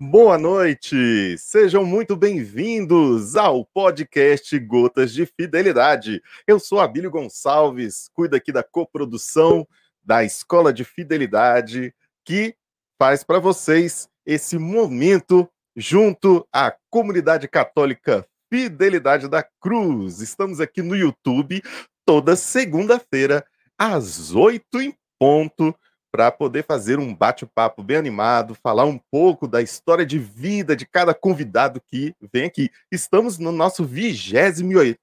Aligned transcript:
Boa 0.00 0.38
noite, 0.38 1.36
sejam 1.38 1.84
muito 1.84 2.14
bem-vindos 2.14 3.34
ao 3.34 3.64
podcast 3.64 4.56
Gotas 4.60 5.12
de 5.12 5.26
Fidelidade. 5.26 6.22
Eu 6.46 6.60
sou 6.60 6.78
Abílio 6.78 7.10
Gonçalves, 7.10 8.08
cuido 8.14 8.36
aqui 8.36 8.52
da 8.52 8.62
coprodução 8.62 9.66
da 10.00 10.22
Escola 10.22 10.72
de 10.72 10.84
Fidelidade, 10.84 11.92
que 12.24 12.54
faz 12.96 13.24
para 13.24 13.40
vocês 13.40 14.08
esse 14.24 14.56
momento 14.56 15.50
junto 15.74 16.46
à 16.52 16.72
comunidade 16.88 17.48
católica 17.48 18.24
Fidelidade 18.48 19.28
da 19.28 19.42
Cruz. 19.42 20.20
Estamos 20.20 20.60
aqui 20.60 20.80
no 20.80 20.94
YouTube 20.94 21.60
toda 22.06 22.36
segunda-feira, 22.36 23.44
às 23.76 24.32
oito 24.32 24.80
em 24.80 24.94
ponto 25.18 25.74
para 26.10 26.30
poder 26.30 26.64
fazer 26.64 26.98
um 26.98 27.14
bate-papo 27.14 27.82
bem 27.82 27.96
animado, 27.96 28.54
falar 28.54 28.84
um 28.84 28.98
pouco 29.10 29.46
da 29.46 29.60
história 29.60 30.06
de 30.06 30.18
vida 30.18 30.74
de 30.74 30.86
cada 30.86 31.14
convidado 31.14 31.80
que 31.80 32.14
vem 32.32 32.46
aqui. 32.46 32.70
Estamos 32.90 33.38
no 33.38 33.52
nosso 33.52 33.84
28 33.84 34.98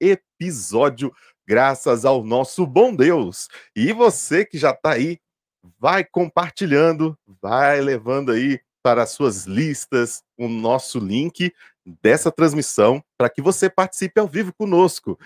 episódio, 0.00 1.12
graças 1.46 2.04
ao 2.04 2.22
nosso 2.22 2.66
bom 2.66 2.94
Deus. 2.94 3.48
E 3.74 3.92
você 3.92 4.44
que 4.44 4.56
já 4.56 4.70
está 4.70 4.92
aí, 4.92 5.18
vai 5.78 6.04
compartilhando, 6.04 7.18
vai 7.42 7.80
levando 7.80 8.30
aí 8.30 8.60
para 8.82 9.02
as 9.02 9.10
suas 9.10 9.46
listas 9.46 10.22
o 10.38 10.46
nosso 10.46 10.98
link 10.98 11.52
dessa 12.02 12.30
transmissão 12.30 13.02
para 13.16 13.30
que 13.30 13.42
você 13.42 13.68
participe 13.68 14.20
ao 14.20 14.28
vivo 14.28 14.52
conosco. 14.52 15.18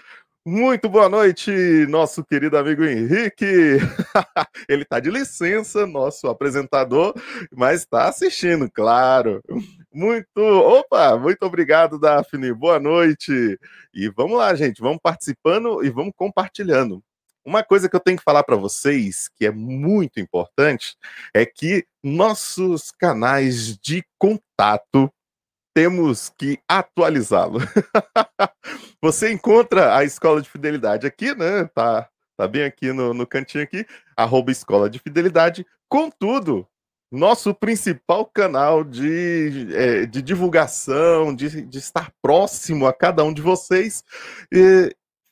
Muito 0.51 0.89
boa 0.89 1.11
noite, 1.11 1.51
nosso 1.91 2.25
querido 2.25 2.57
amigo 2.57 2.83
Henrique. 2.83 3.45
Ele 4.67 4.83
está 4.83 4.99
de 4.99 5.11
licença, 5.11 5.87
nosso 5.87 6.27
apresentador, 6.27 7.13
mas 7.55 7.83
está 7.83 8.09
assistindo, 8.09 8.67
claro. 8.71 9.43
Muito, 9.93 10.39
opa, 10.39 11.19
muito 11.19 11.43
obrigado, 11.43 12.01
Daphne. 12.01 12.51
Boa 12.55 12.81
noite. 12.81 13.59
E 13.93 14.09
vamos 14.09 14.39
lá, 14.39 14.55
gente, 14.55 14.81
vamos 14.81 15.01
participando 15.03 15.85
e 15.85 15.91
vamos 15.91 16.15
compartilhando. 16.17 17.05
Uma 17.45 17.63
coisa 17.63 17.87
que 17.87 17.97
eu 17.97 18.01
tenho 18.01 18.17
que 18.17 18.25
falar 18.25 18.43
para 18.43 18.57
vocês, 18.57 19.29
que 19.37 19.45
é 19.45 19.51
muito 19.51 20.19
importante, 20.19 20.97
é 21.35 21.45
que 21.45 21.85
nossos 22.03 22.91
canais 22.91 23.77
de 23.77 24.03
contato 24.19 25.13
temos 25.75 26.31
que 26.31 26.59
atualizá-lo. 26.69 27.61
Você 29.03 29.31
encontra 29.33 29.97
a 29.97 30.05
Escola 30.05 30.43
de 30.43 30.49
Fidelidade 30.49 31.07
aqui, 31.07 31.35
né? 31.35 31.65
Tá, 31.75 32.09
tá 32.37 32.49
bem 32.49 32.65
aqui 32.65 32.93
no, 32.93 33.15
no 33.15 33.27
cantinho 33.27 33.65
aqui, 33.65 33.87
arroba 34.17 34.51
Escola 34.51 34.91
de 34.91 34.99
Fidelidade. 34.99 35.67
Contudo, 35.89 36.67
nosso 37.11 37.55
principal 37.55 38.27
canal 38.27 38.85
de, 38.85 39.69
é, 39.75 40.07
de 40.07 40.21
divulgação, 40.21 41.35
de, 41.35 41.63
de 41.63 41.79
estar 41.79 42.13
próximo 42.21 42.87
a 42.87 42.93
cada 42.93 43.25
um 43.25 43.33
de 43.33 43.41
vocês, 43.41 44.05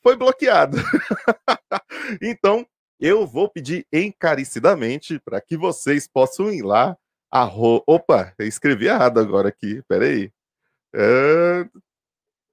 foi 0.01 0.15
bloqueado. 0.15 0.77
então, 2.21 2.65
eu 2.99 3.27
vou 3.27 3.47
pedir 3.47 3.85
encarecidamente 3.93 5.19
para 5.19 5.39
que 5.39 5.55
vocês 5.55 6.07
possam 6.07 6.51
ir 6.51 6.63
lá. 6.63 6.97
Arro... 7.31 7.83
Opa, 7.85 8.33
escrevi 8.39 8.87
errado 8.87 9.19
agora 9.19 9.49
aqui, 9.49 9.81
peraí. 9.87 10.31
É, 10.95 11.69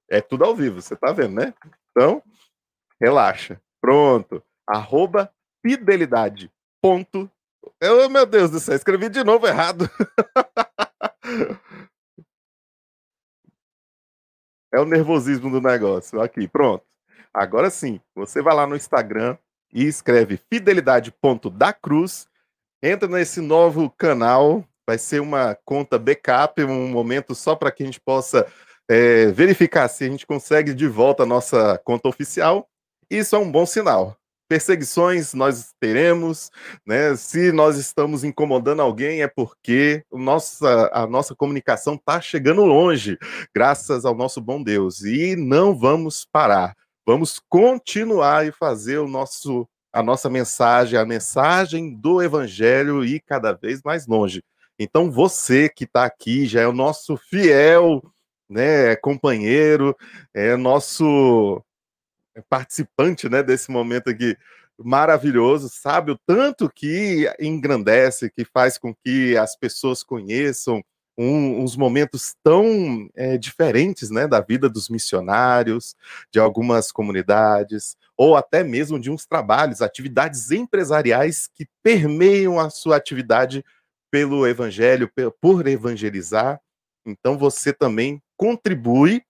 é 0.09 0.21
tudo 0.21 0.43
ao 0.43 0.55
vivo, 0.55 0.81
você 0.81 0.95
tá 0.95 1.11
vendo, 1.11 1.35
né? 1.35 1.53
Então, 1.91 2.21
relaxa. 2.99 3.61
Pronto. 3.81 4.43
Arroba 4.67 5.31
fidelidade. 5.65 6.51
Ponto. 6.81 7.29
Eu, 7.79 8.09
meu 8.09 8.25
Deus 8.25 8.49
do 8.51 8.59
céu, 8.59 8.75
escrevi 8.75 9.09
de 9.09 9.23
novo 9.23 9.47
errado. 9.47 9.89
é 14.73 14.79
o 14.79 14.85
nervosismo 14.85 15.49
do 15.49 15.61
negócio. 15.61 16.21
Aqui, 16.21 16.47
pronto. 16.47 16.85
Agora 17.33 17.69
sim, 17.69 17.99
você 18.15 18.41
vai 18.41 18.55
lá 18.55 18.65
no 18.65 18.75
Instagram 18.75 19.37
e 19.73 19.83
escreve 19.83 20.37
fidelidade.dacruz. 20.37 22.27
Entra 22.81 23.07
nesse 23.07 23.41
novo 23.41 23.89
canal. 23.89 24.67
Vai 24.87 24.97
ser 24.97 25.21
uma 25.21 25.57
conta 25.65 25.97
backup, 25.97 26.63
um 26.63 26.87
momento 26.89 27.33
só 27.33 27.55
para 27.55 27.71
que 27.71 27.83
a 27.83 27.85
gente 27.85 27.99
possa 27.99 28.45
é, 28.87 29.27
verificar 29.27 29.87
se 29.87 30.03
a 30.03 30.09
gente 30.09 30.27
consegue 30.27 30.73
de 30.73 30.87
volta 30.87 31.23
a 31.23 31.25
nossa 31.25 31.79
conta 31.83 32.07
oficial. 32.07 32.67
Isso 33.09 33.35
é 33.35 33.39
um 33.39 33.51
bom 33.51 33.65
sinal. 33.65 34.15
Perseguições 34.47 35.33
nós 35.33 35.73
teremos, 35.79 36.51
né? 36.85 37.15
Se 37.15 37.51
nós 37.51 37.77
estamos 37.77 38.23
incomodando 38.23 38.81
alguém 38.81 39.23
é 39.23 39.27
porque 39.27 40.03
nossa, 40.11 40.89
a 40.93 41.07
nossa 41.07 41.35
comunicação 41.35 41.95
está 41.95 42.21
chegando 42.21 42.63
longe, 42.63 43.17
graças 43.55 44.05
ao 44.05 44.13
nosso 44.13 44.39
bom 44.39 44.61
Deus. 44.61 45.01
E 45.01 45.35
não 45.35 45.75
vamos 45.75 46.27
parar. 46.31 46.75
Vamos 47.07 47.39
continuar 47.49 48.45
e 48.45 48.51
fazer 48.51 48.99
o 48.99 49.07
nosso 49.07 49.67
a 49.91 50.03
nossa 50.03 50.29
mensagem, 50.29 50.99
a 50.99 51.05
mensagem 51.05 51.95
do 51.95 52.21
evangelho 52.21 53.05
ir 53.05 53.21
cada 53.25 53.53
vez 53.53 53.81
mais 53.81 54.05
longe. 54.05 54.43
Então 54.79 55.09
você 55.09 55.69
que 55.69 55.85
está 55.85 56.05
aqui 56.05 56.45
já 56.45 56.61
é 56.61 56.67
o 56.67 56.73
nosso 56.73 57.17
fiel 57.17 58.01
né, 58.49 58.95
companheiro, 58.97 59.95
é 60.33 60.55
nosso 60.55 61.63
participante, 62.49 63.29
né, 63.29 63.41
desse 63.41 63.71
momento 63.71 64.09
aqui 64.09 64.37
maravilhoso, 64.77 65.69
sabe 65.69 66.11
o 66.11 66.19
tanto 66.25 66.69
que 66.69 67.31
engrandece, 67.39 68.29
que 68.29 68.43
faz 68.43 68.77
com 68.77 68.93
que 68.93 69.37
as 69.37 69.55
pessoas 69.55 70.03
conheçam 70.03 70.83
um, 71.17 71.61
uns 71.61 71.77
momentos 71.77 72.35
tão 72.43 73.09
é, 73.15 73.37
diferentes, 73.37 74.09
né, 74.09 74.27
da 74.27 74.41
vida 74.41 74.67
dos 74.67 74.89
missionários, 74.89 75.95
de 76.29 76.39
algumas 76.39 76.91
comunidades, 76.91 77.95
ou 78.17 78.35
até 78.35 78.63
mesmo 78.63 78.99
de 78.99 79.09
uns 79.09 79.25
trabalhos, 79.25 79.81
atividades 79.81 80.51
empresariais 80.51 81.49
que 81.53 81.65
permeiam 81.81 82.59
a 82.59 82.69
sua 82.69 82.97
atividade 82.97 83.63
pelo 84.15 84.47
evangelho, 84.47 85.11
por 85.41 85.67
evangelizar. 85.67 86.61
Então 87.05 87.37
você 87.37 87.73
também 87.73 88.23
contribui 88.37 89.21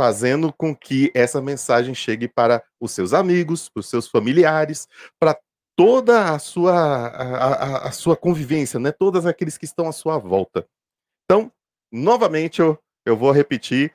fazendo 0.00 0.50
com 0.50 0.74
que 0.74 1.12
essa 1.14 1.42
mensagem 1.42 1.94
chegue 1.94 2.26
para 2.26 2.64
os 2.80 2.92
seus 2.92 3.12
amigos, 3.12 3.68
para 3.68 3.80
os 3.80 3.90
seus 3.90 4.08
familiares, 4.08 4.88
para 5.20 5.38
toda 5.76 6.32
a 6.32 6.38
sua, 6.38 6.72
a, 7.08 7.46
a, 7.46 7.88
a, 7.88 7.92
sua 7.92 8.16
convivência, 8.16 8.80
né? 8.80 8.90
Todos 8.90 9.26
aqueles 9.26 9.58
que 9.58 9.66
estão 9.66 9.86
à 9.86 9.92
sua 9.92 10.16
volta. 10.16 10.66
Então, 11.26 11.52
novamente, 11.92 12.62
eu, 12.62 12.78
eu 13.04 13.14
vou 13.14 13.32
repetir: 13.32 13.94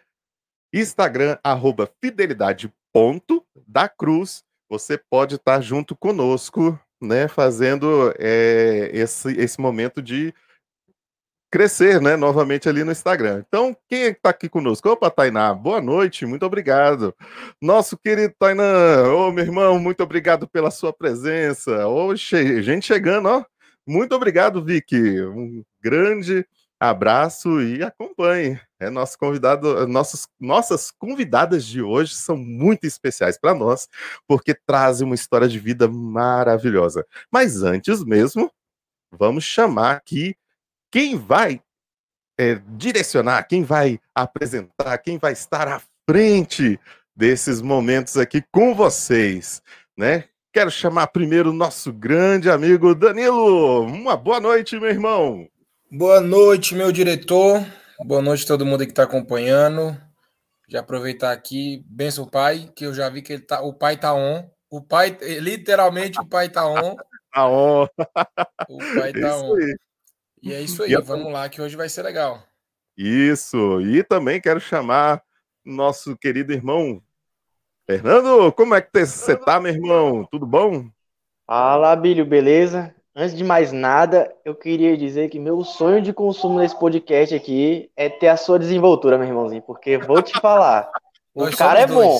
Instagram, 0.71 1.39
arroba 1.43 1.91
fidelidade 1.99 2.71
ponto 2.93 3.43
da 3.65 3.89
cruz. 3.89 4.43
Você 4.69 4.99
pode 4.99 5.37
estar 5.37 5.61
junto 5.61 5.97
conosco, 5.97 6.79
né? 7.01 7.27
Fazendo 7.27 8.13
é, 8.17 8.89
esse, 8.93 9.31
esse 9.39 9.59
momento 9.59 10.01
de 10.01 10.33
crescer, 11.49 12.01
né, 12.01 12.15
novamente 12.15 12.67
ali 12.67 12.83
no 12.83 12.91
Instagram. 12.91 13.43
Então, 13.47 13.75
quem 13.87 14.03
é 14.03 14.07
está 14.09 14.29
aqui 14.29 14.49
conosco? 14.49 14.89
Opa, 14.89 15.09
Tainá, 15.09 15.53
boa 15.53 15.81
noite, 15.81 16.25
muito 16.25 16.45
obrigado. 16.45 17.15
Nosso 17.61 17.97
querido 17.97 18.33
Tainá, 18.37 18.63
ô 19.13 19.31
meu 19.31 19.45
irmão, 19.45 19.79
muito 19.79 20.03
obrigado 20.03 20.47
pela 20.47 20.69
sua 20.69 20.91
presença. 20.91 21.87
Ô, 21.87 22.15
gente 22.15 22.85
chegando, 22.85 23.29
ó. 23.29 23.45
Muito 23.85 24.13
obrigado, 24.13 24.63
Vicky. 24.63 25.21
Um 25.21 25.63
grande 25.81 26.45
abraço 26.79 27.61
e 27.61 27.83
acompanhe. 27.83 28.59
É 28.79 28.89
nosso 28.89 29.17
convidado, 29.17 29.87
nossos, 29.87 30.27
nossas 30.39 30.91
convidadas 30.91 31.65
de 31.65 31.81
hoje 31.81 32.13
são 32.13 32.37
muito 32.37 32.85
especiais 32.85 33.37
para 33.37 33.55
nós, 33.55 33.87
porque 34.27 34.53
trazem 34.53 35.05
uma 35.05 35.15
história 35.15 35.47
de 35.47 35.59
vida 35.59 35.87
maravilhosa. 35.87 37.05
Mas 37.31 37.63
antes 37.63 38.03
mesmo, 38.03 38.51
vamos 39.11 39.43
chamar 39.43 39.95
aqui 39.97 40.35
quem 40.91 41.17
vai 41.17 41.61
é, 42.39 42.61
direcionar, 42.69 43.43
quem 43.47 43.63
vai 43.63 43.99
apresentar, 44.13 44.97
quem 44.99 45.17
vai 45.17 45.33
estar 45.33 45.67
à 45.67 45.81
frente 46.07 46.79
desses 47.15 47.61
momentos 47.61 48.15
aqui 48.15 48.43
com 48.51 48.75
vocês, 48.75 49.61
né? 49.97 50.25
Quero 50.53 50.71
chamar 50.71 51.07
primeiro 51.07 51.49
o 51.49 51.53
nosso 51.53 51.91
grande 51.91 52.49
amigo 52.49 52.95
Danilo. 52.95 53.81
Uma 53.81 54.15
boa 54.15 54.39
noite, 54.39 54.79
meu 54.79 54.89
irmão. 54.89 55.47
Boa 55.91 56.19
noite, 56.19 56.75
meu 56.75 56.91
diretor. 56.91 57.65
Boa 58.05 58.21
noite 58.21 58.43
a 58.43 58.47
todo 58.47 58.65
mundo 58.65 58.83
que 58.83 58.91
está 58.91 59.03
acompanhando. 59.03 59.97
Já 60.67 60.81
aproveitar 60.81 61.31
aqui, 61.31 61.83
benção 61.87 62.25
o 62.25 62.29
pai, 62.29 62.69
que 62.75 62.85
eu 62.85 62.93
já 62.93 63.09
vi 63.09 63.21
que 63.21 63.33
ele 63.33 63.41
tá, 63.41 63.61
o 63.61 63.73
pai 63.73 63.95
tá 63.95 64.13
on. 64.13 64.49
O 64.69 64.81
pai, 64.81 65.17
literalmente, 65.39 66.19
o 66.19 66.25
pai 66.25 66.49
tá 66.49 66.67
on. 66.67 66.95
Tá 67.33 67.47
on. 67.47 67.87
O 68.69 68.77
pai 68.95 69.13
tá 69.13 69.29
Isso 69.29 69.45
on. 69.45 69.55
Aí. 69.55 69.75
E 70.43 70.53
é 70.53 70.61
isso 70.61 70.83
aí, 70.83 70.91
e 70.91 71.01
vamos 71.01 71.31
lá 71.31 71.47
que 71.47 71.61
hoje 71.61 71.75
vai 71.75 71.87
ser 71.87 72.03
legal. 72.03 72.43
Isso, 72.97 73.81
e 73.81 74.03
também 74.03 74.41
quero 74.41 74.59
chamar 74.59 75.23
nosso 75.63 76.17
querido 76.17 76.51
irmão 76.53 77.01
Fernando, 77.89 78.51
como 78.51 78.75
é 78.75 78.81
que 78.81 79.05
você 79.05 79.37
tá, 79.37 79.61
meu 79.61 79.71
irmão? 79.71 80.27
Tudo 80.29 80.45
bom? 80.45 80.89
Fala, 81.45 81.95
Bílio, 81.95 82.25
beleza? 82.25 82.93
Antes 83.19 83.35
de 83.35 83.43
mais 83.43 83.71
nada, 83.71 84.31
eu 84.45 84.53
queria 84.53 84.95
dizer 84.95 85.27
que 85.29 85.39
meu 85.39 85.63
sonho 85.63 86.03
de 86.03 86.13
consumo 86.13 86.59
nesse 86.59 86.77
podcast 86.77 87.33
aqui 87.33 87.89
é 87.97 88.07
ter 88.09 88.27
a 88.27 88.37
sua 88.37 88.59
desenvoltura, 88.59 89.17
meu 89.17 89.27
irmãozinho, 89.27 89.63
porque 89.63 89.97
vou 89.97 90.21
te 90.21 90.39
falar, 90.39 90.87
o 91.33 91.49
cara 91.49 91.79
é 91.79 91.87
bom. 91.87 92.15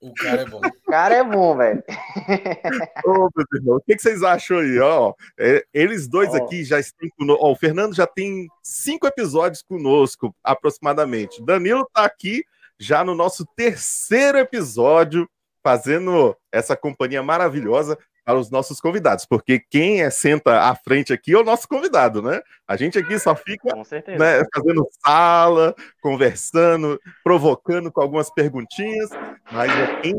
O 0.00 0.12
cara 0.12 0.42
é 0.42 0.44
bom. 0.44 0.58
O 0.58 0.90
cara 0.90 1.14
é 1.14 1.22
bom, 1.22 1.56
velho. 1.56 1.84
Ô, 3.06 3.28
meu 3.32 3.46
irmão, 3.54 3.76
o 3.76 3.80
que, 3.80 3.94
que, 3.94 4.02
vocês 4.02 4.24
acham 4.24 4.58
aí? 4.58 4.76
Ó, 4.80 5.14
é, 5.38 5.64
eles 5.72 6.08
dois 6.08 6.34
aqui 6.34 6.64
já 6.64 6.80
estão 6.80 7.08
conosco. 7.16 7.44
Ó, 7.44 7.52
o 7.52 7.56
Fernando 7.56 7.94
já 7.94 8.08
tem 8.08 8.48
cinco 8.60 9.06
episódios 9.06 9.62
conosco, 9.62 10.34
aproximadamente. 10.42 11.40
Danilo 11.44 11.88
tá 11.94 12.04
aqui 12.04 12.42
já 12.76 13.04
no 13.04 13.14
nosso 13.14 13.46
terceiro 13.54 14.36
episódio, 14.36 15.30
fazendo 15.62 16.36
essa 16.50 16.76
companhia 16.76 17.22
maravilhosa 17.22 17.96
para 18.30 18.38
os 18.38 18.48
nossos 18.48 18.80
convidados, 18.80 19.26
porque 19.26 19.58
quem 19.58 20.02
é, 20.02 20.10
senta 20.10 20.60
à 20.60 20.76
frente 20.76 21.12
aqui 21.12 21.32
é 21.32 21.38
o 21.38 21.42
nosso 21.42 21.66
convidado, 21.66 22.22
né? 22.22 22.40
A 22.66 22.76
gente 22.76 22.96
aqui 22.96 23.18
só 23.18 23.34
fica 23.34 23.74
né, 23.74 24.44
fazendo 24.54 24.88
sala, 25.04 25.74
conversando, 26.00 27.00
provocando 27.24 27.90
com 27.90 28.00
algumas 28.00 28.30
perguntinhas, 28.30 29.10
mas 29.50 29.72
é 29.72 30.00
quem, 30.00 30.14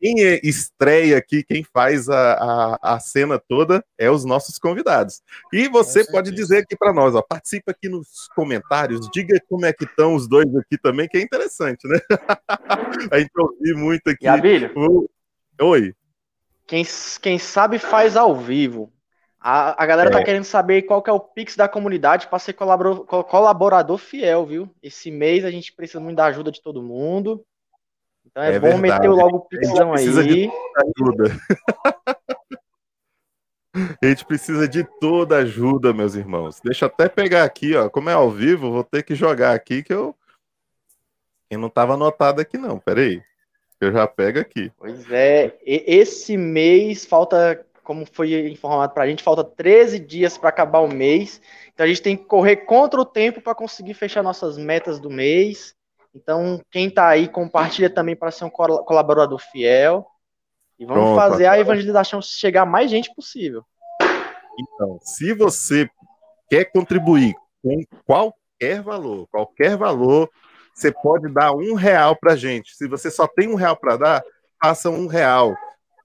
quem 0.00 0.24
é 0.24 0.40
estreia 0.44 1.18
aqui, 1.18 1.42
quem 1.42 1.64
faz 1.64 2.08
a, 2.08 2.34
a, 2.34 2.94
a, 2.94 3.00
cena 3.00 3.36
toda 3.36 3.84
é 3.98 4.08
os 4.08 4.24
nossos 4.24 4.60
convidados. 4.60 5.20
E 5.52 5.66
você 5.66 6.04
pode 6.04 6.30
dizer 6.30 6.58
aqui 6.58 6.76
para 6.76 6.92
nós, 6.92 7.16
ó, 7.16 7.22
participa 7.22 7.72
aqui 7.72 7.88
nos 7.88 8.28
comentários, 8.36 9.10
diga 9.12 9.40
como 9.48 9.66
é 9.66 9.72
que 9.72 9.84
estão 9.84 10.14
os 10.14 10.28
dois 10.28 10.54
aqui 10.54 10.78
também, 10.78 11.08
que 11.08 11.18
é 11.18 11.20
interessante, 11.20 11.88
né? 11.88 11.98
a 13.10 13.18
gente 13.18 13.32
ouviu 13.36 13.76
muito 13.76 14.08
aqui. 14.08 14.24
E 14.24 14.28
o... 14.76 15.10
Oi. 15.62 15.92
Quem, 16.66 16.84
quem 17.22 17.38
sabe 17.38 17.78
faz 17.78 18.16
ao 18.16 18.34
vivo. 18.34 18.92
A, 19.38 19.80
a 19.82 19.86
galera 19.86 20.10
tá 20.10 20.16
é. 20.16 20.20
tá 20.20 20.24
querendo 20.24 20.44
saber 20.44 20.82
qual 20.82 21.00
que 21.00 21.08
é 21.08 21.12
o 21.12 21.20
Pix 21.20 21.54
da 21.54 21.68
comunidade 21.68 22.26
para 22.26 22.38
ser 22.38 22.54
colaborador, 22.54 23.04
colaborador 23.04 23.98
fiel, 23.98 24.44
viu? 24.44 24.68
Esse 24.82 25.10
mês 25.10 25.44
a 25.44 25.50
gente 25.50 25.72
precisa 25.72 26.00
muito 26.00 26.16
da 26.16 26.26
ajuda 26.26 26.50
de 26.50 26.60
todo 26.60 26.82
mundo. 26.82 27.44
Então 28.24 28.42
é, 28.42 28.54
é 28.54 28.58
bom 28.58 28.80
verdade. 28.80 28.82
meter 28.82 29.08
logo 29.08 29.36
o 29.36 29.40
Pixão 29.42 29.92
aí. 29.94 30.10
De 30.10 30.50
ajuda. 30.76 31.24
A 34.02 34.06
gente 34.06 34.24
precisa 34.24 34.66
de 34.66 34.84
toda 34.98 35.36
ajuda, 35.36 35.92
meus 35.92 36.14
irmãos. 36.14 36.58
Deixa 36.64 36.86
eu 36.86 36.88
até 36.88 37.10
pegar 37.10 37.44
aqui, 37.44 37.76
ó. 37.76 37.90
Como 37.90 38.08
é 38.08 38.14
ao 38.14 38.30
vivo, 38.30 38.72
vou 38.72 38.82
ter 38.82 39.02
que 39.02 39.14
jogar 39.14 39.54
aqui 39.54 39.82
que 39.82 39.92
eu. 39.92 40.16
Eu 41.50 41.58
não 41.58 41.68
estava 41.68 41.92
anotado 41.92 42.40
aqui, 42.40 42.56
não. 42.56 42.78
Peraí. 42.78 43.22
Eu 43.80 43.92
já 43.92 44.06
pego 44.06 44.38
aqui. 44.38 44.72
Pois 44.78 45.10
é, 45.10 45.56
esse 45.64 46.36
mês 46.36 47.04
falta, 47.04 47.64
como 47.84 48.06
foi 48.06 48.48
informado 48.50 48.94
para 48.94 49.04
a 49.04 49.06
gente, 49.06 49.22
falta 49.22 49.44
13 49.44 49.98
dias 49.98 50.38
para 50.38 50.48
acabar 50.48 50.80
o 50.80 50.88
mês. 50.88 51.40
Então 51.72 51.84
a 51.84 51.88
gente 51.88 52.02
tem 52.02 52.16
que 52.16 52.24
correr 52.24 52.56
contra 52.56 53.00
o 53.00 53.04
tempo 53.04 53.40
para 53.40 53.54
conseguir 53.54 53.94
fechar 53.94 54.22
nossas 54.22 54.56
metas 54.56 54.98
do 54.98 55.10
mês. 55.10 55.74
Então, 56.14 56.62
quem 56.70 56.88
está 56.88 57.08
aí, 57.08 57.28
compartilha 57.28 57.90
também 57.90 58.16
para 58.16 58.30
ser 58.30 58.46
um 58.46 58.50
colaborador 58.50 59.38
fiel. 59.38 60.06
E 60.78 60.86
vamos 60.86 61.04
Pronto, 61.04 61.16
fazer 61.16 61.46
a 61.46 61.58
evangelização 61.58 62.22
chegar 62.22 62.62
a 62.62 62.66
mais 62.66 62.90
gente 62.90 63.14
possível. 63.14 63.62
Então, 64.58 64.98
se 65.02 65.34
você 65.34 65.88
quer 66.48 66.64
contribuir 66.64 67.34
com 67.62 67.82
qualquer 68.06 68.80
valor, 68.82 69.26
qualquer 69.28 69.76
valor, 69.76 70.30
você 70.76 70.92
pode 70.92 71.32
dar 71.32 71.52
um 71.52 71.72
real 71.72 72.14
para 72.14 72.36
gente. 72.36 72.76
Se 72.76 72.86
você 72.86 73.10
só 73.10 73.26
tem 73.26 73.48
um 73.48 73.54
real 73.54 73.76
para 73.76 73.96
dar, 73.96 74.24
faça 74.62 74.90
um 74.90 75.06
real. 75.06 75.56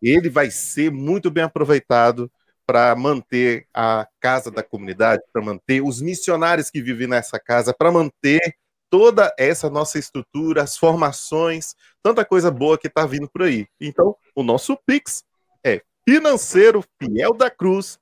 Ele 0.01 0.29
vai 0.29 0.49
ser 0.49 0.89
muito 0.89 1.29
bem 1.29 1.43
aproveitado 1.43 2.31
para 2.65 2.95
manter 2.95 3.67
a 3.73 4.07
casa 4.21 4.49
da 4.49 4.63
comunidade, 4.63 5.21
para 5.33 5.41
manter 5.41 5.81
os 5.81 6.01
missionários 6.01 6.69
que 6.69 6.81
vivem 6.81 7.05
nessa 7.05 7.37
casa, 7.37 7.73
para 7.73 7.91
manter 7.91 8.39
toda 8.89 9.33
essa 9.37 9.69
nossa 9.69 9.99
estrutura, 9.99 10.63
as 10.63 10.77
formações, 10.77 11.75
tanta 12.01 12.23
coisa 12.23 12.49
boa 12.49 12.77
que 12.77 12.87
está 12.87 13.05
vindo 13.05 13.29
por 13.29 13.43
aí. 13.43 13.67
Então, 13.79 14.15
o 14.33 14.41
nosso 14.41 14.77
Pix 14.85 15.25
é 15.65 15.81
financeiro 16.07 16.83
da 17.37 17.51
cruz 17.51 17.99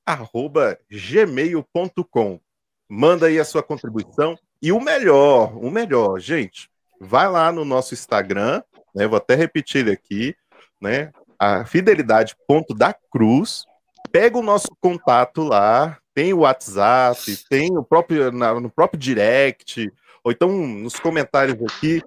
gmail.com. 0.92 2.40
Manda 2.88 3.26
aí 3.26 3.40
a 3.40 3.46
sua 3.46 3.64
contribuição 3.64 4.38
e 4.62 4.72
o 4.72 4.80
melhor, 4.80 5.56
o 5.58 5.70
melhor, 5.72 6.20
gente, 6.20 6.70
vai 7.00 7.30
lá 7.30 7.52
no 7.52 7.64
nosso 7.64 7.94
Instagram, 7.94 8.62
né? 8.94 9.08
Vou 9.08 9.18
até 9.18 9.36
repetir 9.36 9.82
ele 9.82 9.92
aqui, 9.92 10.36
né? 10.82 11.12
A 11.38 11.66
fidelidade 11.66 12.36
ponto 12.48 12.74
da 12.74 12.94
cruz. 12.94 13.66
Pega 14.12 14.38
o 14.38 14.44
nosso 14.44 14.70
contato 14.82 15.44
lá, 15.44 15.98
tem 16.14 16.34
o 16.34 16.40
WhatsApp, 16.40 17.38
tem 17.50 17.78
o 17.78 17.84
próprio 17.84 18.32
no 18.32 18.70
próprio 18.70 19.00
direct, 19.00 19.92
ou 20.24 20.32
então 20.32 20.50
nos 20.50 21.00
comentários 21.00 21.58
aqui, 21.62 22.02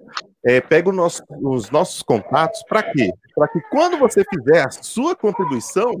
é, 0.45 0.59
pega 0.59 0.91
nosso, 0.91 1.23
os 1.29 1.69
nossos 1.71 2.03
contatos 2.03 2.61
para 2.67 2.83
quê? 2.83 3.11
Para 3.33 3.47
que 3.47 3.61
quando 3.71 3.97
você 3.97 4.23
fizer 4.23 4.67
a 4.67 4.69
sua 4.69 5.15
contribuição, 5.15 5.93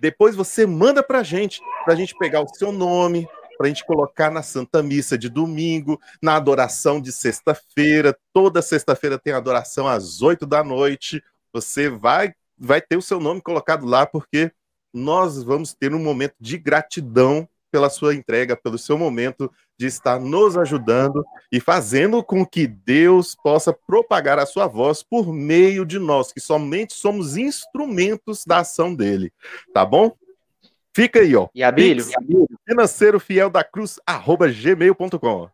depois 0.00 0.36
você 0.36 0.66
manda 0.66 1.02
para 1.02 1.20
a 1.20 1.22
gente, 1.22 1.60
para 1.84 1.94
a 1.94 1.96
gente 1.96 2.14
pegar 2.16 2.42
o 2.42 2.48
seu 2.48 2.70
nome, 2.70 3.26
para 3.58 3.66
a 3.66 3.68
gente 3.68 3.84
colocar 3.84 4.30
na 4.30 4.42
Santa 4.42 4.82
Missa 4.82 5.18
de 5.18 5.28
domingo, 5.28 6.00
na 6.22 6.36
adoração 6.36 7.00
de 7.00 7.10
sexta-feira. 7.10 8.16
Toda 8.32 8.62
sexta-feira 8.62 9.18
tem 9.18 9.32
adoração 9.32 9.88
às 9.88 10.22
oito 10.22 10.46
da 10.46 10.62
noite. 10.62 11.20
Você 11.52 11.90
vai, 11.90 12.32
vai 12.56 12.80
ter 12.80 12.96
o 12.96 13.02
seu 13.02 13.18
nome 13.18 13.42
colocado 13.42 13.84
lá, 13.84 14.06
porque 14.06 14.52
nós 14.94 15.42
vamos 15.42 15.74
ter 15.74 15.92
um 15.92 15.98
momento 15.98 16.34
de 16.40 16.56
gratidão 16.56 17.48
pela 17.70 17.90
sua 17.90 18.14
entrega, 18.14 18.56
pelo 18.56 18.78
seu 18.78 18.96
momento 18.96 19.52
de 19.78 19.86
estar 19.86 20.18
nos 20.18 20.56
ajudando 20.56 21.24
e 21.52 21.60
fazendo 21.60 22.22
com 22.22 22.46
que 22.46 22.66
Deus 22.66 23.34
possa 23.34 23.72
propagar 23.72 24.38
a 24.38 24.46
sua 24.46 24.66
voz 24.66 25.02
por 25.02 25.32
meio 25.32 25.84
de 25.84 25.98
nós, 25.98 26.32
que 26.32 26.40
somente 26.40 26.94
somos 26.94 27.36
instrumentos 27.36 28.44
da 28.46 28.60
ação 28.60 28.94
dele. 28.94 29.32
Tá 29.74 29.84
bom? 29.84 30.16
Fica 30.94 31.20
aí, 31.20 31.34
ó. 31.36 31.48
E 31.54 31.62
Abílio? 31.62 32.04
Financeiro 32.68 33.20
fiel 33.20 33.48
da 33.50 33.62
cruz, 33.62 34.00
arroba 34.06 34.48
gmail.com. 34.48 35.48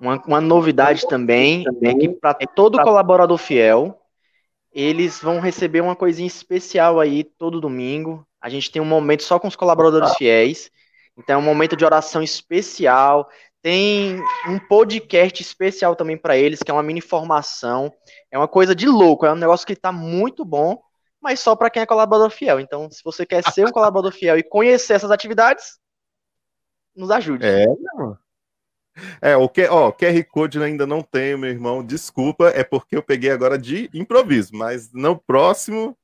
Uma, 0.00 0.22
uma 0.26 0.40
novidade 0.40 1.06
também 1.08 1.64
é 1.82 1.94
que 1.94 2.08
para 2.08 2.34
todo 2.34 2.80
colaborador 2.80 3.36
fiel, 3.36 4.00
eles 4.72 5.20
vão 5.20 5.40
receber 5.40 5.80
uma 5.80 5.96
coisinha 5.96 6.26
especial 6.26 7.00
aí 7.00 7.24
todo 7.24 7.60
domingo. 7.60 8.24
A 8.40 8.48
gente 8.48 8.70
tem 8.70 8.80
um 8.80 8.84
momento 8.86 9.24
só 9.24 9.38
com 9.38 9.48
os 9.48 9.56
colaboradores 9.56 10.14
fiéis. 10.14 10.70
Então 11.16 11.34
é 11.34 11.38
um 11.38 11.44
momento 11.44 11.76
de 11.76 11.84
oração 11.84 12.22
especial. 12.22 13.28
Tem 13.60 14.22
um 14.48 14.58
podcast 14.58 15.42
especial 15.42 15.96
também 15.96 16.16
para 16.16 16.36
eles, 16.36 16.62
que 16.62 16.70
é 16.70 16.74
uma 16.74 16.82
mini 16.82 17.00
formação. 17.00 17.92
É 18.30 18.38
uma 18.38 18.46
coisa 18.46 18.74
de 18.74 18.86
louco, 18.86 19.26
é 19.26 19.32
um 19.32 19.36
negócio 19.36 19.66
que 19.66 19.72
está 19.72 19.90
muito 19.90 20.44
bom 20.44 20.80
mas 21.20 21.40
só 21.40 21.56
para 21.56 21.70
quem 21.70 21.82
é 21.82 21.86
colaborador 21.86 22.30
fiel. 22.30 22.60
Então, 22.60 22.90
se 22.90 23.02
você 23.02 23.26
quer 23.26 23.42
ser 23.44 23.66
um 23.66 23.72
colaborador 23.72 24.12
fiel 24.12 24.38
e 24.38 24.42
conhecer 24.42 24.94
essas 24.94 25.10
atividades, 25.10 25.78
nos 26.94 27.10
ajude. 27.10 27.46
É, 27.46 27.66
não. 27.66 28.18
É, 29.22 29.36
o 29.36 29.48
que, 29.48 29.66
ó, 29.66 29.92
QR 29.92 30.24
Code 30.24 30.62
ainda 30.62 30.86
não 30.86 31.02
tem, 31.02 31.36
meu 31.36 31.50
irmão. 31.50 31.84
Desculpa, 31.84 32.48
é 32.48 32.64
porque 32.64 32.96
eu 32.96 33.02
peguei 33.02 33.30
agora 33.30 33.58
de 33.58 33.88
improviso, 33.94 34.50
mas 34.54 34.92
no 34.92 35.16
próximo 35.16 35.96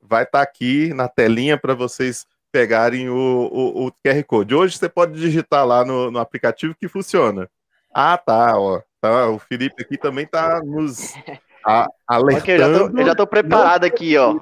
vai 0.00 0.24
estar 0.24 0.38
tá 0.38 0.42
aqui 0.42 0.92
na 0.92 1.08
telinha 1.08 1.56
para 1.56 1.74
vocês 1.74 2.26
pegarem 2.50 3.08
o, 3.08 3.16
o, 3.16 3.86
o, 3.86 3.92
QR 3.92 4.22
Code. 4.26 4.54
Hoje 4.54 4.76
você 4.76 4.88
pode 4.88 5.18
digitar 5.18 5.66
lá 5.66 5.84
no, 5.84 6.10
no 6.10 6.18
aplicativo 6.18 6.74
que 6.74 6.88
funciona. 6.88 7.48
Ah, 7.92 8.18
tá, 8.18 8.58
ó. 8.58 8.82
Tá, 9.00 9.28
o 9.28 9.38
Felipe 9.38 9.82
aqui 9.82 9.96
também 9.96 10.26
tá 10.26 10.60
nos 10.62 11.14
a, 11.66 11.86
alertando. 12.06 12.42
Okay, 12.42 12.54
eu, 12.54 12.58
já 12.58 12.78
tô, 12.78 12.98
eu 12.98 13.06
já 13.06 13.14
tô 13.14 13.26
preparado 13.26 13.84
aqui, 13.84 14.16
ó. 14.18 14.38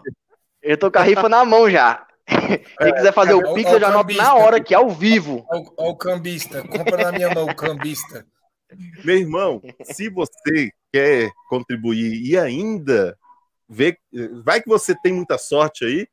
Eu 0.63 0.77
tô 0.77 0.91
com 0.91 0.99
a 0.99 1.03
rifa 1.03 1.29
na 1.29 1.45
mão 1.45 1.71
já. 1.71 2.07
Quem 2.27 2.89
é, 2.89 2.93
quiser 2.93 3.13
fazer 3.13 3.33
é, 3.33 3.35
o 3.35 3.55
Pix, 3.55 3.73
eu 3.73 3.81
já 3.81 3.89
anoto 3.89 4.15
na 4.15 4.35
hora 4.35 4.59
aqui, 4.59 4.75
ao 4.75 4.91
vivo. 4.91 5.45
Olha 5.49 5.91
o 5.91 5.97
cambista, 5.97 6.63
compra 6.63 7.05
na 7.05 7.13
minha 7.13 7.35
mão 7.35 7.47
o 7.47 7.55
cambista. 7.55 8.27
Meu 9.05 9.17
irmão, 9.17 9.61
se 9.83 10.09
você 10.09 10.71
quer 10.93 11.31
contribuir 11.49 12.23
e 12.23 12.39
ainda 12.39 13.17
ver, 13.69 13.99
vai 14.45 14.61
que 14.61 14.69
você 14.69 14.95
tem 14.95 15.13
muita 15.13 15.39
sorte 15.39 15.85
aí, 15.85 16.07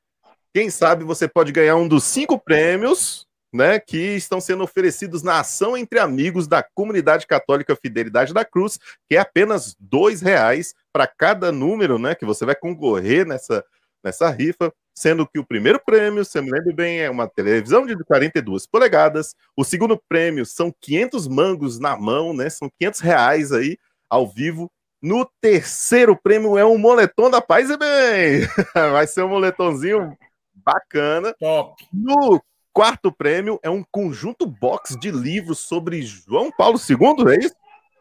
quem 0.54 0.70
sabe 0.70 1.04
você 1.04 1.28
pode 1.28 1.52
ganhar 1.52 1.76
um 1.76 1.88
dos 1.88 2.04
cinco 2.04 2.40
prêmios, 2.40 3.28
né, 3.54 3.80
que 3.80 4.16
estão 4.16 4.42
sendo 4.42 4.64
oferecidos 4.64 5.24
na 5.24 5.40
ação 5.40 5.78
entre 5.78 6.00
amigos 6.00 6.48
da 6.48 6.62
comunidade 6.62 7.26
católica 7.26 7.76
Fidelidade 7.76 8.34
da 8.34 8.44
Cruz, 8.44 8.80
que 9.08 9.16
é 9.16 9.20
apenas 9.20 9.76
dois 9.80 10.22
reais 10.22 10.74
para 10.92 11.08
cada 11.08 11.52
número, 11.52 11.98
né, 11.98 12.16
que 12.16 12.26
você 12.26 12.46
vai 12.46 12.56
concorrer 12.56 13.26
nessa 13.26 13.64
nessa 14.08 14.30
rifa, 14.30 14.74
sendo 14.96 15.28
que 15.28 15.38
o 15.38 15.46
primeiro 15.46 15.80
prêmio, 15.80 16.26
se 16.26 16.38
eu 16.40 16.44
me 16.44 16.52
lembro 16.52 16.74
bem, 16.74 17.00
é 17.00 17.10
uma 17.10 17.28
televisão 17.28 17.86
de 17.86 17.96
42 18.04 18.66
polegadas, 18.66 19.36
o 19.56 19.64
segundo 19.64 20.02
prêmio 20.10 20.46
são 20.46 20.74
500 20.82 21.28
mangos 21.28 21.80
na 21.80 21.96
mão, 21.96 22.34
né? 22.34 22.50
São 22.50 22.70
500 22.80 23.00
reais 23.02 23.52
aí 23.52 23.78
ao 24.10 24.28
vivo. 24.28 24.72
No 25.02 25.30
terceiro 25.40 26.16
prêmio 26.16 26.58
é 26.58 26.66
um 26.66 26.78
moletom 26.78 27.30
da 27.30 27.42
Paz 27.42 27.70
e 27.70 27.78
Bem. 27.78 28.48
Vai 28.74 29.06
ser 29.06 29.24
um 29.24 29.30
moletomzinho 29.30 30.18
bacana. 30.56 31.36
Top. 31.40 31.86
No 31.94 32.42
quarto 32.74 33.12
prêmio 33.12 33.60
é 33.62 33.70
um 33.70 33.84
conjunto 33.92 34.46
box 34.48 34.98
de 34.98 35.12
livros 35.12 35.60
sobre 35.60 36.02
João 36.02 36.52
Paulo 36.52 36.80
II, 36.80 37.34
é 37.34 37.46
isso? 37.46 37.56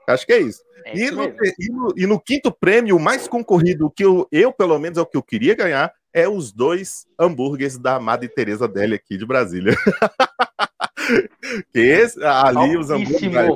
Acho 0.06 0.26
que 0.26 0.32
é 0.32 0.40
isso. 0.40 0.62
É 0.84 0.96
e, 0.96 1.10
no, 1.10 1.24
e, 1.24 1.68
no, 1.68 1.94
e, 1.96 2.06
no, 2.06 2.20
quinto 2.20 2.52
prêmio, 2.52 2.96
o 2.96 3.00
mais 3.00 3.26
concorrido, 3.26 3.90
que 3.90 4.04
eu, 4.04 4.28
eu, 4.30 4.52
pelo 4.52 4.78
menos, 4.78 4.98
é 4.98 5.00
o 5.00 5.06
que 5.06 5.16
eu 5.16 5.22
queria 5.22 5.54
ganhar, 5.54 5.92
é 6.12 6.28
os 6.28 6.52
dois 6.52 7.06
hambúrgueres 7.18 7.76
da 7.76 7.98
Madre 7.98 8.28
Teresa 8.28 8.68
Deli 8.68 8.94
aqui 8.94 9.18
de 9.18 9.26
Brasília. 9.26 9.74
que 11.72 11.78
esse, 11.78 12.22
ali 12.24 12.76
os 12.76 12.90
hambúrgueres 12.90 13.32
mais, 13.32 13.48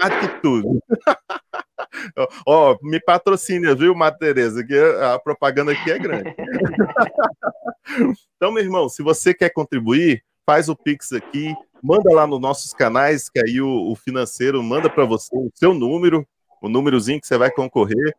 mais 0.00 0.20
que 0.20 0.40
tudo. 0.40 0.82
Ó, 2.46 2.72
oh, 2.72 2.86
me 2.86 3.00
patrocina, 3.00 3.74
viu, 3.74 3.94
Madre 3.94 4.18
Teresa, 4.18 4.64
que 4.64 4.76
a 4.76 5.18
propaganda 5.18 5.72
aqui 5.72 5.92
é 5.92 5.98
grande. 5.98 6.34
então, 8.36 8.52
meu 8.52 8.62
irmão, 8.62 8.88
se 8.88 9.02
você 9.02 9.32
quer 9.32 9.50
contribuir, 9.50 10.22
faz 10.44 10.68
o 10.68 10.76
Pix 10.76 11.12
aqui, 11.12 11.54
manda 11.84 12.10
lá 12.14 12.26
nos 12.26 12.40
nossos 12.40 12.72
canais, 12.72 13.28
que 13.28 13.38
aí 13.38 13.60
o, 13.60 13.90
o 13.90 13.94
financeiro 13.94 14.62
manda 14.62 14.88
para 14.88 15.04
você 15.04 15.36
o 15.36 15.50
seu 15.54 15.74
número, 15.74 16.26
o 16.62 16.68
númerozinho 16.68 17.20
que 17.20 17.26
você 17.26 17.36
vai 17.36 17.50
concorrer, 17.50 18.16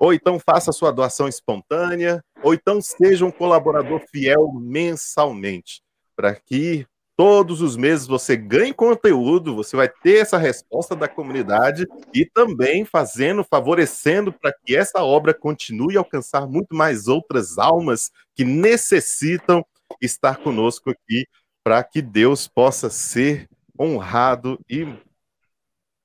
ou 0.00 0.12
então 0.12 0.40
faça 0.40 0.72
sua 0.72 0.90
doação 0.90 1.28
espontânea, 1.28 2.20
ou 2.42 2.52
então 2.52 2.82
seja 2.82 3.24
um 3.24 3.30
colaborador 3.30 4.02
fiel 4.10 4.52
mensalmente, 4.54 5.80
para 6.16 6.34
que 6.34 6.84
todos 7.16 7.62
os 7.62 7.76
meses 7.76 8.04
você 8.08 8.36
ganhe 8.36 8.74
conteúdo, 8.74 9.54
você 9.54 9.76
vai 9.76 9.88
ter 9.88 10.16
essa 10.16 10.36
resposta 10.36 10.96
da 10.96 11.06
comunidade 11.06 11.86
e 12.12 12.26
também 12.26 12.84
fazendo, 12.84 13.44
favorecendo 13.44 14.32
para 14.32 14.52
que 14.52 14.74
essa 14.74 15.04
obra 15.04 15.32
continue 15.32 15.96
a 15.96 16.00
alcançar 16.00 16.48
muito 16.48 16.74
mais 16.74 17.06
outras 17.06 17.58
almas 17.58 18.10
que 18.34 18.44
necessitam 18.44 19.64
estar 20.02 20.38
conosco 20.38 20.90
aqui 20.90 21.24
para 21.64 21.82
que 21.82 22.02
Deus 22.02 22.46
possa 22.46 22.90
ser 22.90 23.48
honrado 23.80 24.60
e 24.68 24.86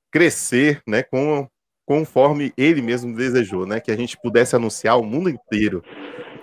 crescer, 0.10 0.82
né, 0.88 1.04
com, 1.04 1.48
conforme 1.86 2.54
Ele 2.58 2.82
mesmo 2.82 3.14
desejou, 3.14 3.66
né, 3.66 3.82
que 3.82 3.92
a 3.92 3.98
gente 3.98 4.18
pudesse 4.18 4.56
anunciar 4.56 4.94
ao 4.94 5.04
mundo 5.04 5.30
inteiro. 5.30 5.84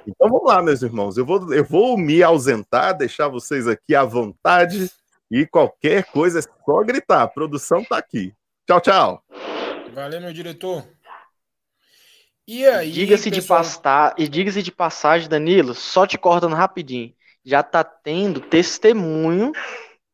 Então 0.06 0.28
vamos 0.28 0.46
lá, 0.46 0.62
meus 0.62 0.82
irmãos, 0.82 1.16
eu 1.16 1.24
vou, 1.24 1.52
eu 1.52 1.64
vou 1.64 1.96
me 1.96 2.22
ausentar, 2.22 2.96
deixar 2.96 3.26
vocês 3.26 3.66
aqui 3.66 3.94
à 3.94 4.04
vontade 4.04 4.88
e 5.30 5.46
qualquer 5.46 6.04
coisa 6.04 6.38
é 6.38 6.42
só 6.42 6.84
gritar. 6.84 7.22
A 7.22 7.28
produção 7.28 7.80
está 7.80 7.98
aqui. 7.98 8.32
Tchau, 8.68 8.80
tchau. 8.80 9.24
Valeu, 9.92 10.20
meu 10.20 10.32
diretor. 10.32 10.86
E 12.46 12.64
aí, 12.64 12.92
diga-se 12.92 13.30
pessoal... 13.30 13.60
de 13.60 13.66
pastar 13.66 14.14
e 14.16 14.28
diga-se 14.28 14.62
de 14.62 14.70
passagem, 14.70 15.28
Danilo, 15.28 15.74
só 15.74 16.06
te 16.06 16.16
cortando 16.16 16.54
rapidinho 16.54 17.15
já 17.46 17.62
tá 17.62 17.84
tendo 17.84 18.40
testemunho 18.40 19.52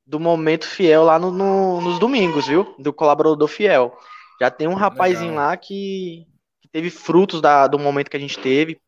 do 0.06 0.20
momento 0.20 0.66
fiel 0.66 1.04
lá 1.04 1.18
no, 1.18 1.30
no, 1.30 1.80
nos 1.80 1.98
domingos, 1.98 2.46
viu? 2.46 2.74
Do 2.78 2.92
colaborador 2.92 3.48
fiel. 3.48 3.98
Já 4.38 4.50
tem 4.50 4.68
um 4.68 4.74
rapazinho 4.74 5.30
Legal. 5.30 5.46
lá 5.46 5.56
que, 5.56 6.26
que, 6.60 6.68
teve 6.68 6.90
frutos 6.90 7.40
da, 7.40 7.66
do 7.66 7.78
momento 7.78 8.10
que 8.10 8.16
a 8.18 8.20
gente 8.20 8.38
teve, 8.38 8.78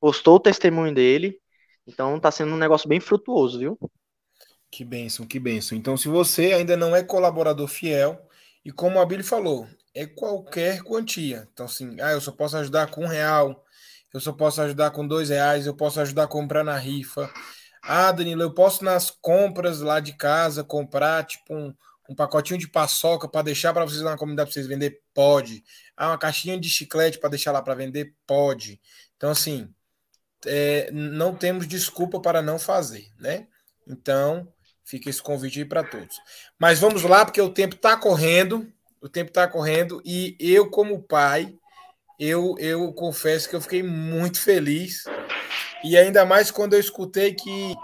postou 0.00 0.36
o 0.36 0.40
testemunho 0.40 0.92
dele. 0.92 1.38
Então 1.86 2.18
tá 2.18 2.32
sendo 2.32 2.52
um 2.52 2.58
negócio 2.58 2.88
bem 2.88 2.98
frutuoso, 2.98 3.60
viu? 3.60 3.78
Que 4.72 4.84
benção, 4.84 5.24
que 5.24 5.38
benção. 5.38 5.78
Então, 5.78 5.96
se 5.96 6.08
você 6.08 6.52
ainda 6.52 6.76
não 6.76 6.96
é 6.96 7.02
colaborador 7.04 7.68
fiel, 7.68 8.20
e 8.64 8.72
como 8.72 8.98
a 8.98 9.06
Billy 9.06 9.22
falou, 9.22 9.68
é 9.94 10.04
qualquer 10.04 10.82
quantia. 10.82 11.46
Então, 11.52 11.66
assim, 11.66 11.96
ah, 12.00 12.10
eu 12.10 12.20
só 12.20 12.32
posso 12.32 12.56
ajudar 12.56 12.88
com 12.88 13.04
um 13.04 13.06
real, 13.06 13.64
eu 14.12 14.18
só 14.18 14.32
posso 14.32 14.60
ajudar 14.62 14.90
com 14.90 15.06
dois 15.06 15.28
reais, 15.28 15.66
eu 15.66 15.76
posso 15.76 16.00
ajudar 16.00 16.24
a 16.24 16.28
comprar 16.28 16.64
na 16.64 16.76
rifa, 16.76 17.30
ah, 17.86 18.10
Danilo, 18.12 18.42
eu 18.42 18.54
posso 18.54 18.82
nas 18.82 19.10
compras 19.10 19.80
lá 19.80 20.00
de 20.00 20.14
casa 20.14 20.64
comprar 20.64 21.24
tipo 21.24 21.54
um, 21.54 21.74
um 22.08 22.14
pacotinho 22.14 22.58
de 22.58 22.66
paçoca 22.66 23.28
para 23.28 23.42
deixar 23.42 23.74
para 23.74 23.84
vocês 23.84 24.00
na 24.00 24.16
comunidade 24.16 24.48
para 24.48 24.54
vocês 24.54 24.66
vender? 24.66 25.02
Pode. 25.12 25.62
Ah, 25.94 26.08
uma 26.08 26.18
caixinha 26.18 26.58
de 26.58 26.68
chiclete 26.68 27.18
para 27.18 27.28
deixar 27.28 27.52
lá 27.52 27.60
para 27.60 27.74
vender? 27.74 28.14
Pode. 28.26 28.80
Então, 29.16 29.30
assim, 29.30 29.68
é, 30.46 30.90
não 30.92 31.34
temos 31.34 31.66
desculpa 31.66 32.18
para 32.20 32.40
não 32.40 32.58
fazer, 32.58 33.06
né? 33.18 33.46
Então, 33.86 34.50
fica 34.82 35.10
esse 35.10 35.22
convite 35.22 35.58
aí 35.58 35.64
para 35.64 35.84
todos. 35.84 36.18
Mas 36.58 36.78
vamos 36.78 37.02
lá, 37.02 37.24
porque 37.24 37.40
o 37.40 37.50
tempo 37.50 37.76
está 37.76 37.96
correndo, 37.98 38.66
o 38.98 39.10
tempo 39.10 39.28
está 39.28 39.46
correndo, 39.46 40.00
e 40.06 40.36
eu, 40.40 40.70
como 40.70 41.02
pai, 41.02 41.54
eu, 42.18 42.54
eu 42.58 42.92
confesso 42.94 43.48
que 43.48 43.56
eu 43.56 43.60
fiquei 43.60 43.82
muito 43.82 44.40
feliz 44.40 45.04
e 45.84 45.98
ainda 45.98 46.24
mais 46.24 46.50
quando 46.50 46.72
eu 46.72 46.80
escutei 46.80 47.34
que 47.34 47.76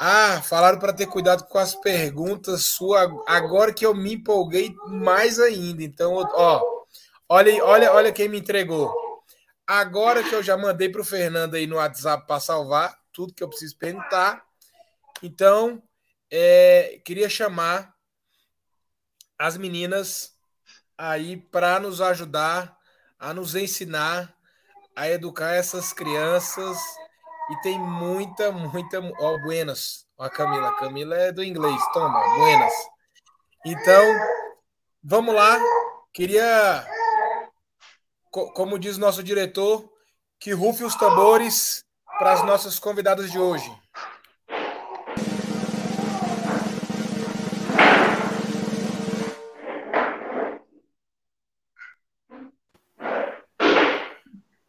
ah, 0.00 0.40
falaram 0.42 0.78
para 0.78 0.92
ter 0.92 1.06
cuidado 1.06 1.44
com 1.44 1.58
as 1.58 1.74
perguntas 1.74 2.64
sua 2.64 3.02
agora 3.26 3.72
que 3.72 3.84
eu 3.84 3.94
me 3.94 4.14
empolguei 4.14 4.74
mais 4.88 5.38
ainda. 5.38 5.82
Então, 5.84 6.14
ó, 6.14 6.84
olha, 7.28 7.64
olha, 7.64 7.92
olha 7.92 8.10
quem 8.10 8.28
me 8.28 8.40
entregou. 8.40 8.92
Agora 9.66 10.24
que 10.24 10.34
eu 10.34 10.42
já 10.42 10.56
mandei 10.56 10.88
para 10.88 11.02
o 11.02 11.04
Fernando 11.04 11.54
aí 11.54 11.66
no 11.66 11.76
WhatsApp 11.76 12.26
para 12.26 12.40
salvar 12.40 12.96
tudo 13.12 13.34
que 13.34 13.44
eu 13.44 13.48
preciso 13.48 13.76
perguntar. 13.78 14.42
Então, 15.22 15.80
é, 16.30 17.00
queria 17.04 17.28
chamar 17.28 17.94
as 19.38 19.56
meninas 19.56 20.32
aí 20.96 21.36
para 21.36 21.78
nos 21.78 22.00
ajudar 22.00 22.76
a 23.18 23.32
nos 23.32 23.54
ensinar 23.54 24.34
a 24.96 25.08
educar 25.08 25.54
essas 25.54 25.92
crianças 25.92 26.78
e 27.50 27.56
tem 27.60 27.78
muita, 27.78 28.52
muita. 28.52 29.00
Ó, 29.18 29.38
buenas. 29.38 30.06
Ó, 30.16 30.24
a 30.24 30.30
Camila. 30.30 30.74
Camila 30.76 31.16
é 31.16 31.32
do 31.32 31.42
inglês. 31.42 31.80
Toma, 31.92 32.20
buenas. 32.36 32.72
Então, 33.64 34.04
vamos 35.02 35.34
lá. 35.34 35.58
Queria, 36.12 36.86
como 38.30 38.78
diz 38.78 38.98
nosso 38.98 39.22
diretor, 39.22 39.90
que 40.38 40.52
rufe 40.52 40.84
os 40.84 40.94
tambores 40.94 41.84
para 42.18 42.32
as 42.32 42.44
nossas 42.44 42.78
convidadas 42.78 43.30
de 43.30 43.38
hoje. 43.38 43.72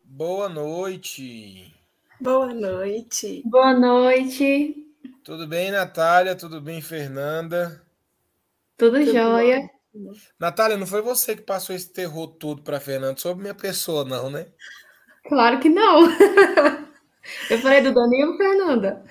Boa 0.03 0.48
noite. 0.48 1.82
Boa 2.24 2.53
noite. 2.53 3.44
Boa 3.46 3.74
noite. 3.74 4.88
Tudo 5.25 5.46
bem, 5.46 5.72
Natália? 5.72 6.34
Tudo 6.34 6.62
bem, 6.62 6.80
Fernanda? 6.80 7.84
Tudo, 8.77 8.98
Tudo 8.98 9.12
jóia. 9.12 9.70
Bom. 9.94 10.13
Natália, 10.39 10.77
não 10.77 10.88
foi 10.88 11.01
você 11.01 11.36
que 11.36 11.42
passou 11.42 11.75
esse 11.75 11.92
terror 11.92 12.27
todo 12.27 12.62
para 12.62 12.80
Fernanda 12.80 13.20
sobre 13.20 13.42
minha 13.42 13.53
pessoa, 13.53 14.06
não, 14.06 14.30
né? 14.30 14.48
Claro 15.27 15.60
que 15.60 15.68
não. 15.68 16.03
Eu 17.51 17.58
falei 17.60 17.82
do 17.82 17.94
Danilo, 17.94 18.38
Fernanda. 18.38 19.03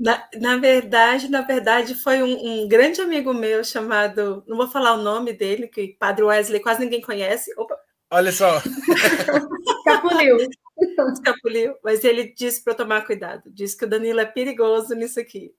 Na, 0.00 0.26
na 0.40 0.56
verdade, 0.56 1.28
na 1.28 1.42
verdade, 1.42 1.94
foi 1.94 2.22
um, 2.22 2.62
um, 2.62 2.68
grande 2.68 3.02
amigo 3.02 3.34
meu 3.34 3.62
chamado, 3.62 4.42
não 4.46 4.56
vou 4.56 4.68
falar 4.68 4.94
o 4.94 5.02
nome 5.02 5.34
dele, 5.34 5.68
que 5.68 5.88
Padre 5.98 6.24
Wesley 6.24 6.60
quase 6.60 6.80
ninguém 6.80 7.02
conhece. 7.02 7.52
Opa. 7.58 7.76
Olha 8.10 8.32
só. 8.32 8.62
Escapuliu. 9.68 10.38
Escapuliu, 11.12 11.76
mas 11.82 12.04
ele 12.04 12.32
disse 12.34 12.62
para 12.62 12.72
eu 12.72 12.76
tomar 12.76 13.06
cuidado. 13.06 13.50
Disse 13.50 13.76
que 13.76 13.84
o 13.84 13.88
Danilo 13.88 14.20
é 14.20 14.26
perigoso 14.26 14.94
nisso 14.94 15.20
aqui. 15.20 15.54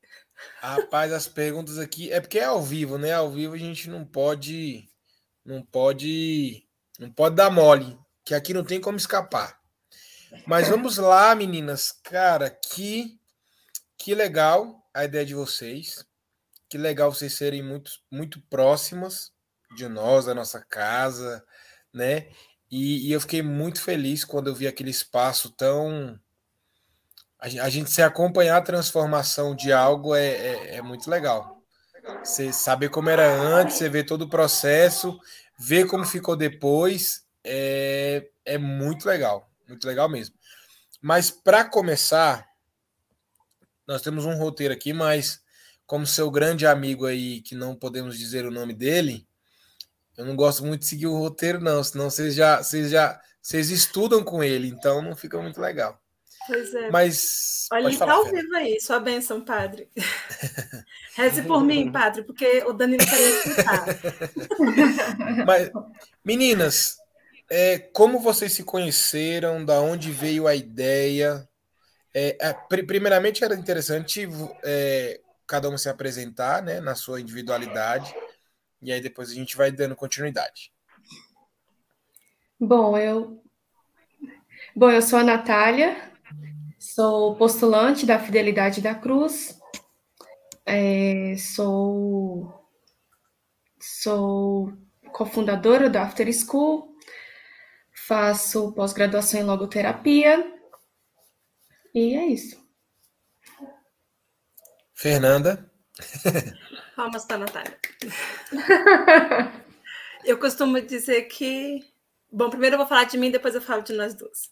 Rapaz, 0.59 1.13
as 1.13 1.27
perguntas 1.27 1.77
aqui 1.77 2.11
é 2.11 2.19
porque 2.19 2.39
é 2.39 2.45
ao 2.45 2.61
vivo, 2.61 2.97
né? 2.97 3.13
Ao 3.13 3.29
vivo 3.29 3.53
a 3.53 3.57
gente 3.57 3.89
não 3.89 4.05
pode, 4.05 4.87
não 5.45 5.61
pode, 5.61 6.67
não 6.99 7.11
pode 7.11 7.35
dar 7.35 7.49
mole, 7.49 7.97
que 8.23 8.33
aqui 8.33 8.53
não 8.53 8.63
tem 8.63 8.81
como 8.81 8.97
escapar. 8.97 9.59
Mas 10.45 10.67
vamos 10.67 10.97
lá, 10.97 11.33
meninas. 11.33 11.91
Cara, 12.03 12.49
que 12.49 13.17
que 13.97 14.13
legal 14.13 14.83
a 14.93 15.05
ideia 15.05 15.25
de 15.25 15.33
vocês. 15.33 16.05
Que 16.69 16.77
legal 16.77 17.11
vocês 17.11 17.33
serem 17.33 17.63
muito 17.63 17.91
muito 18.11 18.41
próximas 18.49 19.31
de 19.75 19.87
nós, 19.87 20.25
da 20.25 20.33
nossa 20.33 20.63
casa, 20.65 21.43
né? 21.93 22.27
E, 22.69 23.07
e, 23.07 23.11
eu 23.11 23.21
fiquei 23.21 23.41
muito 23.41 23.81
feliz 23.81 24.23
quando 24.23 24.47
eu 24.47 24.55
vi 24.55 24.67
aquele 24.67 24.89
espaço 24.89 25.49
tão. 25.51 26.19
A, 27.39 27.45
a 27.45 27.69
gente 27.69 27.91
se 27.91 28.01
acompanhar 28.01 28.57
a 28.57 28.61
transformação 28.61 29.55
de 29.55 29.71
algo 29.71 30.15
é, 30.15 30.27
é, 30.27 30.75
é, 30.77 30.81
muito 30.81 31.09
legal. 31.09 31.63
Você 32.23 32.51
saber 32.51 32.89
como 32.89 33.09
era 33.09 33.27
antes, 33.27 33.77
você 33.77 33.89
ver 33.89 34.05
todo 34.05 34.23
o 34.23 34.29
processo, 34.29 35.19
ver 35.59 35.87
como 35.87 36.05
ficou 36.05 36.35
depois, 36.35 37.25
é, 37.43 38.27
é 38.43 38.57
muito 38.57 39.07
legal. 39.07 39.49
Muito 39.67 39.87
legal 39.87 40.09
mesmo. 40.09 40.35
Mas 41.01 41.29
para 41.29 41.63
começar, 41.65 42.47
nós 43.87 44.01
temos 44.01 44.25
um 44.25 44.35
roteiro 44.35 44.73
aqui, 44.73 44.93
mas 44.93 45.41
como 45.85 46.05
seu 46.05 46.31
grande 46.31 46.65
amigo 46.65 47.05
aí, 47.05 47.41
que 47.41 47.53
não 47.53 47.75
podemos 47.75 48.17
dizer 48.17 48.45
o 48.45 48.51
nome 48.51 48.73
dele, 48.73 49.27
eu 50.17 50.25
não 50.25 50.35
gosto 50.35 50.65
muito 50.65 50.81
de 50.81 50.87
seguir 50.87 51.07
o 51.07 51.17
roteiro, 51.17 51.59
não, 51.59 51.83
senão 51.83 52.09
vocês 52.09 52.33
já, 52.35 52.61
vocês 52.61 52.89
já 52.91 53.19
vocês 53.41 53.69
estudam 53.69 54.23
com 54.23 54.43
ele, 54.43 54.67
então 54.67 55.01
não 55.01 55.15
fica 55.15 55.39
muito 55.39 55.61
legal. 55.61 56.01
Pois 56.47 56.73
é. 56.73 56.89
Mas. 56.89 57.67
Olha, 57.71 57.87
ele 57.87 57.97
tá 57.97 58.05
falar, 58.05 58.17
ao 58.17 58.23
Fernanda. 58.23 58.43
vivo 58.43 58.55
aí, 58.55 58.79
sua 58.79 58.99
bênção, 58.99 59.43
padre. 59.43 59.89
Reze 61.15 61.41
por 61.43 61.63
mim, 61.63 61.91
padre, 61.91 62.23
porque 62.23 62.63
o 62.65 62.73
Danilo 62.73 63.05
queria 63.05 63.29
escutar. 63.29 63.85
Mas, 65.45 65.71
meninas, 66.23 66.97
é, 67.49 67.79
como 67.79 68.19
vocês 68.19 68.51
se 68.53 68.63
conheceram? 68.63 69.63
Da 69.63 69.79
onde 69.79 70.11
veio 70.11 70.47
a 70.47 70.55
ideia? 70.55 71.47
É, 72.13 72.37
é, 72.39 72.53
pri- 72.53 72.83
primeiramente, 72.83 73.43
era 73.43 73.55
interessante 73.55 74.27
é, 74.63 75.19
cada 75.47 75.69
uma 75.69 75.77
se 75.77 75.89
apresentar 75.89 76.61
né, 76.61 76.79
na 76.79 76.95
sua 76.95 77.21
individualidade. 77.21 78.13
E 78.81 78.91
aí 78.91 79.01
depois 79.01 79.31
a 79.31 79.33
gente 79.33 79.55
vai 79.55 79.71
dando 79.71 79.95
continuidade. 79.95 80.71
Bom, 82.59 82.97
eu. 82.97 83.43
Bom, 84.75 84.89
eu 84.89 85.01
sou 85.01 85.19
a 85.19 85.23
Natália, 85.23 86.11
sou 86.79 87.35
postulante 87.35 88.05
da 88.05 88.19
Fidelidade 88.19 88.81
da 88.81 88.93
Cruz, 88.95 89.59
é, 90.65 91.35
sou, 91.37 92.67
sou 93.79 94.73
cofundadora 95.11 95.89
do 95.89 95.97
After 95.97 96.31
School, 96.33 96.95
faço 98.07 98.73
pós-graduação 98.73 99.39
em 99.39 99.43
logoterapia, 99.43 100.53
e 101.93 102.15
é 102.15 102.25
isso. 102.27 102.61
Fernanda, 104.93 105.71
Palmas 106.95 107.25
para 107.25 107.35
a 107.35 107.39
Natália. 107.39 107.77
Eu 110.23 110.39
costumo 110.39 110.81
dizer 110.81 111.23
que. 111.23 111.85
Bom, 112.31 112.49
primeiro 112.49 112.73
eu 112.73 112.79
vou 112.79 112.87
falar 112.87 113.03
de 113.03 113.17
mim, 113.17 113.29
depois 113.29 113.53
eu 113.53 113.61
falo 113.61 113.83
de 113.83 113.93
nós 113.93 114.15
duas. 114.15 114.51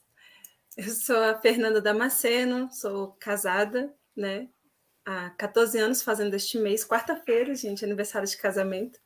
Eu 0.78 0.90
sou 0.90 1.18
a 1.18 1.36
Fernanda 1.42 1.82
Damasceno, 1.82 2.70
sou 2.72 3.14
casada, 3.20 3.94
né? 4.16 4.48
Há 5.04 5.32
14 5.32 5.80
anos, 5.80 6.02
fazendo 6.04 6.34
este 6.36 6.58
mês, 6.60 6.86
quarta-feira, 6.86 7.56
gente, 7.56 7.84
aniversário 7.84 8.28
de 8.28 8.38
casamento. 8.38 9.00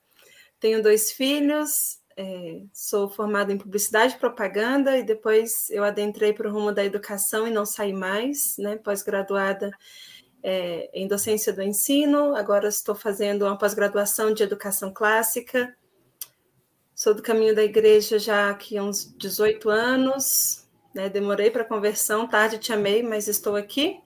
Tenho 0.60 0.84
dois 0.84 1.12
filhos, 1.12 2.00
é, 2.18 2.62
sou 2.74 3.10
formada 3.10 3.52
em 3.52 3.58
publicidade 3.58 4.16
e 4.16 4.20
propaganda, 4.20 4.98
e 4.98 5.04
depois 5.04 5.70
eu 5.70 5.84
adentrei 5.84 6.34
para 6.34 6.50
o 6.50 6.52
rumo 6.52 6.72
da 6.72 6.84
educação 6.84 7.48
e 7.48 7.52
não 7.52 7.66
saí 7.66 7.94
mais, 7.94 8.58
né? 8.58 8.76
Pós-graduada 8.76 9.72
é, 10.44 10.90
em 10.94 11.08
docência 11.08 11.52
do 11.52 11.62
ensino, 11.62 12.36
agora 12.36 12.68
estou 12.68 12.96
fazendo 12.96 13.44
uma 13.46 13.58
pós-graduação 13.58 14.34
de 14.34 14.44
educação 14.44 14.94
clássica. 14.94 15.76
Sou 16.96 17.14
do 17.14 17.22
caminho 17.22 17.56
da 17.56 17.64
igreja 17.64 18.18
já 18.18 18.50
aqui 18.50 18.78
há 18.78 18.84
uns 18.84 19.14
18 19.18 19.70
anos, 19.70 20.68
né? 20.94 21.10
demorei 21.10 21.52
para 21.52 21.62
a 21.62 21.68
conversão, 21.68 22.28
tarde 22.28 22.58
te 22.58 22.74
amei, 22.74 23.04
mas 23.04 23.28
estou 23.28 23.56
aqui. 23.56 24.00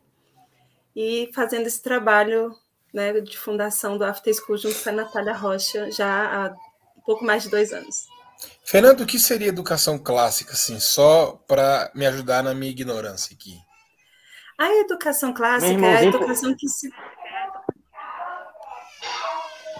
E 0.95 1.29
fazendo 1.33 1.67
esse 1.67 1.81
trabalho 1.81 2.53
né, 2.93 3.13
de 3.21 3.37
fundação 3.37 3.97
do 3.97 4.03
After 4.03 4.33
School 4.33 4.57
junto 4.57 4.81
com 4.83 4.89
a 4.89 4.93
Natália 4.93 5.33
Rocha 5.33 5.89
já 5.91 6.47
há 6.47 6.53
um 6.97 7.01
pouco 7.05 7.23
mais 7.23 7.43
de 7.43 7.49
dois 7.49 7.71
anos. 7.71 7.95
Fernando, 8.63 9.01
o 9.01 9.05
que 9.05 9.19
seria 9.19 9.47
educação 9.47 9.97
clássica, 9.97 10.53
assim, 10.53 10.79
só 10.79 11.39
para 11.47 11.91
me 11.93 12.05
ajudar 12.05 12.43
na 12.43 12.53
minha 12.53 12.71
ignorância 12.71 13.33
aqui? 13.33 13.59
A 14.61 14.75
educação 14.75 15.33
clássica 15.33 15.83
é 15.83 15.97
a 15.97 16.03
educação 16.03 16.53
que 16.55 16.67
se. 16.69 16.87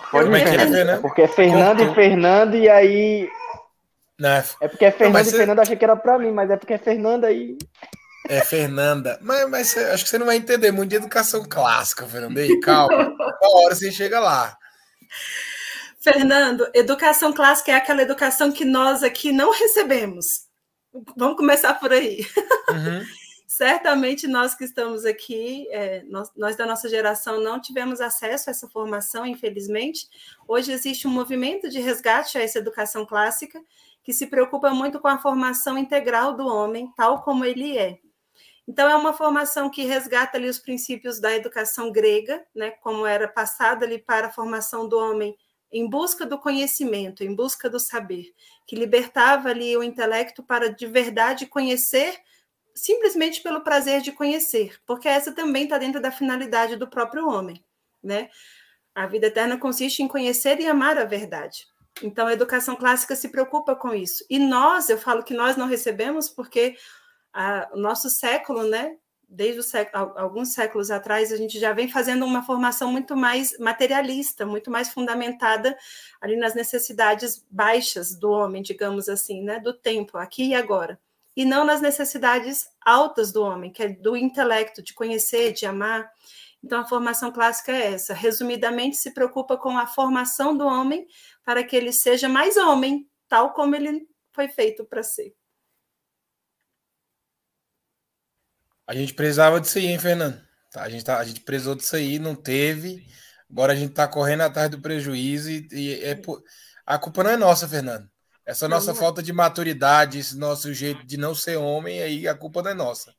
Pode 0.10 0.28
é 0.28 0.32
me 0.32 0.40
é, 0.40 0.42
entender. 0.42 0.58
Fernando? 0.58 0.90
É 0.90 0.98
porque 0.98 1.22
é 1.22 1.28
Fernando 1.28 1.78
Contou. 1.78 1.92
e 1.92 1.96
Fernando, 1.96 2.56
e 2.56 2.68
aí. 2.70 3.30
Não, 4.20 4.30
é- 4.30 4.46
É 4.60 4.68
porque 4.68 4.86
é 4.86 4.92
Fernando 4.92 5.14
mas 5.14 5.28
e 5.28 5.30
você- 5.32 5.38
Fernando, 5.38 5.60
achei 5.60 5.76
que 5.76 5.84
era 5.86 5.96
pra 5.96 6.18
mim, 6.18 6.32
mas 6.32 6.50
é 6.50 6.58
porque 6.58 6.74
é 6.74 6.80
Fernanda 6.80 7.28
aí. 7.28 7.58
É 8.28 8.42
Fernanda. 8.42 9.20
Mas, 9.22 9.50
mas 9.50 9.78
acho 9.78 10.04
que 10.04 10.10
você 10.10 10.18
não 10.18 10.26
vai 10.26 10.38
entender 10.38 10.72
muito 10.72 10.90
de 10.90 10.96
educação 10.96 11.46
clássica, 11.48 12.08
Fernanda. 12.08 12.42
Aí, 12.42 12.60
calma. 12.60 12.96
Uma 13.42 13.62
hora 13.64 13.76
você 13.76 13.92
chega 13.92 14.20
lá. 14.20 14.58
Fernando, 16.02 16.68
educação 16.74 17.32
clássica 17.32 17.72
é 17.72 17.76
aquela 17.76 18.02
educação 18.02 18.52
que 18.52 18.66
nós 18.66 19.04
aqui 19.04 19.32
não 19.32 19.52
recebemos. 19.52 20.26
Vamos 21.16 21.38
começar 21.38 21.76
por 21.76 21.92
aí. 21.94 22.26
Uhum. 22.70 23.06
Certamente 23.52 24.30
nós 24.30 24.56
que 24.56 24.64
estamos 24.64 25.04
aqui, 25.04 25.68
é, 25.72 26.04
nós, 26.04 26.32
nós 26.38 26.56
da 26.56 26.66
nossa 26.66 26.88
geração 26.88 27.42
não 27.42 27.60
tivemos 27.60 28.00
acesso 28.00 28.50
a 28.50 28.52
essa 28.52 28.66
formação, 28.70 29.26
infelizmente. 29.26 30.08
Hoje 30.48 30.72
existe 30.72 31.06
um 31.06 31.12
movimento 31.12 31.70
de 31.70 31.82
resgate 31.82 32.38
a 32.38 32.42
essa 32.42 32.60
educação 32.60 33.06
clássica 33.06 33.62
que 34.06 34.14
se 34.14 34.28
preocupa 34.28 34.70
muito 34.70 35.02
com 35.02 35.10
a 35.10 35.18
formação 35.18 35.78
integral 35.78 36.34
do 36.34 36.48
homem, 36.48 36.94
tal 36.96 37.24
como 37.24 37.44
ele 37.44 37.78
é. 37.78 38.00
Então, 38.66 38.90
é 38.90 38.96
uma 38.96 39.12
formação 39.12 39.70
que 39.70 39.84
resgata 39.84 40.38
ali 40.38 40.48
os 40.48 40.58
princípios 40.58 41.20
da 41.20 41.36
educação 41.36 41.92
grega, 41.92 42.42
né, 42.56 42.72
como 42.72 43.06
era 43.06 43.28
passada 43.28 43.86
ali 43.86 44.00
para 44.00 44.28
a 44.28 44.32
formação 44.32 44.88
do 44.88 44.98
homem 44.98 45.36
em 45.70 45.90
busca 45.90 46.26
do 46.26 46.40
conhecimento, 46.40 47.22
em 47.22 47.36
busca 47.36 47.70
do 47.70 47.82
saber, 47.82 48.34
que 48.66 48.78
libertava 48.78 49.50
ali 49.50 49.76
o 49.76 49.84
intelecto 49.84 50.42
para 50.42 50.70
de 50.74 50.88
verdade 50.88 51.46
conhecer 51.48 52.18
simplesmente 52.82 53.44
pelo 53.44 53.62
prazer 53.62 54.02
de 54.02 54.12
conhecer, 54.12 54.76
porque 54.88 55.08
essa 55.08 55.32
também 55.32 55.66
está 55.66 55.78
dentro 55.78 56.02
da 56.02 56.12
finalidade 56.12 56.76
do 56.76 56.90
próprio 56.90 57.28
homem, 57.28 57.64
né? 58.04 58.28
A 58.96 59.06
vida 59.06 59.28
eterna 59.28 59.56
consiste 59.56 60.02
em 60.02 60.08
conhecer 60.08 60.60
e 60.60 60.66
amar 60.66 60.98
a 60.98 61.06
verdade. 61.06 61.68
Então, 62.02 62.26
a 62.26 62.34
educação 62.34 62.76
clássica 62.76 63.16
se 63.16 63.30
preocupa 63.30 63.76
com 63.76 63.94
isso. 63.94 64.26
E 64.28 64.40
nós, 64.40 64.90
eu 64.90 64.98
falo 64.98 65.24
que 65.24 65.36
nós 65.36 65.56
não 65.56 65.68
recebemos 65.68 66.28
porque 66.28 66.76
o 67.72 67.78
nosso 67.78 68.10
século, 68.10 68.64
né? 68.64 68.98
Desde 69.30 69.62
século, 69.62 70.18
alguns 70.18 70.52
séculos 70.52 70.90
atrás, 70.90 71.32
a 71.32 71.38
gente 71.38 71.60
já 71.60 71.74
vem 71.74 71.88
fazendo 71.88 72.26
uma 72.26 72.44
formação 72.44 72.92
muito 72.92 73.16
mais 73.16 73.56
materialista, 73.60 74.44
muito 74.44 74.72
mais 74.72 74.90
fundamentada 74.90 75.78
ali 76.20 76.36
nas 76.36 76.56
necessidades 76.56 77.46
baixas 77.48 78.18
do 78.18 78.32
homem, 78.32 78.64
digamos 78.64 79.08
assim, 79.08 79.44
né? 79.44 79.60
Do 79.60 79.72
tempo, 79.72 80.18
aqui 80.18 80.48
e 80.48 80.56
agora 80.56 81.00
e 81.36 81.46
não 81.46 81.64
nas 81.66 81.82
necessidades 81.82 82.68
altas 82.86 83.32
do 83.32 83.42
homem, 83.44 83.72
que 83.72 83.84
é 83.84 83.90
do 83.90 84.18
intelecto, 84.18 84.82
de 84.82 84.94
conhecer, 84.94 85.54
de 85.54 85.66
amar. 85.66 86.10
Então, 86.64 86.82
a 86.82 86.88
formação 86.88 87.32
clássica 87.32 87.72
é 87.72 87.94
essa. 87.94 88.14
Resumidamente, 88.14 88.98
se 88.98 89.12
preocupa 89.12 89.58
com 89.58 89.78
a 89.78 89.88
formação 89.88 90.56
do 90.56 90.66
homem 90.66 91.08
para 91.44 91.64
que 91.64 91.76
ele 91.76 91.92
seja 91.92 92.30
mais 92.30 92.58
homem, 92.58 93.10
tal 93.28 93.54
como 93.54 93.76
ele 93.76 94.08
foi 94.32 94.48
feito 94.48 94.86
para 94.86 95.02
ser. 95.02 95.34
A 98.86 98.94
gente 98.94 99.14
precisava 99.14 99.60
disso 99.62 99.78
aí, 99.78 99.88
hein, 99.88 99.98
Fernando? 99.98 100.42
Tá, 100.70 100.84
a, 100.84 100.90
gente 100.90 101.06
tá, 101.06 101.18
a 101.18 101.24
gente 101.24 101.40
precisou 101.42 101.76
disso 101.76 101.96
aí, 101.96 102.20
não 102.20 102.36
teve. 102.36 103.08
Agora 103.50 103.72
a 103.72 103.76
gente 103.76 103.94
tá 103.94 104.08
correndo 104.08 104.42
atrás 104.42 104.70
do 104.70 104.82
prejuízo 104.82 105.50
e, 105.50 105.68
e 105.72 106.04
é 106.04 106.16
por... 106.16 106.44
a 106.86 107.00
culpa 107.00 107.24
não 107.24 107.32
é 107.32 107.38
nossa, 107.38 107.68
Fernando. 107.68 108.11
Essa 108.46 108.68
Não, 108.68 108.76
nossa 108.78 108.92
não 108.92 108.98
é. 108.98 109.00
falta 109.00 109.22
de 109.24 109.32
maturidade, 109.32 110.20
esse 110.20 110.38
nosso 110.38 110.74
jeito 110.74 111.06
de 111.06 111.16
não 111.18 111.34
ser 111.36 111.58
homem, 111.58 112.02
aí 112.02 112.28
a 112.28 112.36
culpa 112.36 112.62
não 112.62 112.72
é 112.72 112.74
nossa. 112.74 113.14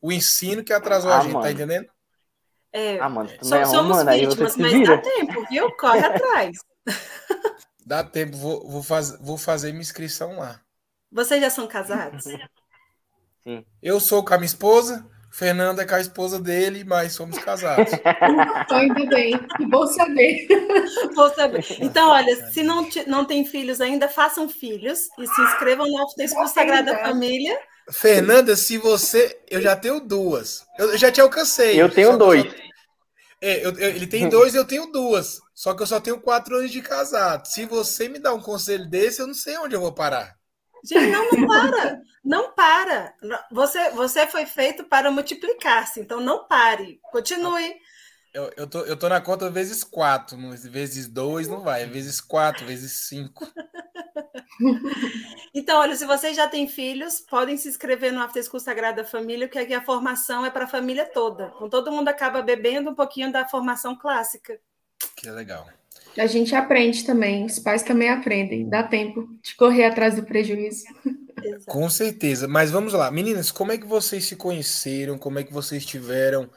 O 0.00 0.12
ensino 0.12 0.62
que 0.62 0.72
atrasou 0.72 1.10
a 1.10 1.18
Ah, 1.18 1.20
gente, 1.22 1.32
mano. 1.32 1.44
tá 1.44 1.50
entendendo? 1.52 1.86
É, 2.72 2.98
Ah, 3.00 3.08
mano, 3.08 3.28
tu 3.30 3.42
não 3.44 3.48
so- 3.48 3.54
é 3.56 3.64
somos 3.64 3.98
aí 4.06 4.20
você 4.26 4.44
vítimas, 4.44 4.56
mas 4.56 4.72
vira. 4.72 4.96
dá 4.96 5.02
tempo, 5.02 5.46
viu? 5.48 5.70
Corre 5.76 6.00
atrás. 6.04 6.58
Dá 7.86 8.04
tempo, 8.04 8.36
vou, 8.36 8.68
vou, 8.68 8.82
faz, 8.82 9.18
vou 9.20 9.38
fazer 9.38 9.70
minha 9.72 9.80
inscrição 9.82 10.38
lá. 10.38 10.60
Vocês 11.10 11.40
já 11.40 11.48
são 11.48 11.66
casados? 11.66 12.24
Eu 13.80 14.00
sou 14.00 14.24
com 14.24 14.34
a 14.34 14.38
minha 14.38 14.46
esposa, 14.46 15.08
Fernando 15.30 15.80
é 15.80 15.84
com 15.84 15.94
a 15.94 16.00
esposa 16.00 16.40
dele, 16.40 16.82
mas 16.84 17.12
somos 17.14 17.38
casados. 17.38 17.92
Então, 18.64 18.78
ainda 18.78 19.06
bem, 19.06 19.38
bom 19.68 19.86
saber. 19.86 20.46
Vou 21.14 21.32
saber. 21.34 21.64
Então, 21.80 22.10
olha, 22.10 22.34
se 22.50 22.62
não, 22.62 22.88
ti- 22.88 23.04
não 23.08 23.24
tem 23.24 23.44
filhos 23.44 23.80
ainda, 23.80 24.08
façam 24.08 24.48
filhos 24.48 25.08
e 25.18 25.26
se 25.26 25.40
inscrevam 25.42 25.86
no 25.86 26.28
School 26.28 26.48
Sagrada. 26.48 26.96
Família. 26.98 27.58
Fernanda, 27.92 28.56
se 28.56 28.78
você. 28.78 29.38
Eu 29.48 29.60
já 29.60 29.76
tenho 29.76 30.00
duas. 30.00 30.64
Eu 30.78 30.96
já 30.98 31.12
te 31.12 31.20
alcancei. 31.20 31.80
Eu 31.80 31.88
tenho 31.88 32.16
dois. 32.16 32.42
só- 32.42 32.48
É, 33.40 33.64
eu- 33.64 33.72
eu- 33.72 33.90
ele 33.90 34.06
tem 34.06 34.28
dois, 34.28 34.54
eu 34.54 34.64
tenho 34.64 34.86
duas. 34.90 35.38
Só 35.54 35.74
que 35.74 35.82
eu 35.82 35.86
só 35.86 36.00
tenho 36.00 36.18
quatro 36.20 36.56
anos 36.56 36.70
de 36.70 36.80
casado. 36.82 37.46
Se 37.46 37.64
você 37.66 38.08
me 38.08 38.18
dá 38.18 38.32
um 38.34 38.40
conselho 38.40 38.88
desse, 38.88 39.20
eu 39.20 39.26
não 39.26 39.34
sei 39.34 39.56
onde 39.58 39.74
eu 39.76 39.80
vou 39.80 39.92
parar. 39.92 40.34
Gente, 40.86 41.10
não, 41.10 41.30
não 41.32 41.46
para. 41.46 42.02
Não 42.24 42.52
para. 42.52 43.14
Você, 43.50 43.90
você 43.90 44.26
foi 44.26 44.46
feito 44.46 44.84
para 44.84 45.10
multiplicar-se, 45.10 46.00
então 46.00 46.20
não 46.20 46.46
pare. 46.46 47.00
Continue. 47.10 47.74
Eu, 48.32 48.52
eu, 48.56 48.66
tô, 48.66 48.80
eu 48.84 48.96
tô 48.96 49.08
na 49.08 49.20
conta 49.20 49.48
vezes 49.50 49.82
quatro. 49.82 50.36
não- 50.36 50.50
Vezes 50.56 51.08
dois 51.08 51.48
não 51.48 51.60
vai. 51.60 51.86
Vezes 51.86 52.20
quatro, 52.20 52.66
vezes 52.66 53.06
cinco. 53.08 53.46
Então, 55.54 55.80
olha, 55.80 55.96
se 55.96 56.04
vocês 56.06 56.36
já 56.36 56.46
têm 56.48 56.68
filhos, 56.68 57.20
podem 57.20 57.56
se 57.56 57.68
inscrever 57.68 58.12
no 58.12 58.20
After 58.22 58.42
School 58.44 58.60
Sagrada 58.60 59.04
Família, 59.04 59.46
porque 59.46 59.58
aqui 59.58 59.74
a 59.74 59.82
formação 59.84 60.44
é 60.44 60.50
para 60.50 60.64
a 60.64 60.68
família 60.68 61.04
toda. 61.06 61.52
Então, 61.56 61.68
todo 61.70 61.92
mundo 61.92 62.08
acaba 62.08 62.42
bebendo 62.42 62.90
um 62.90 62.94
pouquinho 62.94 63.32
da 63.32 63.46
formação 63.46 63.96
clássica. 63.96 64.58
Que 65.16 65.30
legal. 65.30 65.66
A 66.18 66.26
gente 66.26 66.54
aprende 66.54 67.04
também, 67.04 67.44
os 67.44 67.58
pais 67.58 67.82
também 67.82 68.08
aprendem, 68.08 68.68
dá 68.68 68.82
tempo 68.82 69.28
de 69.42 69.54
correr 69.54 69.84
atrás 69.84 70.16
do 70.16 70.24
prejuízo. 70.24 70.84
Exato. 71.42 71.66
Com 71.66 71.88
certeza. 71.90 72.48
Mas 72.48 72.70
vamos 72.70 72.92
lá, 72.92 73.10
meninas, 73.10 73.50
como 73.50 73.72
é 73.72 73.78
que 73.78 73.86
vocês 73.86 74.24
se 74.24 74.36
conheceram? 74.36 75.18
Como 75.18 75.38
é 75.38 75.44
que 75.44 75.52
vocês 75.52 75.84
tiveram 75.84 76.50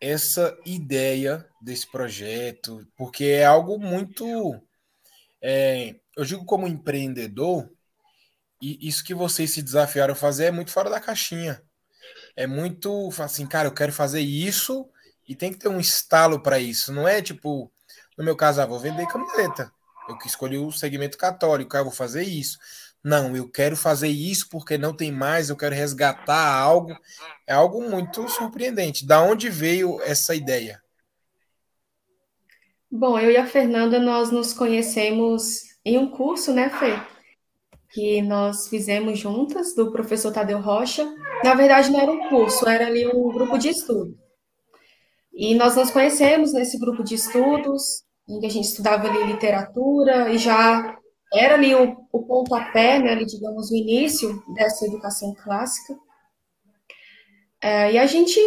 essa 0.00 0.56
ideia 0.64 1.46
desse 1.60 1.90
projeto? 1.90 2.86
Porque 2.96 3.24
é 3.24 3.44
algo 3.44 3.78
muito. 3.78 4.60
É, 5.40 5.96
eu 6.16 6.24
digo 6.24 6.44
como 6.44 6.66
empreendedor, 6.66 7.70
e 8.60 8.88
isso 8.88 9.04
que 9.04 9.14
vocês 9.14 9.52
se 9.52 9.60
desafiaram 9.60 10.12
a 10.12 10.16
fazer 10.16 10.46
é 10.46 10.50
muito 10.50 10.70
fora 10.70 10.88
da 10.88 11.00
caixinha. 11.00 11.60
É 12.36 12.46
muito 12.46 13.10
assim, 13.18 13.46
cara, 13.46 13.68
eu 13.68 13.74
quero 13.74 13.92
fazer 13.92 14.20
isso 14.20 14.88
e 15.28 15.34
tem 15.34 15.52
que 15.52 15.58
ter 15.58 15.68
um 15.68 15.80
estalo 15.80 16.40
para 16.40 16.58
isso. 16.58 16.92
Não 16.92 17.06
é 17.06 17.20
tipo, 17.20 17.70
no 18.16 18.24
meu 18.24 18.36
caso, 18.36 18.60
ah, 18.60 18.66
vou 18.66 18.78
vender 18.78 19.06
camiseta. 19.06 19.72
Eu 20.08 20.18
que 20.18 20.26
escolhi 20.26 20.58
o 20.58 20.72
segmento 20.72 21.16
católico, 21.16 21.76
ah, 21.76 21.82
vou 21.82 21.92
fazer 21.92 22.24
isso. 22.24 22.58
Não, 23.04 23.36
eu 23.36 23.48
quero 23.48 23.76
fazer 23.76 24.08
isso 24.08 24.48
porque 24.48 24.78
não 24.78 24.94
tem 24.94 25.10
mais, 25.10 25.50
eu 25.50 25.56
quero 25.56 25.74
resgatar 25.74 26.54
algo. 26.54 26.96
É 27.46 27.52
algo 27.52 27.82
muito 27.88 28.28
surpreendente. 28.28 29.04
Da 29.04 29.20
onde 29.20 29.48
veio 29.48 30.00
essa 30.02 30.34
ideia? 30.34 30.80
Bom, 32.90 33.18
eu 33.18 33.30
e 33.30 33.36
a 33.36 33.46
Fernanda, 33.46 33.98
nós 33.98 34.30
nos 34.30 34.52
conhecemos 34.52 35.62
em 35.84 35.98
um 35.98 36.10
curso, 36.10 36.52
né, 36.52 36.70
Fê? 36.70 37.00
Que 37.90 38.22
nós 38.22 38.68
fizemos 38.68 39.18
juntas, 39.18 39.74
do 39.74 39.90
professor 39.90 40.32
Tadeu 40.32 40.60
Rocha. 40.60 41.04
Na 41.42 41.54
verdade, 41.54 41.90
não 41.90 42.00
era 42.00 42.12
um 42.12 42.28
curso, 42.28 42.68
era 42.68 42.86
ali 42.86 43.06
um 43.06 43.32
grupo 43.32 43.58
de 43.58 43.70
estudo. 43.70 44.21
E 45.34 45.54
nós 45.54 45.76
nos 45.76 45.90
conhecemos 45.90 46.52
nesse 46.52 46.78
grupo 46.78 47.02
de 47.02 47.14
estudos, 47.14 48.04
em 48.28 48.40
que 48.40 48.46
a 48.46 48.50
gente 48.50 48.66
estudava 48.66 49.08
ali 49.08 49.32
literatura 49.32 50.30
e 50.30 50.38
já 50.38 50.96
era 51.32 51.54
ali 51.54 51.74
o, 51.74 51.96
o 52.12 52.22
pontapé, 52.24 52.98
né, 52.98 53.12
ali, 53.12 53.24
digamos, 53.24 53.70
o 53.70 53.76
início 53.76 54.42
dessa 54.54 54.86
educação 54.86 55.34
clássica. 55.34 55.94
É, 57.60 57.92
e 57.92 57.98
a 57.98 58.06
gente 58.06 58.38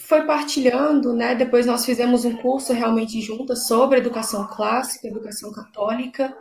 foi 0.00 0.24
partilhando, 0.26 1.12
né? 1.12 1.34
Depois 1.34 1.66
nós 1.66 1.84
fizemos 1.84 2.24
um 2.24 2.36
curso 2.36 2.72
realmente 2.72 3.20
juntas 3.20 3.66
sobre 3.66 3.98
educação 3.98 4.46
clássica, 4.48 5.08
educação 5.08 5.52
católica. 5.52 6.36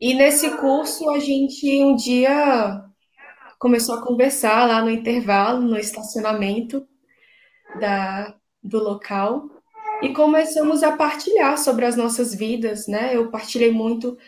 E 0.00 0.14
nesse 0.14 0.50
curso 0.58 1.10
a 1.10 1.18
gente 1.18 1.82
um 1.82 1.96
dia 1.96 2.82
começou 3.58 3.96
a 3.96 4.02
conversar 4.02 4.66
lá 4.68 4.82
no 4.82 4.90
intervalo, 4.90 5.62
no 5.62 5.78
estacionamento 5.78 6.86
da, 7.80 8.34
do 8.66 8.78
local 8.78 9.48
e 10.02 10.12
começamos 10.12 10.82
a 10.82 10.92
partilhar 10.92 11.58
sobre 11.58 11.84
as 11.86 11.96
nossas 11.96 12.34
vidas, 12.34 12.86
né? 12.86 13.16
Eu 13.16 13.30
partilhei 13.30 13.70
muito 13.70 14.18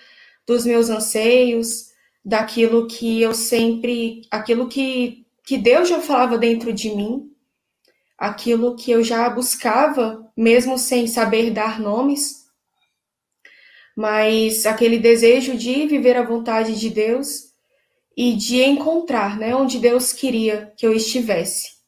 dos 0.47 0.65
meus 0.65 0.89
anseios, 0.89 1.89
daquilo 2.25 2.87
que 2.87 3.23
eu 3.23 3.35
sempre, 3.35 4.23
aquilo 4.31 4.69
que, 4.69 5.27
que 5.45 5.59
Deus 5.59 5.89
já 5.89 6.01
falava 6.01 6.39
dentro 6.39 6.73
de 6.73 6.91
mim, 6.91 7.31
aquilo 8.17 8.77
que 8.77 8.91
eu 8.91 9.03
já 9.03 9.29
buscava, 9.31 10.31
mesmo 10.37 10.79
sem 10.79 11.07
saber 11.07 11.51
dar 11.51 11.81
nomes, 11.81 12.47
mas 13.97 14.67
aquele 14.67 14.99
desejo 14.99 15.57
de 15.57 15.87
viver 15.87 16.17
a 16.17 16.23
vontade 16.23 16.79
de 16.79 16.91
Deus 16.91 17.53
e 18.17 18.35
de 18.35 18.63
encontrar, 18.63 19.39
né, 19.39 19.55
onde 19.55 19.79
Deus 19.79 20.13
queria 20.13 20.73
que 20.77 20.87
eu 20.87 20.93
estivesse. 20.93 21.79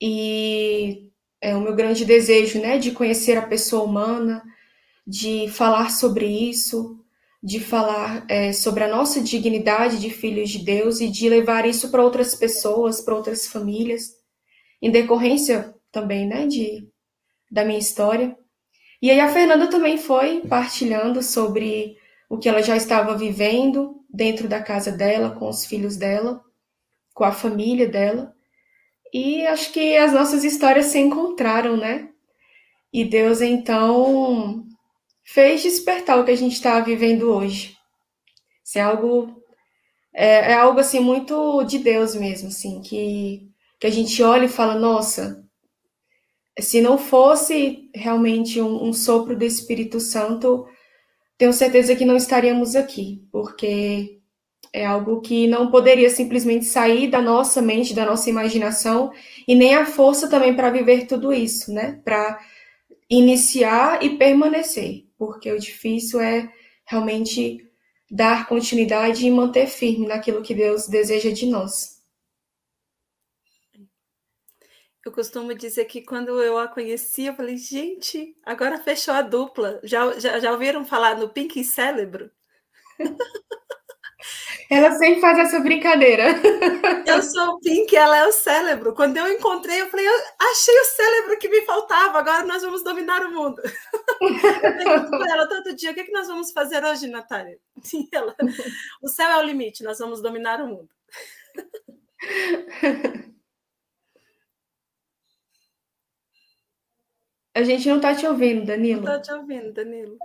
E 0.00 1.09
é 1.40 1.56
o 1.56 1.60
meu 1.60 1.74
grande 1.74 2.04
desejo, 2.04 2.60
né, 2.60 2.78
de 2.78 2.92
conhecer 2.92 3.36
a 3.36 3.46
pessoa 3.46 3.84
humana, 3.84 4.42
de 5.06 5.48
falar 5.48 5.90
sobre 5.90 6.26
isso, 6.26 6.98
de 7.42 7.58
falar 7.58 8.26
é, 8.28 8.52
sobre 8.52 8.84
a 8.84 8.88
nossa 8.88 9.20
dignidade 9.20 9.98
de 9.98 10.10
filhos 10.10 10.50
de 10.50 10.58
Deus 10.58 11.00
e 11.00 11.08
de 11.08 11.28
levar 11.28 11.66
isso 11.66 11.90
para 11.90 12.02
outras 12.02 12.34
pessoas, 12.34 13.00
para 13.00 13.14
outras 13.14 13.46
famílias, 13.46 14.10
em 14.82 14.90
decorrência 14.90 15.74
também, 15.90 16.26
né, 16.26 16.46
de, 16.46 16.86
da 17.50 17.64
minha 17.64 17.78
história. 17.78 18.36
E 19.00 19.10
aí 19.10 19.18
a 19.18 19.32
Fernanda 19.32 19.68
também 19.68 19.96
foi 19.96 20.42
partilhando 20.46 21.22
sobre 21.22 21.96
o 22.28 22.38
que 22.38 22.48
ela 22.48 22.62
já 22.62 22.76
estava 22.76 23.16
vivendo 23.16 24.04
dentro 24.08 24.46
da 24.46 24.62
casa 24.62 24.92
dela, 24.92 25.30
com 25.30 25.48
os 25.48 25.64
filhos 25.64 25.96
dela, 25.96 26.42
com 27.14 27.24
a 27.24 27.32
família 27.32 27.88
dela. 27.88 28.34
E 29.12 29.46
acho 29.46 29.72
que 29.72 29.96
as 29.96 30.12
nossas 30.12 30.44
histórias 30.44 30.86
se 30.86 30.98
encontraram, 30.98 31.76
né? 31.76 32.10
E 32.92 33.04
Deus 33.04 33.40
então 33.40 34.64
fez 35.24 35.62
despertar 35.62 36.18
o 36.18 36.24
que 36.24 36.30
a 36.30 36.36
gente 36.36 36.54
está 36.54 36.80
vivendo 36.80 37.30
hoje. 37.32 37.76
Isso 38.64 38.78
é 38.78 38.82
algo 38.82 39.40
é, 40.12 40.52
é, 40.52 40.54
algo 40.54 40.80
assim 40.80 41.00
muito 41.00 41.62
de 41.64 41.78
Deus 41.78 42.14
mesmo, 42.14 42.48
assim, 42.48 42.80
que 42.82 43.48
que 43.80 43.86
a 43.86 43.90
gente 43.90 44.22
olha 44.22 44.44
e 44.44 44.48
fala, 44.48 44.74
nossa, 44.74 45.42
se 46.58 46.80
não 46.82 46.98
fosse 46.98 47.90
realmente 47.94 48.60
um, 48.60 48.84
um 48.84 48.92
sopro 48.92 49.36
do 49.36 49.44
Espírito 49.44 49.98
Santo, 49.98 50.66
tenho 51.38 51.52
certeza 51.52 51.96
que 51.96 52.04
não 52.04 52.16
estaríamos 52.16 52.76
aqui, 52.76 53.26
porque 53.32 54.19
é 54.72 54.86
algo 54.86 55.20
que 55.20 55.46
não 55.46 55.70
poderia 55.70 56.10
simplesmente 56.10 56.64
sair 56.64 57.08
da 57.08 57.20
nossa 57.20 57.60
mente, 57.60 57.94
da 57.94 58.04
nossa 58.06 58.30
imaginação, 58.30 59.12
e 59.46 59.54
nem 59.54 59.74
a 59.74 59.86
força 59.86 60.28
também 60.28 60.54
para 60.54 60.70
viver 60.70 61.06
tudo 61.06 61.32
isso, 61.32 61.72
né? 61.72 62.00
Para 62.04 62.40
iniciar 63.08 64.02
e 64.02 64.16
permanecer 64.16 65.10
porque 65.20 65.52
o 65.52 65.58
difícil 65.58 66.18
é 66.18 66.50
realmente 66.86 67.70
dar 68.10 68.48
continuidade 68.48 69.26
e 69.26 69.30
manter 69.30 69.66
firme 69.66 70.06
naquilo 70.06 70.42
que 70.42 70.54
Deus 70.54 70.88
deseja 70.88 71.30
de 71.30 71.44
nós. 71.44 72.00
Eu 75.04 75.12
costumo 75.12 75.54
dizer 75.54 75.84
que 75.84 76.00
quando 76.00 76.42
eu 76.42 76.56
a 76.56 76.66
conheci, 76.68 77.26
eu 77.26 77.34
falei, 77.34 77.58
gente, 77.58 78.34
agora 78.42 78.78
fechou 78.78 79.12
a 79.12 79.20
dupla. 79.20 79.78
Já, 79.84 80.18
já, 80.18 80.40
já 80.40 80.52
ouviram 80.52 80.86
falar 80.86 81.18
no 81.18 81.28
Pink 81.28 81.62
Cérebro? 81.64 82.30
Ela 84.68 84.92
sempre 84.92 85.20
faz 85.20 85.38
essa 85.38 85.60
brincadeira. 85.60 86.24
Eu 87.06 87.22
sou 87.22 87.54
o 87.54 87.60
Pink, 87.60 87.94
ela 87.96 88.16
é 88.18 88.26
o 88.26 88.32
cérebro. 88.32 88.94
Quando 88.94 89.16
eu 89.16 89.28
encontrei, 89.28 89.80
eu 89.80 89.88
falei, 89.88 90.06
eu 90.06 90.14
achei 90.52 90.74
o 90.78 90.84
cérebro 90.84 91.38
que 91.38 91.48
me 91.48 91.62
faltava, 91.62 92.18
agora 92.18 92.44
nós 92.44 92.62
vamos 92.62 92.84
dominar 92.84 93.24
o 93.24 93.32
mundo. 93.32 93.60
Eu 94.20 94.20
ela 95.30 95.48
todo 95.48 95.74
dia, 95.74 95.90
o 95.90 95.94
que, 95.94 96.00
é 96.00 96.04
que 96.04 96.12
nós 96.12 96.28
vamos 96.28 96.52
fazer 96.52 96.84
hoje, 96.84 97.08
Natália? 97.08 97.58
Ela, 98.12 98.36
o 99.02 99.08
céu 99.08 99.28
é 99.30 99.38
o 99.38 99.42
limite, 99.42 99.82
nós 99.82 99.98
vamos 99.98 100.20
dominar 100.20 100.60
o 100.60 100.66
mundo. 100.66 100.88
A 107.54 107.62
gente 107.62 107.88
não 107.88 107.96
está 107.96 108.14
te 108.14 108.26
ouvindo, 108.26 108.64
Danilo. 108.64 109.02
Não 109.02 109.16
está 109.16 109.34
te 109.34 109.38
ouvindo, 109.38 109.72
Danilo. 109.72 110.16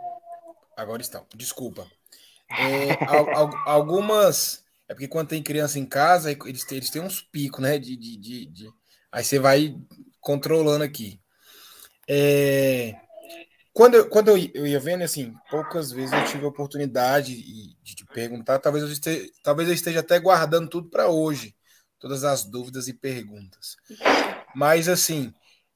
Agora 0.77 1.01
estão. 1.01 1.25
Desculpa. 1.35 1.87
É, 2.57 2.97
algumas. 3.65 4.63
É 4.87 4.93
porque 4.93 5.07
quando 5.07 5.29
tem 5.29 5.41
criança 5.41 5.79
em 5.79 5.85
casa, 5.85 6.31
eles 6.31 6.63
têm, 6.63 6.77
eles 6.77 6.89
têm 6.89 7.01
uns 7.01 7.21
picos, 7.21 7.61
né? 7.61 7.77
De, 7.77 7.95
de, 7.95 8.17
de, 8.17 8.45
de... 8.45 8.69
Aí 9.11 9.23
você 9.23 9.39
vai 9.39 9.75
controlando 10.19 10.83
aqui. 10.83 11.19
É, 12.07 12.95
quando 13.75 13.95
eu, 13.95 14.07
quando 14.07 14.29
eu, 14.29 14.65
ia 14.65 14.79
vendo, 14.79 15.03
assim, 15.03 15.33
poucas 15.49 15.91
vezes 15.91 16.13
eu 16.13 16.25
tive 16.25 16.45
a 16.45 16.47
oportunidade 16.47 17.35
de, 17.35 17.95
de 17.95 18.05
perguntar, 18.05 18.57
talvez 18.57 18.85
eu, 18.85 18.89
esteja, 18.89 19.29
talvez 19.43 19.67
eu 19.67 19.75
esteja 19.75 19.99
até 19.99 20.17
guardando 20.17 20.69
tudo 20.69 20.89
para 20.89 21.09
hoje, 21.09 21.53
todas 21.99 22.23
as 22.23 22.45
dúvidas 22.45 22.87
e 22.87 22.93
perguntas. 22.93 23.75
Mas, 24.55 24.87
assim, 24.87 25.33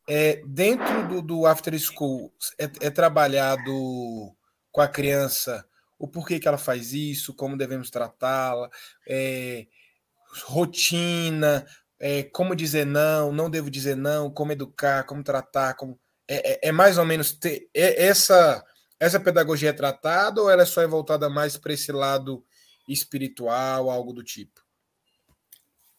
é, 0.07 0.41
dentro 0.47 1.09
do, 1.09 1.21
do 1.21 1.45
After 1.45 1.77
School, 1.77 2.33
é, 2.57 2.87
é 2.87 2.89
trabalhado 2.89 4.33
com 4.71 4.79
a 4.79 4.87
criança 4.87 5.65
o 5.99 6.07
porquê 6.07 6.39
que 6.39 6.47
ela 6.47 6.57
faz 6.57 6.93
isso, 6.93 7.33
como 7.33 7.57
devemos 7.57 7.91
tratá-la, 7.91 8.69
é, 9.07 9.67
rotina, 10.45 11.67
é, 11.99 12.23
como 12.23 12.55
dizer 12.55 12.85
não, 12.85 13.31
não 13.31 13.49
devo 13.49 13.69
dizer 13.69 13.95
não, 13.95 14.31
como 14.31 14.53
educar, 14.53 15.03
como 15.03 15.21
tratar, 15.21 15.73
como 15.75 15.99
é, 16.27 16.53
é, 16.53 16.69
é 16.69 16.71
mais 16.71 16.97
ou 16.97 17.05
menos 17.05 17.33
ter, 17.33 17.69
é, 17.73 18.05
essa 18.05 18.63
essa 18.99 19.19
pedagogia 19.19 19.69
é 19.69 19.73
tratada 19.73 20.41
ou 20.41 20.49
ela 20.49 20.63
é 20.63 20.65
só 20.65 20.85
voltada 20.85 21.29
mais 21.29 21.55
para 21.55 21.71
esse 21.71 21.91
lado 21.91 22.43
espiritual, 22.87 23.89
algo 23.89 24.11
do 24.11 24.21
tipo? 24.21 24.61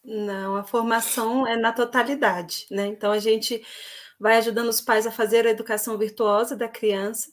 Não, 0.04 0.56
a 0.56 0.64
formação 0.64 1.46
é 1.46 1.56
na 1.56 1.72
totalidade, 1.72 2.66
né? 2.70 2.86
Então 2.86 3.10
a 3.10 3.18
gente 3.18 3.62
vai 4.18 4.36
ajudando 4.36 4.68
os 4.68 4.82
pais 4.82 5.06
a 5.06 5.10
fazer 5.10 5.46
a 5.46 5.50
educação 5.50 5.96
virtuosa 5.96 6.54
da 6.54 6.68
criança, 6.68 7.32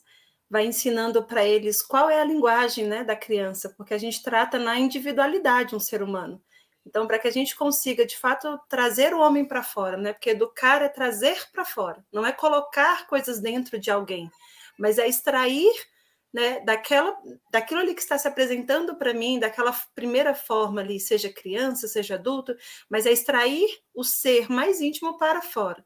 vai 0.50 0.66
ensinando 0.66 1.22
para 1.22 1.44
eles 1.44 1.82
qual 1.82 2.08
é 2.08 2.20
a 2.20 2.24
linguagem 2.24 2.86
né, 2.86 3.04
da 3.04 3.14
criança, 3.14 3.74
porque 3.76 3.94
a 3.94 3.98
gente 3.98 4.22
trata 4.22 4.58
na 4.58 4.78
individualidade 4.78 5.74
um 5.74 5.80
ser 5.80 6.02
humano. 6.02 6.42
Então, 6.86 7.06
para 7.06 7.18
que 7.18 7.28
a 7.28 7.30
gente 7.30 7.54
consiga, 7.54 8.06
de 8.06 8.16
fato, 8.16 8.58
trazer 8.66 9.12
o 9.12 9.20
homem 9.20 9.44
para 9.44 9.62
fora, 9.62 9.98
né? 9.98 10.14
Porque 10.14 10.30
educar 10.30 10.80
é 10.80 10.88
trazer 10.88 11.50
para 11.52 11.62
fora, 11.62 12.02
não 12.10 12.24
é 12.24 12.32
colocar 12.32 13.06
coisas 13.06 13.40
dentro 13.40 13.78
de 13.78 13.90
alguém, 13.90 14.30
mas 14.78 14.98
é 14.98 15.06
extrair 15.06 15.70
né, 16.32 16.60
daquela, 16.60 17.16
daquilo 17.50 17.80
ali 17.80 17.94
que 17.94 18.00
está 18.00 18.16
se 18.16 18.26
apresentando 18.26 18.96
para 18.96 19.12
mim, 19.12 19.38
daquela 19.38 19.72
primeira 19.94 20.34
forma 20.34 20.80
ali, 20.80 20.98
seja 20.98 21.32
criança, 21.32 21.88
seja 21.88 22.14
adulto, 22.14 22.56
mas 22.88 23.04
é 23.04 23.12
extrair 23.12 23.68
o 23.94 24.02
ser 24.02 24.50
mais 24.50 24.80
íntimo 24.80 25.18
para 25.18 25.42
fora. 25.42 25.84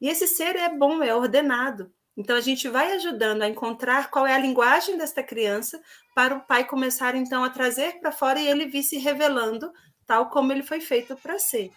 E 0.00 0.08
esse 0.08 0.28
ser 0.28 0.56
é 0.56 0.68
bom, 0.68 1.02
é 1.02 1.14
ordenado. 1.14 1.92
Então 2.16 2.36
a 2.36 2.40
gente 2.40 2.68
vai 2.68 2.92
ajudando 2.92 3.42
a 3.42 3.48
encontrar 3.48 4.10
qual 4.10 4.26
é 4.26 4.34
a 4.34 4.38
linguagem 4.38 4.96
desta 4.96 5.22
criança 5.22 5.80
para 6.14 6.36
o 6.36 6.40
pai 6.40 6.64
começar 6.64 7.14
então 7.14 7.42
a 7.42 7.50
trazer 7.50 8.00
para 8.00 8.12
fora 8.12 8.40
e 8.40 8.46
ele 8.46 8.66
vir 8.66 8.82
se 8.82 8.98
revelando 8.98 9.72
tal 10.06 10.28
como 10.28 10.52
ele 10.52 10.62
foi 10.62 10.80
feito 10.80 11.16
para 11.16 11.38
ser. 11.38 11.70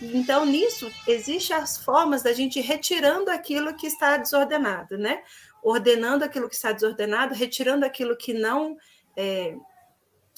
Então, 0.00 0.46
nisso, 0.46 0.90
existem 1.06 1.56
as 1.56 1.78
formas 1.78 2.22
da 2.22 2.32
gente 2.32 2.58
ir 2.58 2.62
retirando 2.62 3.30
aquilo 3.30 3.74
que 3.74 3.86
está 3.86 4.16
desordenado, 4.16 4.96
né? 4.96 5.22
Ordenando 5.62 6.24
aquilo 6.24 6.48
que 6.48 6.54
está 6.54 6.72
desordenado, 6.72 7.34
retirando 7.34 7.84
aquilo 7.84 8.16
que 8.16 8.32
não 8.32 8.76
é, 9.16 9.56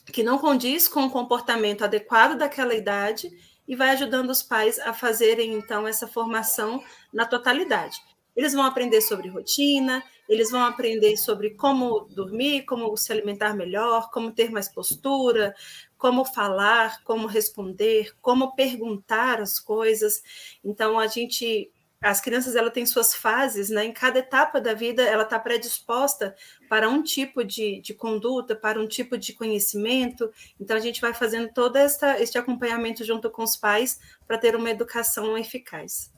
que 0.07 0.23
não 0.23 0.39
condiz 0.39 0.89
com 0.89 1.05
o 1.05 1.11
comportamento 1.11 1.85
adequado 1.85 2.37
daquela 2.37 2.75
idade 2.75 3.31
e 3.69 3.77
vai 3.77 3.91
ajudando 3.91 4.31
os 4.31 4.43
pais 4.43 4.79
a 4.79 4.93
fazerem 4.93 5.53
então 5.53 5.87
essa 5.87 6.09
formação 6.09 6.83
na 7.13 7.27
totalidade. 7.27 8.01
Eles 8.37 8.53
vão 8.53 8.65
aprender 8.65 9.01
sobre 9.01 9.29
rotina, 9.29 10.03
eles 10.29 10.51
vão 10.51 10.63
aprender 10.63 11.17
sobre 11.17 11.51
como 11.51 12.07
dormir, 12.11 12.65
como 12.65 12.97
se 12.97 13.13
alimentar 13.13 13.55
melhor, 13.55 14.11
como 14.11 14.33
ter 14.33 14.51
mais 14.51 14.69
postura, 14.69 15.55
como 15.99 16.25
falar, 16.25 17.03
como 17.05 17.27
responder, 17.27 18.15
como 18.21 18.55
perguntar 18.55 19.41
as 19.41 19.59
coisas. 19.59 20.23
Então 20.65 20.99
a 20.99 21.07
gente 21.07 21.71
as 22.03 22.19
crianças 22.19 22.57
ela 22.57 22.71
tem 22.71 22.87
suas 22.87 23.15
fases, 23.15 23.69
né? 23.69 23.85
Em 23.85 23.93
cada 23.93 24.21
etapa 24.21 24.59
da 24.59 24.73
vida 24.73 25.03
ela 25.03 25.25
está 25.25 25.39
predisposta 25.39 26.35
para 26.67 26.89
um 26.89 27.03
tipo 27.03 27.45
de, 27.45 27.79
de 27.83 27.93
conduta, 27.93 28.57
para 28.57 28.81
um 28.81 28.89
tipo 28.89 29.19
de 29.19 29.35
conhecimento. 29.35 30.33
Então 30.59 30.77
a 30.77 30.81
gente 30.81 31.01
vai 31.01 31.13
fazendo 31.13 31.53
todo 31.53 31.77
esta, 31.77 32.19
este 32.19 32.39
acompanhamento 32.39 33.05
junto 33.05 33.29
com 33.31 33.43
os 33.43 33.57
pais 33.57 34.01
para 34.27 34.39
ter 34.39 34.57
uma 34.57 34.71
educação 34.71 35.37
eficaz. 35.37 36.11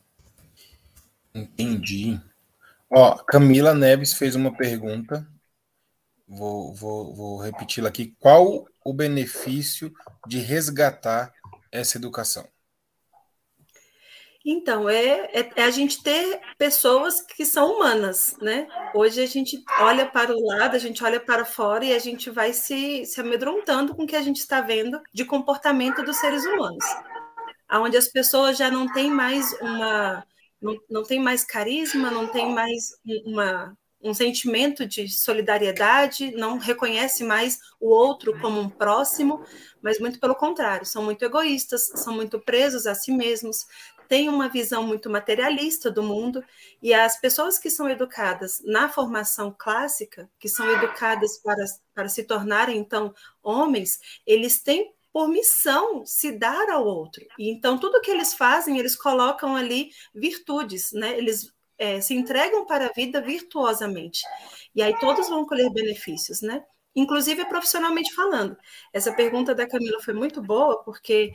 Entendi. 1.34 2.20
Ó, 2.90 3.16
Camila 3.24 3.74
Neves 3.74 4.14
fez 4.14 4.34
uma 4.34 4.54
pergunta. 4.54 5.26
Vou, 6.28 6.74
vou, 6.74 7.14
vou 7.14 7.38
repeti-la 7.38 7.88
aqui. 7.88 8.14
Qual 8.18 8.66
o 8.84 8.92
benefício 8.92 9.92
de 10.26 10.38
resgatar 10.38 11.32
essa 11.70 11.96
educação? 11.96 12.46
Então, 14.44 14.88
é, 14.88 15.30
é, 15.32 15.52
é, 15.54 15.64
a 15.64 15.70
gente 15.70 16.02
ter 16.02 16.40
pessoas 16.58 17.20
que 17.20 17.44
são 17.44 17.76
humanas, 17.76 18.36
né? 18.40 18.66
Hoje 18.92 19.22
a 19.22 19.26
gente 19.26 19.62
olha 19.80 20.04
para 20.06 20.34
o 20.34 20.46
lado, 20.46 20.74
a 20.74 20.78
gente 20.78 21.02
olha 21.04 21.20
para 21.20 21.44
fora 21.44 21.84
e 21.84 21.92
a 21.92 21.98
gente 21.98 22.28
vai 22.28 22.52
se, 22.52 23.06
se 23.06 23.20
amedrontando 23.20 23.94
com 23.94 24.02
o 24.02 24.06
que 24.06 24.16
a 24.16 24.22
gente 24.22 24.38
está 24.38 24.60
vendo 24.60 25.00
de 25.14 25.24
comportamento 25.24 26.02
dos 26.02 26.16
seres 26.16 26.44
humanos. 26.44 26.84
Onde 27.70 27.96
as 27.96 28.08
pessoas 28.08 28.58
já 28.58 28.70
não 28.70 28.92
têm 28.92 29.10
mais 29.10 29.52
uma, 29.60 30.26
não, 30.62 30.78
não 30.88 31.02
tem 31.02 31.20
mais 31.20 31.44
carisma, 31.44 32.10
não 32.10 32.26
tem 32.26 32.52
mais 32.52 32.96
uma, 33.26 33.76
um 34.02 34.14
sentimento 34.14 34.86
de 34.86 35.08
solidariedade, 35.08 36.30
não 36.32 36.58
reconhece 36.58 37.24
mais 37.24 37.58
o 37.80 37.88
outro 37.88 38.38
como 38.40 38.60
um 38.60 38.68
próximo, 38.68 39.44
mas 39.82 39.98
muito 39.98 40.20
pelo 40.20 40.34
contrário, 40.34 40.86
são 40.86 41.02
muito 41.02 41.24
egoístas, 41.24 41.86
são 41.96 42.14
muito 42.14 42.40
presos 42.40 42.86
a 42.86 42.94
si 42.94 43.12
mesmos, 43.12 43.66
têm 44.08 44.28
uma 44.28 44.48
visão 44.48 44.86
muito 44.86 45.08
materialista 45.08 45.90
do 45.90 46.02
mundo, 46.02 46.44
e 46.82 46.92
as 46.92 47.18
pessoas 47.20 47.58
que 47.58 47.70
são 47.70 47.88
educadas 47.88 48.60
na 48.64 48.88
formação 48.88 49.54
clássica, 49.56 50.30
que 50.38 50.48
são 50.48 50.70
educadas 50.70 51.38
para, 51.38 51.64
para 51.94 52.08
se 52.08 52.24
tornarem, 52.24 52.78
então, 52.78 53.14
homens, 53.42 53.98
eles 54.26 54.62
têm 54.62 54.92
por 55.12 55.28
missão 55.28 56.04
se 56.06 56.32
dar 56.32 56.70
ao 56.70 56.86
outro. 56.86 57.24
E 57.38 57.50
então 57.50 57.78
tudo 57.78 58.00
que 58.00 58.10
eles 58.10 58.32
fazem, 58.32 58.78
eles 58.78 58.96
colocam 58.96 59.54
ali 59.54 59.90
virtudes, 60.14 60.90
né? 60.92 61.16
Eles 61.16 61.52
é, 61.78 62.00
se 62.00 62.14
entregam 62.14 62.64
para 62.64 62.86
a 62.86 62.92
vida 62.92 63.20
virtuosamente. 63.20 64.22
E 64.74 64.82
aí 64.82 64.98
todos 64.98 65.28
vão 65.28 65.46
colher 65.46 65.70
benefícios, 65.70 66.40
né? 66.40 66.64
Inclusive 66.94 67.44
profissionalmente 67.46 68.14
falando. 68.14 68.56
Essa 68.92 69.12
pergunta 69.12 69.54
da 69.54 69.66
Camila 69.66 70.00
foi 70.02 70.14
muito 70.14 70.42
boa, 70.42 70.82
porque 70.84 71.32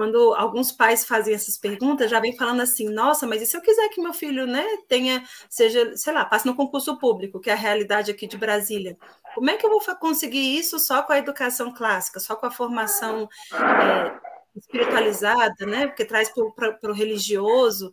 quando 0.00 0.32
alguns 0.32 0.72
pais 0.72 1.04
fazem 1.04 1.34
essas 1.34 1.58
perguntas, 1.58 2.10
já 2.10 2.18
vem 2.18 2.34
falando 2.34 2.62
assim, 2.62 2.88
nossa, 2.88 3.26
mas 3.26 3.42
e 3.42 3.46
se 3.46 3.54
eu 3.54 3.60
quiser 3.60 3.90
que 3.90 4.00
meu 4.00 4.14
filho, 4.14 4.46
né, 4.46 4.64
tenha, 4.88 5.22
seja, 5.46 5.94
sei 5.94 6.14
lá, 6.14 6.24
passe 6.24 6.46
no 6.46 6.56
concurso 6.56 6.98
público, 6.98 7.38
que 7.38 7.50
é 7.50 7.52
a 7.52 7.56
realidade 7.56 8.10
aqui 8.10 8.26
de 8.26 8.38
Brasília. 8.38 8.96
Como 9.34 9.50
é 9.50 9.58
que 9.58 9.66
eu 9.66 9.68
vou 9.68 9.82
conseguir 9.96 10.56
isso 10.56 10.78
só 10.78 11.02
com 11.02 11.12
a 11.12 11.18
educação 11.18 11.70
clássica, 11.70 12.18
só 12.18 12.34
com 12.34 12.46
a 12.46 12.50
formação 12.50 13.28
é, 13.52 14.18
espiritualizada, 14.56 15.66
né, 15.66 15.88
porque 15.88 16.06
traz 16.06 16.32
para 16.56 16.90
o 16.90 16.94
religioso? 16.94 17.92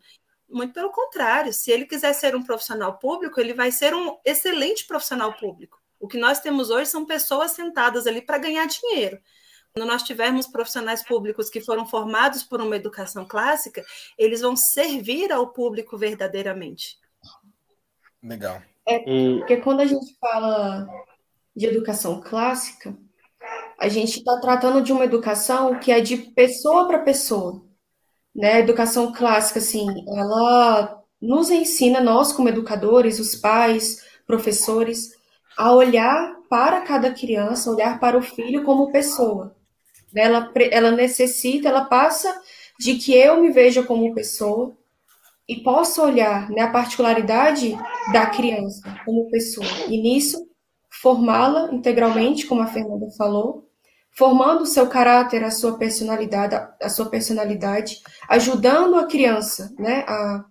Muito 0.49 0.73
pelo 0.73 0.93
contrário, 0.93 1.51
se 1.51 1.71
ele 1.71 1.85
quiser 1.85 2.13
ser 2.13 2.37
um 2.37 2.41
profissional 2.41 2.97
público, 2.97 3.37
ele 3.37 3.53
vai 3.53 3.69
ser 3.69 3.93
um 3.93 4.17
excelente 4.23 4.87
profissional 4.87 5.33
público. 5.33 5.77
O 5.99 6.07
que 6.07 6.17
nós 6.17 6.39
temos 6.39 6.69
hoje 6.69 6.89
são 6.89 7.05
pessoas 7.05 7.51
sentadas 7.51 8.07
ali 8.07 8.21
para 8.21 8.37
ganhar 8.37 8.65
dinheiro. 8.65 9.19
Quando 9.77 9.89
nós 9.89 10.01
tivermos 10.01 10.47
profissionais 10.47 11.03
públicos 11.03 11.51
que 11.51 11.61
foram 11.61 11.85
formados 11.85 12.41
por 12.41 12.59
uma 12.59 12.75
educação 12.75 13.27
clássica, 13.27 13.85
eles 14.17 14.41
vão 14.41 14.55
servir 14.55 15.31
ao 15.31 15.49
público 15.49 15.95
verdadeiramente. 15.95 16.97
Legal. 18.23 18.59
É 18.87 18.97
porque 18.97 19.57
quando 19.57 19.81
a 19.81 19.85
gente 19.85 20.17
fala 20.19 20.87
de 21.55 21.67
educação 21.67 22.19
clássica, 22.19 22.97
a 23.77 23.87
gente 23.87 24.17
está 24.17 24.41
tratando 24.41 24.81
de 24.81 24.91
uma 24.91 25.05
educação 25.05 25.79
que 25.79 25.91
é 25.91 26.01
de 26.01 26.17
pessoa 26.17 26.87
para 26.87 27.03
pessoa. 27.03 27.63
Né? 28.35 28.53
A 28.53 28.59
educação 28.59 29.13
clássica, 29.13 29.59
assim, 29.59 29.85
ela 30.07 31.03
nos 31.21 31.51
ensina, 31.51 32.01
nós 32.01 32.33
como 32.33 32.49
educadores, 32.49 33.19
os 33.19 33.35
pais, 33.35 34.03
professores, 34.25 35.11
a 35.55 35.71
olhar 35.71 36.35
para 36.49 36.81
cada 36.81 37.13
criança, 37.13 37.69
olhar 37.69 37.99
para 37.99 38.17
o 38.17 38.23
filho 38.23 38.63
como 38.63 38.91
pessoa. 38.91 39.55
Né? 40.13 40.23
Ela, 40.23 40.51
ela 40.71 40.91
necessita, 40.91 41.69
ela 41.69 41.85
passa 41.85 42.41
de 42.79 42.95
que 42.95 43.13
eu 43.13 43.41
me 43.41 43.51
veja 43.51 43.83
como 43.83 44.13
pessoa 44.13 44.75
e 45.47 45.57
possa 45.63 46.03
olhar 46.03 46.49
né, 46.49 46.61
a 46.61 46.71
particularidade 46.71 47.77
da 48.11 48.25
criança 48.25 48.81
como 49.05 49.29
pessoa. 49.29 49.65
E 49.87 49.97
nisso, 50.01 50.47
formá-la 50.89 51.73
integralmente, 51.73 52.45
como 52.45 52.61
a 52.61 52.67
Fernanda 52.67 53.07
falou, 53.17 53.69
formando 54.11 54.63
o 54.63 54.65
seu 54.65 54.87
caráter, 54.87 55.43
a 55.43 55.51
sua 55.51 55.77
personalidade, 55.77 56.55
a 56.81 56.89
sua 56.89 57.05
personalidade, 57.09 58.01
ajudando 58.27 58.95
a 58.95 59.07
criança 59.07 59.73
né, 59.77 60.03
a, 60.07 60.43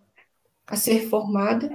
a 0.68 0.76
ser 0.76 1.08
formada 1.08 1.70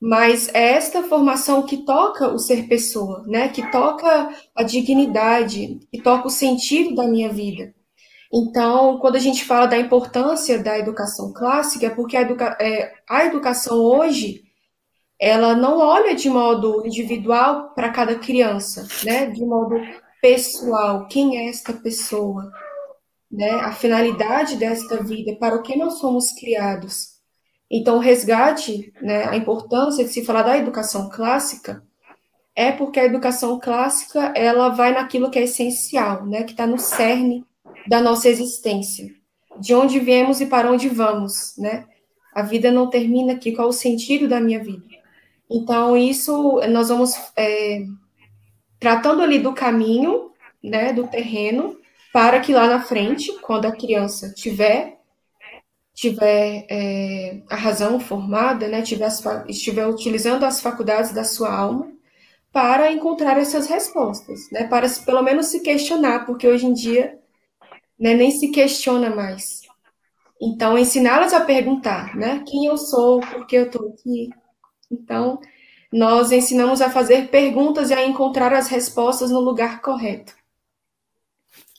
mas 0.00 0.48
é 0.54 0.72
esta 0.72 1.02
formação 1.02 1.62
que 1.62 1.78
toca 1.78 2.28
o 2.28 2.38
ser 2.38 2.68
pessoa, 2.68 3.24
né? 3.26 3.48
Que 3.48 3.70
toca 3.70 4.28
a 4.54 4.62
dignidade, 4.62 5.80
que 5.90 6.02
toca 6.02 6.26
o 6.28 6.30
sentido 6.30 6.94
da 6.94 7.06
minha 7.06 7.30
vida. 7.30 7.74
Então, 8.32 8.98
quando 8.98 9.16
a 9.16 9.20
gente 9.20 9.44
fala 9.44 9.66
da 9.66 9.78
importância 9.78 10.62
da 10.62 10.78
educação 10.78 11.32
clássica, 11.32 11.86
é 11.86 11.90
porque 11.90 12.16
a, 12.16 12.22
educa 12.22 12.56
é, 12.60 12.92
a 13.08 13.24
educação 13.26 13.78
hoje 13.78 14.42
ela 15.20 15.54
não 15.54 15.78
olha 15.78 16.14
de 16.14 16.28
modo 16.28 16.84
individual 16.84 17.72
para 17.74 17.90
cada 17.90 18.18
criança, 18.18 18.86
né? 19.04 19.26
De 19.30 19.44
modo 19.44 19.76
pessoal, 20.20 21.06
quem 21.06 21.38
é 21.38 21.48
esta 21.48 21.72
pessoa, 21.72 22.50
né? 23.30 23.50
A 23.52 23.72
finalidade 23.72 24.56
desta 24.56 25.02
vida, 25.02 25.36
para 25.36 25.56
o 25.56 25.62
que 25.62 25.76
nós 25.76 25.98
somos 25.98 26.32
criados. 26.32 27.13
Então, 27.76 27.96
o 27.96 27.98
resgate, 27.98 28.92
né, 29.02 29.24
a 29.24 29.34
importância 29.34 30.04
de 30.04 30.10
se 30.12 30.24
falar 30.24 30.42
da 30.42 30.56
educação 30.56 31.10
clássica 31.10 31.82
é 32.54 32.70
porque 32.70 33.00
a 33.00 33.04
educação 33.04 33.58
clássica 33.58 34.32
ela 34.36 34.68
vai 34.68 34.92
naquilo 34.92 35.28
que 35.28 35.40
é 35.40 35.42
essencial, 35.42 36.24
né, 36.24 36.44
que 36.44 36.52
está 36.52 36.68
no 36.68 36.78
cerne 36.78 37.44
da 37.88 38.00
nossa 38.00 38.28
existência, 38.28 39.12
de 39.58 39.74
onde 39.74 39.98
viemos 39.98 40.40
e 40.40 40.46
para 40.46 40.70
onde 40.70 40.88
vamos, 40.88 41.56
né? 41.58 41.84
A 42.32 42.42
vida 42.42 42.70
não 42.70 42.88
termina 42.88 43.32
aqui. 43.32 43.50
Qual 43.50 43.66
o 43.66 43.72
sentido 43.72 44.28
da 44.28 44.40
minha 44.40 44.62
vida? 44.62 44.84
Então, 45.50 45.96
isso 45.96 46.60
nós 46.70 46.90
vamos 46.90 47.16
é, 47.36 47.82
tratando 48.78 49.20
ali 49.20 49.40
do 49.40 49.52
caminho, 49.52 50.30
né, 50.62 50.92
do 50.92 51.08
terreno, 51.08 51.76
para 52.12 52.38
que 52.38 52.54
lá 52.54 52.68
na 52.68 52.80
frente, 52.80 53.36
quando 53.40 53.66
a 53.66 53.72
criança 53.72 54.32
tiver 54.32 55.00
tiver 55.94 56.66
é, 56.68 57.40
a 57.48 57.54
razão 57.54 58.00
formada, 58.00 58.66
né, 58.66 58.82
tiver 58.82 59.04
as, 59.04 59.24
estiver 59.48 59.86
utilizando 59.86 60.44
as 60.44 60.60
faculdades 60.60 61.12
da 61.12 61.22
sua 61.22 61.54
alma 61.54 61.92
para 62.52 62.92
encontrar 62.92 63.38
essas 63.38 63.68
respostas, 63.68 64.50
né, 64.50 64.64
para 64.64 64.88
pelo 65.06 65.22
menos 65.22 65.46
se 65.46 65.60
questionar, 65.60 66.26
porque 66.26 66.48
hoje 66.48 66.66
em 66.66 66.72
dia 66.72 67.18
né, 67.98 68.12
nem 68.14 68.32
se 68.32 68.48
questiona 68.48 69.08
mais. 69.08 69.62
Então, 70.42 70.76
ensiná-las 70.76 71.32
a 71.32 71.40
perguntar, 71.40 72.16
né, 72.16 72.42
quem 72.46 72.66
eu 72.66 72.76
sou, 72.76 73.20
por 73.20 73.46
que 73.46 73.56
eu 73.56 73.66
estou 73.66 73.88
aqui. 73.88 74.30
Então, 74.90 75.40
nós 75.92 76.32
ensinamos 76.32 76.82
a 76.82 76.90
fazer 76.90 77.28
perguntas 77.28 77.90
e 77.90 77.94
a 77.94 78.04
encontrar 78.04 78.52
as 78.52 78.66
respostas 78.66 79.30
no 79.30 79.38
lugar 79.38 79.80
correto. 79.80 80.34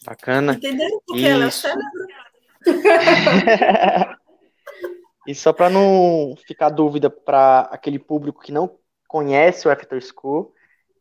Bacana. 0.06 0.54
Entenderam 0.54 1.02
por 1.06 1.18
que 1.18 1.26
ela 1.26 1.46
é 1.46 1.52
célebre? 1.52 2.15
E 5.28 5.36
só 5.36 5.54
para 5.54 5.70
não 5.70 6.36
ficar 6.48 6.70
dúvida 6.70 7.10
para 7.10 7.62
aquele 7.72 8.00
público 8.00 8.42
que 8.42 8.52
não 8.52 8.78
conhece 9.08 9.68
o 9.68 9.72
After 9.72 10.00
School, 10.02 10.54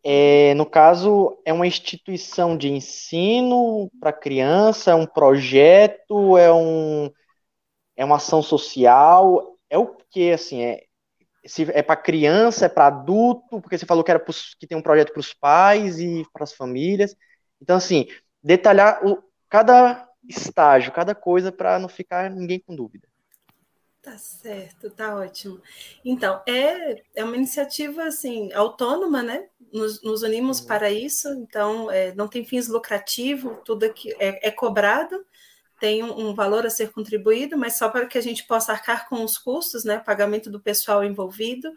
é, 0.07 0.53
no 0.55 0.67
caso, 0.67 1.41
é 1.47 1.53
uma 1.53 1.67
instituição 1.67 2.59
de 2.59 2.71
ensino 2.71 3.91
para 3.99 4.13
criança, 4.13 4.91
é 4.91 4.95
um 4.95 5.07
projeto, 5.07 6.37
é, 6.37 6.53
um, 6.53 7.11
é 7.97 8.05
uma 8.05 8.17
ação 8.17 8.43
social, 8.43 9.57
é 9.71 9.79
o 9.79 9.97
que, 10.11 10.33
assim, 10.33 10.63
é, 10.63 10.85
se 11.47 11.63
é 11.73 11.83
para 11.83 11.97
criança, 11.97 12.67
é 12.67 12.69
para 12.69 12.89
adulto, 12.89 13.61
porque 13.63 13.79
você 13.79 13.87
falou 13.87 14.05
que 14.05 14.11
era 14.11 14.21
pros, 14.21 14.55
que 14.55 14.67
tem 14.67 14.77
um 14.77 14.83
projeto 14.83 15.13
para 15.13 15.21
os 15.21 15.33
pais 15.33 15.99
e 15.99 16.27
para 16.35 16.45
as 16.45 16.53
famílias. 16.53 17.17
Então, 17.61 17.77
assim, 17.77 18.07
detalhar 18.43 19.05
o, 19.07 19.23
cada 19.49 20.07
estágio, 20.29 20.93
cada 20.93 21.15
coisa, 21.15 21.53
para 21.53 21.79
não 21.79 21.89
ficar 21.89 22.31
ninguém 22.31 22.61
com 22.61 22.75
dúvida. 22.75 23.09
Tá 24.05 24.19
certo, 24.19 24.91
tá 24.91 25.17
ótimo. 25.17 25.63
Então, 26.05 26.43
é, 26.47 27.03
é 27.15 27.25
uma 27.25 27.37
iniciativa 27.37 28.03
assim, 28.05 28.53
autônoma, 28.53 29.23
né? 29.23 29.49
Nos, 29.73 30.03
nos 30.03 30.23
unimos 30.23 30.61
uhum. 30.61 30.67
para 30.67 30.91
isso, 30.91 31.29
então 31.31 31.91
é, 31.91 32.15
não 32.15 32.29
tem 32.29 32.45
fins 32.45 32.69
lucrativos, 32.69 33.57
tudo 33.65 33.85
aqui 33.87 34.15
é, 34.19 34.49
é 34.49 34.51
cobrado, 34.51 35.25
tem 35.81 36.03
um, 36.03 36.29
um, 36.29 36.35
valor 36.35 36.67
a 36.67 36.71
ser 36.71 36.93
contribuído, 36.93 37.57
mas 37.57 37.79
só 37.79 37.89
para 37.89 38.07
que 38.07 38.19
a 38.19 38.21
gente 38.21 38.47
possa 38.47 38.73
arcar 38.73 39.09
com 39.09 39.25
os 39.25 39.39
custos, 39.39 39.85
né? 39.85 39.99
Pagamento 39.99 40.51
do 40.51 40.61
pessoal 40.61 41.03
envolvido. 41.03 41.73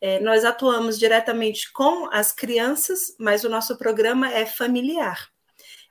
É, 0.00 0.18
nós 0.18 0.46
atuamos 0.46 0.98
diretamente 0.98 1.70
com 1.72 2.08
as 2.10 2.32
crianças, 2.32 3.14
mas 3.18 3.44
o 3.44 3.50
nosso 3.50 3.76
programa 3.76 4.32
é 4.32 4.46
familiar. 4.46 5.29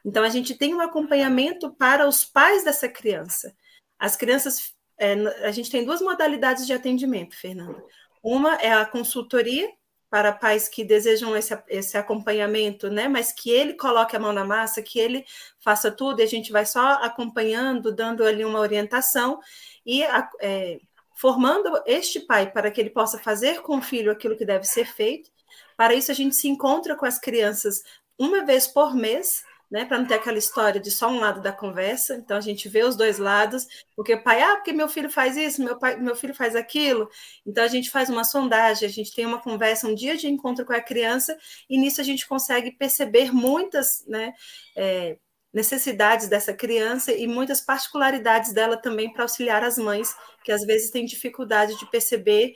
Então, 0.04 0.24
a 0.24 0.30
gente 0.30 0.56
tem 0.56 0.74
um 0.74 0.82
acompanhamento 0.82 1.72
para 1.74 2.08
os 2.08 2.24
pais 2.24 2.64
dessa 2.64 2.88
criança. 2.88 3.54
As 3.98 4.16
crianças, 4.16 4.74
é, 4.98 5.14
a 5.46 5.52
gente 5.52 5.70
tem 5.70 5.84
duas 5.84 6.02
modalidades 6.02 6.66
de 6.66 6.74
atendimento, 6.74 7.36
Fernanda. 7.36 7.84
Uma 8.24 8.56
é 8.56 8.72
a 8.72 8.86
consultoria 8.86 9.70
para 10.10 10.32
pais 10.32 10.68
que 10.68 10.84
desejam 10.84 11.36
esse, 11.38 11.58
esse 11.68 11.98
acompanhamento, 11.98 12.90
né? 12.90 13.08
Mas 13.08 13.32
que 13.32 13.52
ele 13.52 13.74
coloque 13.74 14.16
a 14.16 14.20
mão 14.20 14.34
na 14.34 14.44
massa, 14.44 14.82
que 14.82 15.00
ele 15.00 15.24
faça 15.60 15.92
tudo, 15.92 16.20
e 16.20 16.24
a 16.24 16.28
gente 16.28 16.52
vai 16.52 16.66
só 16.66 16.94
acompanhando, 17.04 17.94
dando 17.94 18.24
ali 18.24 18.44
uma 18.44 18.60
orientação 18.60 19.40
e 19.86 20.02
é, 20.42 20.80
formando 21.16 21.82
este 21.86 22.22
pai 22.22 22.52
para 22.52 22.72
que 22.72 22.82
ele 22.82 22.90
possa 22.90 23.20
fazer 23.20 23.62
com 23.62 23.78
o 23.78 23.82
filho 23.82 24.12
aquilo 24.12 24.36
que 24.36 24.46
deve 24.46 24.66
ser 24.66 24.86
feito. 24.86 25.30
Para 25.78 25.94
isso, 25.94 26.12
a 26.12 26.16
gente 26.16 26.36
se 26.36 26.48
encontra 26.48 26.96
com 26.96 27.06
as 27.06 27.20
crianças 27.20 27.84
uma 28.18 28.44
vez 28.44 28.68
por 28.68 28.96
mês 28.96 29.44
né, 29.70 29.86
para 29.86 30.00
não 30.00 30.06
ter 30.08 30.16
aquela 30.16 30.38
história 30.38 30.80
de 30.82 30.90
só 30.90 31.10
um 31.10 31.20
lado 31.20 31.42
da 31.42 31.52
conversa. 31.52 32.16
Então 32.16 32.38
a 32.38 32.42
gente 32.42 32.68
vê 32.68 32.84
os 32.84 32.96
dois 32.96 33.20
lados, 33.20 33.68
porque 33.96 34.14
o 34.16 34.24
pai, 34.24 34.42
ah, 34.42 34.56
porque 34.56 34.74
meu 34.74 34.90
filho 34.90 35.10
faz 35.10 35.38
isso, 35.38 35.64
meu 35.64 35.78
pai, 35.78 35.96
meu 35.98 36.16
filho 36.16 36.34
faz 36.34 36.56
aquilo. 36.56 37.10
Então 37.46 37.64
a 37.64 37.68
gente 37.68 37.90
faz 37.92 38.10
uma 38.10 38.24
sondagem, 38.24 38.88
a 38.88 38.92
gente 38.92 39.14
tem 39.14 39.26
uma 39.26 39.42
conversa, 39.42 39.88
um 39.88 39.94
dia 39.94 40.18
de 40.18 40.28
encontro 40.28 40.66
com 40.66 40.74
a 40.74 40.82
criança, 40.82 41.38
e 41.70 41.78
nisso 41.78 42.02
a 42.02 42.04
gente 42.04 42.28
consegue 42.28 42.72
perceber 42.72 43.32
muitas, 43.32 44.04
né, 44.08 44.34
é, 44.76 45.18
necessidades 45.54 46.28
dessa 46.28 46.54
criança 46.54 47.12
e 47.12 47.28
muitas 47.28 47.62
particularidades 47.62 48.54
dela 48.54 48.78
também 48.78 49.12
para 49.12 49.24
auxiliar 49.24 49.64
as 49.64 49.78
mães 49.78 50.16
que 50.44 50.52
às 50.52 50.64
vezes 50.64 50.92
têm 50.92 51.06
dificuldade 51.06 51.78
de 51.78 51.90
perceber 51.90 52.54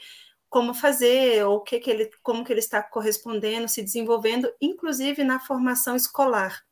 como 0.49 0.73
fazer, 0.73 1.43
ou 1.45 1.62
que 1.62 1.80
que 1.80 1.89
ele, 1.89 2.10
como 2.21 2.43
que 2.43 2.54
ele 2.54 2.60
está 2.60 2.82
correspondendo, 2.84 3.67
se 3.67 3.82
desenvolvendo, 3.82 4.52
inclusive 4.62 5.23
na 5.23 5.39
formação 5.39 5.95
escolar 5.95 6.63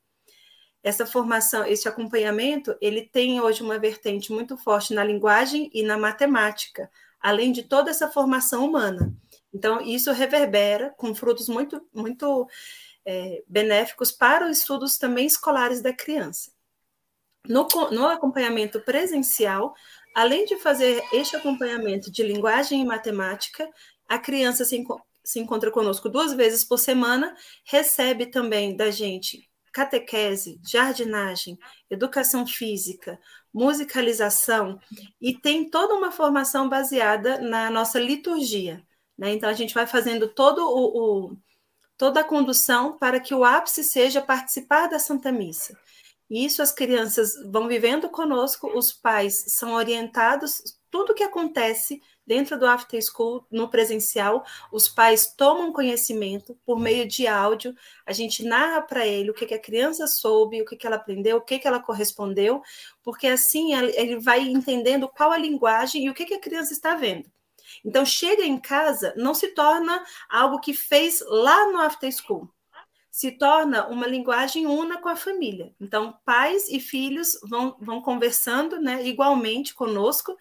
essa 0.84 1.06
formação, 1.06 1.66
esse 1.66 1.88
acompanhamento, 1.88 2.76
ele 2.82 3.04
tem 3.04 3.40
hoje 3.40 3.62
uma 3.62 3.78
vertente 3.78 4.32
muito 4.32 4.58
forte 4.58 4.94
na 4.94 5.04
linguagem 5.04 5.70
e 5.74 5.84
na 5.84 5.98
matemática, 5.98 6.90
além 7.20 7.52
de 7.52 7.64
toda 7.64 7.92
essa 7.92 8.08
formação 8.08 8.66
humana. 8.66 9.14
Então, 9.54 9.82
isso 9.82 10.12
reverbera 10.12 10.94
com 10.98 11.14
frutos 11.14 11.48
muito, 11.48 11.86
muito 11.94 12.48
é, 13.06 13.44
benéficos 13.48 14.12
para 14.12 14.46
os 14.46 14.58
estudos 14.58 14.98
também 14.98 15.28
escolares 15.28 15.82
da 15.82 15.94
criança. 15.94 16.52
No, 17.48 17.68
no 17.92 18.08
acompanhamento 18.08 18.80
presencial, 18.82 19.74
além 20.16 20.46
de 20.46 20.58
fazer 20.58 21.04
este 21.12 21.36
acompanhamento 21.36 22.12
de 22.12 22.24
linguagem 22.24 22.82
e 22.82 22.86
matemática, 22.86 23.70
a 24.08 24.18
criança 24.18 24.66
se, 24.66 24.84
se 25.24 25.40
encontra 25.40 25.70
conosco 25.72 26.10
duas 26.10 26.34
vezes 26.34 26.64
por 26.64 26.78
semana, 26.78 27.36
recebe 27.66 28.26
também 28.26 28.76
da 28.76 28.90
gente 28.90 29.51
catequese, 29.72 30.60
jardinagem, 30.64 31.58
educação 31.90 32.46
física, 32.46 33.20
musicalização 33.54 34.80
e 35.20 35.38
tem 35.38 35.70
toda 35.70 35.94
uma 35.94 36.12
formação 36.12 36.70
baseada 36.70 37.40
na 37.40 37.70
nossa 37.70 38.00
liturgia. 38.00 38.84
Né? 39.18 39.34
Então 39.34 39.50
a 39.50 39.54
gente 39.54 39.74
vai 39.74 39.86
fazendo 39.86 40.28
todo 40.28 40.60
o, 40.60 41.30
o, 41.30 41.38
toda 41.98 42.22
a 42.22 42.24
condução 42.24 42.98
para 42.98 43.20
que 43.20 43.34
o 43.34 43.44
ápice 43.44 43.84
seja 43.84 44.22
participar 44.22 44.88
da 44.88 45.00
Santa 45.00 45.32
Missa. 45.32 45.78
E 46.30 46.46
isso 46.46 46.62
as 46.62 46.72
crianças 46.72 47.34
vão 47.52 47.68
vivendo 47.68 48.10
conosco, 48.10 48.72
os 48.78 48.94
pais 48.94 49.44
são 49.50 49.74
orientados, 49.74 50.78
tudo 50.90 51.14
que 51.14 51.24
acontece 51.24 52.02
dentro 52.32 52.58
do 52.58 52.66
after 52.66 52.98
school, 53.04 53.46
no 53.52 53.68
presencial, 53.68 54.46
os 54.72 54.88
pais 54.88 55.36
tomam 55.36 55.74
conhecimento 55.74 56.58
por 56.66 56.80
meio 56.80 57.06
de 57.06 57.28
áudio, 57.28 57.76
a 58.06 58.14
gente 58.14 58.42
narra 58.42 58.82
para 58.82 59.06
ele 59.06 59.30
o 59.30 59.34
que, 59.34 59.46
que, 59.46 59.54
a 59.54 59.60
criança 59.60 60.08
soube, 60.08 60.62
o 60.62 60.66
que, 60.66 60.78
que 60.78 60.88
ela 60.88 60.96
aprendeu, 60.96 61.36
o 61.36 61.42
que, 61.42 61.60
que 61.60 61.68
ela 61.68 61.82
correspondeu, 61.82 62.62
porque 63.04 63.28
assim 63.28 63.74
ele 63.74 64.18
vai 64.18 64.40
entendendo 64.40 65.10
qual 65.10 65.34
a 65.34 65.38
linguagem 65.38 66.06
e 66.06 66.10
o 66.10 66.14
que, 66.14 66.24
que 66.24 66.36
a 66.36 66.40
criança 66.40 66.72
está 66.72 66.96
vendo. 66.96 67.30
Então, 67.84 68.06
chega 68.06 68.44
em 68.46 68.58
casa, 68.58 69.14
não 69.18 69.34
se 69.34 69.50
torna 69.50 70.02
algo 70.30 70.62
que 70.62 70.74
fez 70.74 71.22
lá 71.28 71.70
no 71.70 71.82
after 71.82 72.10
school, 72.14 72.50
se 73.10 73.30
torna 73.32 73.88
uma 73.88 74.08
linguagem 74.08 74.66
una 74.66 75.02
com 75.02 75.10
a 75.10 75.18
família. 75.18 75.76
Então, 75.82 76.18
pais 76.24 76.70
e 76.70 76.80
filhos 76.80 77.38
vão, 77.44 77.76
vão 77.78 78.02
conversando 78.02 78.80
né, 78.80 79.06
igualmente 79.06 79.74
conosco 79.74 80.38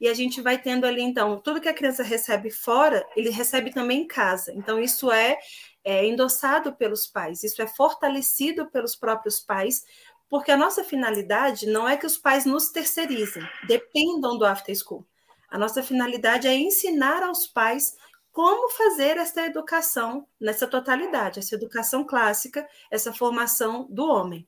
e 0.00 0.08
a 0.08 0.14
gente 0.14 0.40
vai 0.40 0.56
tendo 0.56 0.86
ali, 0.86 1.02
então, 1.02 1.38
tudo 1.38 1.60
que 1.60 1.68
a 1.68 1.74
criança 1.74 2.02
recebe 2.02 2.50
fora, 2.50 3.06
ele 3.14 3.28
recebe 3.28 3.70
também 3.70 4.02
em 4.02 4.06
casa. 4.06 4.52
Então, 4.54 4.80
isso 4.80 5.12
é, 5.12 5.38
é 5.84 6.06
endossado 6.06 6.74
pelos 6.74 7.06
pais, 7.06 7.44
isso 7.44 7.60
é 7.60 7.66
fortalecido 7.66 8.70
pelos 8.70 8.96
próprios 8.96 9.40
pais, 9.40 9.84
porque 10.28 10.50
a 10.50 10.56
nossa 10.56 10.82
finalidade 10.82 11.66
não 11.66 11.88
é 11.88 11.96
que 11.96 12.06
os 12.06 12.16
pais 12.16 12.46
nos 12.46 12.70
terceirizem, 12.70 13.42
dependam 13.66 14.38
do 14.38 14.46
after 14.46 14.74
school. 14.74 15.06
A 15.50 15.58
nossa 15.58 15.82
finalidade 15.82 16.46
é 16.46 16.54
ensinar 16.54 17.22
aos 17.22 17.46
pais 17.46 17.94
como 18.30 18.70
fazer 18.70 19.16
essa 19.16 19.44
educação 19.44 20.26
nessa 20.40 20.66
totalidade, 20.66 21.40
essa 21.40 21.56
educação 21.56 22.04
clássica, 22.04 22.66
essa 22.90 23.12
formação 23.12 23.86
do 23.90 24.06
homem. 24.06 24.46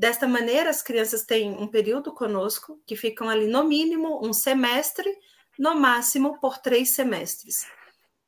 Desta 0.00 0.26
maneira, 0.26 0.70
as 0.70 0.80
crianças 0.80 1.26
têm 1.26 1.50
um 1.50 1.66
período 1.66 2.10
conosco, 2.14 2.80
que 2.86 2.96
ficam 2.96 3.28
ali 3.28 3.46
no 3.46 3.64
mínimo 3.64 4.26
um 4.26 4.32
semestre, 4.32 5.14
no 5.58 5.78
máximo 5.78 6.40
por 6.40 6.56
três 6.56 6.94
semestres. 6.94 7.66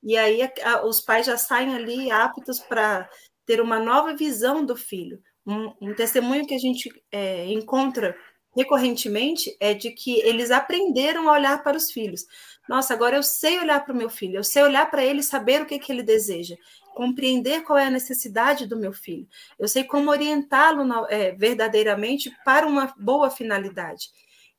E 0.03 0.15
aí 0.15 0.43
a, 0.43 0.53
a, 0.65 0.85
os 0.85 1.01
pais 1.01 1.25
já 1.25 1.39
saem 1.39 1.75
ali 1.75 2.11
aptos 2.11 2.61
para 2.61 3.09
ter 3.47 3.59
uma 3.59 3.81
nova 3.81 4.15
visão 4.15 4.63
do 4.63 4.77
filho. 4.77 5.19
Um, 5.47 5.73
um 5.81 5.95
testemunho 5.95 6.47
que 6.47 6.55
a 6.55 6.59
gente 6.59 6.91
é, 7.11 7.47
encontra 7.47 8.15
recorrentemente 8.55 9.57
é 9.59 9.75
de 9.75 9.91
que 9.91 10.21
eles 10.21 10.51
aprenderam 10.51 11.29
a 11.29 11.33
olhar 11.33 11.63
para 11.63 11.77
os 11.77 11.91
filhos. 11.91 12.27
Nossa, 12.69 12.95
agora 12.95 13.17
eu 13.17 13.23
sei 13.23 13.59
olhar 13.59 13.85
para 13.85 13.93
o 13.93 13.97
meu 13.97 14.11
filho, 14.11 14.37
eu 14.37 14.45
sei 14.45 14.63
olhar 14.63 14.91
para 14.91 15.05
ele 15.05 15.23
saber 15.23 15.63
o 15.63 15.67
que, 15.67 15.79
que 15.79 15.91
ele 15.91 16.03
deseja 16.03 16.57
compreender 16.93 17.63
qual 17.63 17.79
é 17.79 17.87
a 17.87 17.91
necessidade 17.91 18.67
do 18.67 18.77
meu 18.77 18.93
filho. 18.93 19.27
Eu 19.59 19.67
sei 19.67 19.85
como 19.85 20.11
orientá-lo 20.11 21.07
é, 21.09 21.33
verdadeiramente 21.33 22.31
para 22.45 22.67
uma 22.67 22.93
boa 22.99 23.31
finalidade. 23.31 24.11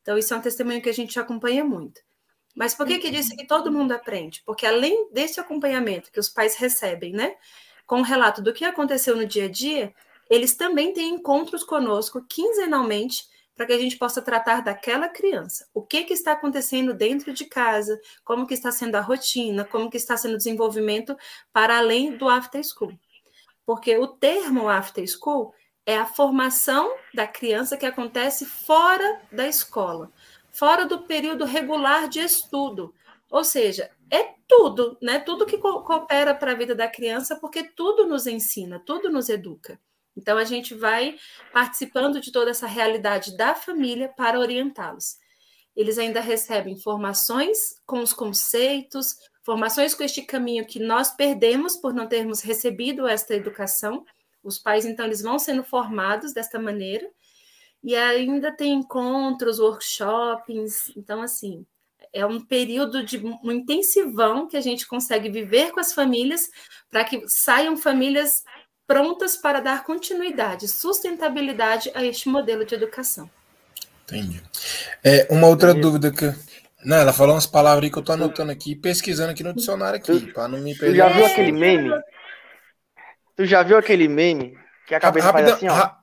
Então, 0.01 0.17
isso 0.17 0.34
é 0.34 0.38
um 0.38 0.41
testemunho 0.41 0.82
que 0.82 0.89
a 0.89 0.93
gente 0.93 1.17
acompanha 1.19 1.63
muito. 1.63 2.01
Mas 2.56 2.75
por 2.75 2.86
que, 2.86 2.99
que 2.99 3.10
disse 3.10 3.36
que 3.36 3.47
todo 3.47 3.71
mundo 3.71 3.93
aprende? 3.93 4.43
Porque 4.45 4.65
além 4.65 5.12
desse 5.12 5.39
acompanhamento 5.39 6.11
que 6.11 6.20
os 6.20 6.30
pais 6.30 6.55
recebem, 6.55 7.13
né, 7.13 7.36
com 7.86 7.99
o 7.99 8.03
relato 8.03 8.41
do 8.41 8.53
que 8.53 8.65
aconteceu 8.65 9.15
no 9.15 9.26
dia 9.26 9.45
a 9.45 9.49
dia, 9.49 9.93
eles 10.30 10.55
também 10.55 10.93
têm 10.93 11.15
encontros 11.15 11.63
conosco 11.63 12.24
quinzenalmente 12.28 13.26
para 13.56 13.66
que 13.66 13.74
a 13.74 13.78
gente 13.78 13.97
possa 13.97 14.22
tratar 14.22 14.62
daquela 14.62 15.08
criança. 15.08 15.68
O 15.74 15.82
que, 15.82 16.04
que 16.04 16.14
está 16.14 16.32
acontecendo 16.32 16.93
dentro 16.93 17.34
de 17.34 17.45
casa, 17.45 17.99
como 18.24 18.47
que 18.47 18.54
está 18.54 18.72
sendo 18.72 18.95
a 18.95 19.01
rotina, 19.01 19.64
como 19.64 19.89
que 19.89 19.97
está 19.97 20.18
sendo 20.18 20.36
o 20.36 20.38
desenvolvimento 20.38 21.16
para 21.51 21.78
além 21.78 22.18
do 22.18 22.28
after 22.28 22.64
school. 22.64 22.97
Porque 23.66 23.97
o 23.97 24.08
termo 24.08 24.68
after 24.68 25.08
school 25.08 25.54
é 25.86 25.97
a 25.97 26.06
formação 26.06 26.95
da 27.14 27.28
criança 27.28 27.78
que 27.78 27.86
acontece 27.86 28.45
fora 28.45 29.22
da 29.32 29.47
escola, 29.47 30.12
fora 30.51 30.86
do 30.86 31.04
período 31.04 31.45
regular 31.45 32.08
de 32.08 32.20
estudo. 32.20 32.93
Ou 33.30 33.43
seja, 33.43 33.89
é 34.10 34.34
tudo, 34.47 34.97
né? 35.01 35.20
Tudo 35.20 35.45
que 35.45 35.58
co 35.58 35.82
coopera 35.84 36.36
para 36.36 36.51
a 36.51 36.56
vida 36.56 36.76
da 36.76 36.88
criança, 36.88 37.36
porque 37.36 37.64
tudo 37.64 38.06
nos 38.06 38.28
ensina, 38.28 38.80
tudo 38.80 39.10
nos 39.10 39.30
educa. 39.30 39.80
Então 40.16 40.38
a 40.38 40.43
gente 40.43 40.74
vai 40.74 41.16
participando 41.51 42.22
de 42.22 42.32
toda 42.32 42.51
essa 42.51 42.68
realidade 42.68 43.36
da 43.36 43.55
família 43.55 44.09
para 44.09 44.39
orientá-los. 44.39 45.18
Eles 45.76 45.97
ainda 45.97 46.22
recebem 46.22 46.78
formações 46.78 47.57
com 47.86 47.99
os 47.99 48.14
conceitos, 48.14 49.16
formações 49.43 49.93
com 49.93 50.03
este 50.03 50.22
caminho 50.22 50.66
que 50.66 50.80
nós 50.80 51.11
perdemos 51.11 51.76
por 51.76 51.93
não 51.93 52.07
termos 52.07 52.41
recebido 52.41 53.07
esta 53.07 53.34
educação. 53.34 54.05
Os 54.43 54.59
pais, 54.59 54.86
então, 54.86 55.05
eles 55.05 55.22
vão 55.22 55.39
sendo 55.39 55.64
formados 55.64 56.34
desta 56.34 56.59
maneira. 56.59 57.09
E 57.84 57.95
ainda 57.95 58.55
tem 58.55 58.74
encontros, 58.74 59.59
workshops. 59.59 60.91
Então, 60.95 61.22
assim, 61.22 61.66
é 62.14 62.26
um 62.26 62.39
período 62.39 63.03
de 63.03 63.18
um 63.18 63.51
intensivão 63.51 64.47
que 64.47 64.55
a 64.55 64.61
gente 64.61 64.88
consegue 64.88 65.30
viver 65.30 65.72
com 65.72 65.80
as 65.80 65.93
famílias 65.93 66.49
para 66.89 67.03
que 67.03 67.24
saiam 67.28 67.76
famílias 67.76 68.43
prontas 68.88 69.36
para 69.36 69.59
dar 69.59 69.84
continuidade, 69.84 70.67
sustentabilidade 70.67 71.91
a 71.93 72.03
este 72.03 72.29
modelo 72.29 72.65
de 72.65 72.75
educação. 72.75 73.29
Entendi. 74.03 74.43
É, 75.03 75.27
uma 75.29 75.47
outra 75.47 75.71
Entendi. 75.71 75.81
dúvida 75.81 76.11
que. 76.11 76.34
Não, 76.86 76.97
ela 76.97 77.13
falou 77.13 77.36
umas 77.36 77.47
palavras 77.47 77.86
aí 77.86 77.91
que 77.91 77.97
eu 77.97 78.03
tô 78.03 78.11
anotando 78.11 78.51
aqui, 78.51 78.75
pesquisando 78.75 79.31
aqui 79.31 79.41
no 79.41 79.53
dicionário 79.53 79.97
aqui, 79.97 80.31
para 80.34 80.49
não 80.49 80.59
me 80.59 80.75
perder. 80.77 80.93
Tu 80.93 80.97
já 80.97 81.07
viu 81.09 81.25
aquele 81.25 81.51
meme? 81.51 81.89
Tu 83.36 83.45
já 83.45 83.63
viu 83.63 83.77
aquele 83.77 84.07
meme 84.07 84.57
que 84.86 84.93
a 84.93 84.99
cabeça 84.99 85.27
Rapidão, 85.27 85.57
faz 85.57 85.57
assim, 85.57 85.67
ó? 85.69 85.73
Ra... 85.73 85.97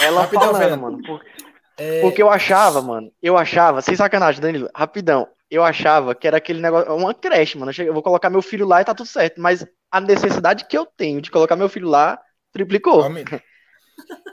Ela 0.00 0.20
Rapidão, 0.22 0.52
falando, 0.52 0.80
mano. 0.80 1.02
Porque, 1.02 1.30
é... 1.78 2.00
porque 2.02 2.22
eu 2.22 2.28
achava, 2.30 2.82
mano, 2.82 3.10
eu 3.22 3.38
achava, 3.38 3.80
sem 3.80 3.96
sacanagem, 3.96 4.42
Danilo, 4.42 4.68
rapidão, 4.74 5.26
eu 5.50 5.64
achava 5.64 6.14
que 6.14 6.26
era 6.26 6.36
aquele 6.36 6.60
negócio, 6.60 6.94
uma 6.94 7.14
creche, 7.14 7.56
mano. 7.56 7.72
Eu 7.76 7.94
vou 7.94 8.02
colocar 8.02 8.30
meu 8.30 8.42
filho 8.42 8.66
lá 8.66 8.80
e 8.80 8.84
tá 8.84 8.94
tudo 8.94 9.06
certo, 9.06 9.40
mas 9.40 9.66
a 9.90 10.00
necessidade 10.00 10.66
que 10.66 10.76
eu 10.76 10.84
tenho 10.84 11.20
de 11.20 11.30
colocar 11.30 11.56
meu 11.56 11.68
filho 11.68 11.88
lá 11.88 12.20
triplicou. 12.52 13.02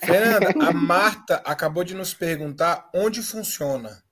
Fernanda, 0.04 0.54
a 0.68 0.74
Marta 0.74 1.42
acabou 1.46 1.84
de 1.84 1.96
nos 1.96 2.14
perguntar 2.14 2.90
onde 2.94 3.22
funciona. 3.22 4.04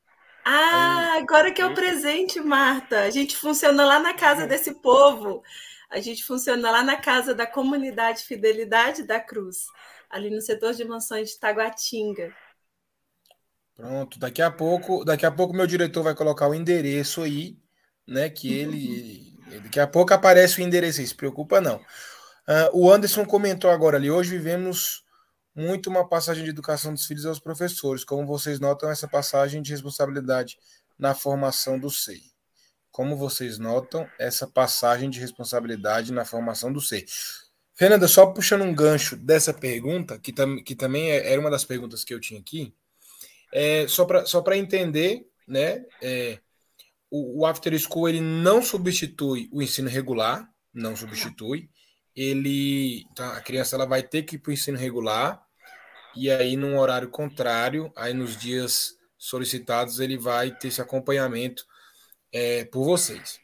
Ah, 0.45 1.18
agora 1.18 1.51
que 1.51 1.62
é 1.62 1.66
o 1.66 1.74
presente, 1.74 2.39
Marta. 2.39 3.01
A 3.01 3.10
gente 3.10 3.38
funciona 3.38 3.86
lá 3.86 3.99
na 3.99 4.14
casa 4.14 4.45
desse 4.45 4.82
povo. 4.82 5.41
A 5.89 5.99
gente 5.99 6.24
funciona 6.24 6.72
lá 6.72 6.84
na 6.84 6.97
casa 6.97 7.36
da 7.36 7.45
comunidade 7.45 8.24
Fidelidade 8.24 9.04
da 9.04 9.20
Cruz, 9.20 9.66
ali 10.10 10.30
no 10.30 10.41
setor 10.41 10.74
de 10.74 10.84
mansões 10.84 11.30
de 11.30 11.39
Taguatinga. 11.39 12.34
Pronto, 13.76 14.20
daqui 14.20 14.42
a 14.42 14.52
pouco, 14.52 15.04
daqui 15.04 15.26
a 15.26 15.32
pouco 15.32 15.54
meu 15.54 15.66
diretor 15.66 16.04
vai 16.04 16.14
colocar 16.14 16.48
o 16.48 16.54
endereço 16.54 17.22
aí, 17.22 17.58
né? 18.08 18.30
Que 18.30 18.54
ele, 18.54 19.38
daqui 19.64 19.80
a 19.80 19.88
pouco 19.88 20.14
aparece 20.14 20.60
o 20.60 20.64
endereço 20.64 21.02
aí, 21.02 21.08
se 21.08 21.16
preocupa 21.16 21.60
não. 21.60 21.78
Uh, 21.78 22.70
o 22.74 22.92
Anderson 22.92 23.26
comentou 23.26 23.72
agora 23.72 23.98
ali, 23.98 24.12
hoje 24.12 24.32
vivemos 24.32 25.04
muito 25.56 25.90
uma 25.90 26.08
passagem 26.08 26.44
de 26.44 26.50
educação 26.50 26.94
dos 26.94 27.06
filhos 27.06 27.26
aos 27.26 27.40
professores. 27.40 28.04
Como 28.04 28.26
vocês 28.26 28.60
notam, 28.60 28.90
essa 28.90 29.08
passagem 29.08 29.62
de 29.62 29.72
responsabilidade 29.72 30.58
na 30.98 31.14
formação 31.14 31.80
do 31.80 31.90
SEI. 31.90 32.22
Como 32.92 33.16
vocês 33.16 33.58
notam, 33.58 34.08
essa 34.20 34.48
passagem 34.48 35.10
de 35.10 35.20
responsabilidade 35.20 36.12
na 36.12 36.26
formação 36.26 36.72
do 36.72 36.82
SEI. 36.82 37.06
Fernanda, 37.76 38.08
só 38.08 38.28
puxando 38.28 38.62
um 38.62 38.74
gancho 38.74 39.16
dessa 39.16 39.54
pergunta, 39.54 40.20
que, 40.20 40.32
tam, 40.32 40.64
que 40.64 40.76
também 40.76 41.12
é, 41.12 41.32
era 41.32 41.42
uma 41.42 41.50
das 41.50 41.66
perguntas 41.66 42.04
que 42.04 42.14
eu 42.14 42.20
tinha 42.20 42.40
aqui, 42.40 42.74
é, 43.54 43.88
só 43.88 44.04
para 44.04 44.26
só 44.26 44.43
entender, 44.54 45.28
né? 45.47 45.86
É, 46.01 46.39
o, 47.10 47.41
o 47.41 47.45
After 47.45 47.78
School 47.78 48.10
ele 48.10 48.20
não 48.20 48.64
substitui 48.64 49.47
o 49.51 49.62
ensino 49.62 49.88
regular, 49.88 50.49
não 50.74 50.95
substitui. 50.95 51.70
Ele, 52.16 53.06
tá, 53.16 53.38
a 53.38 53.41
criança 53.41 53.76
ela 53.76 53.86
vai 53.86 54.01
ter 54.01 54.24
que 54.24 54.36
ir 54.36 54.39
para 54.39 54.49
o 54.49 54.54
ensino 54.54 54.78
regular, 54.78 55.39
e 56.16 56.32
aí 56.32 56.56
num 56.58 56.80
horário 56.80 57.10
contrário, 57.10 57.93
aí 57.95 58.14
nos 58.14 58.36
dias 58.36 58.97
solicitados 59.18 59.99
ele 59.99 60.18
vai 60.18 60.51
ter 60.51 60.70
esse 60.70 60.82
acompanhamento 60.82 61.64
é, 62.32 62.66
por 62.66 62.84
vocês. 62.84 63.39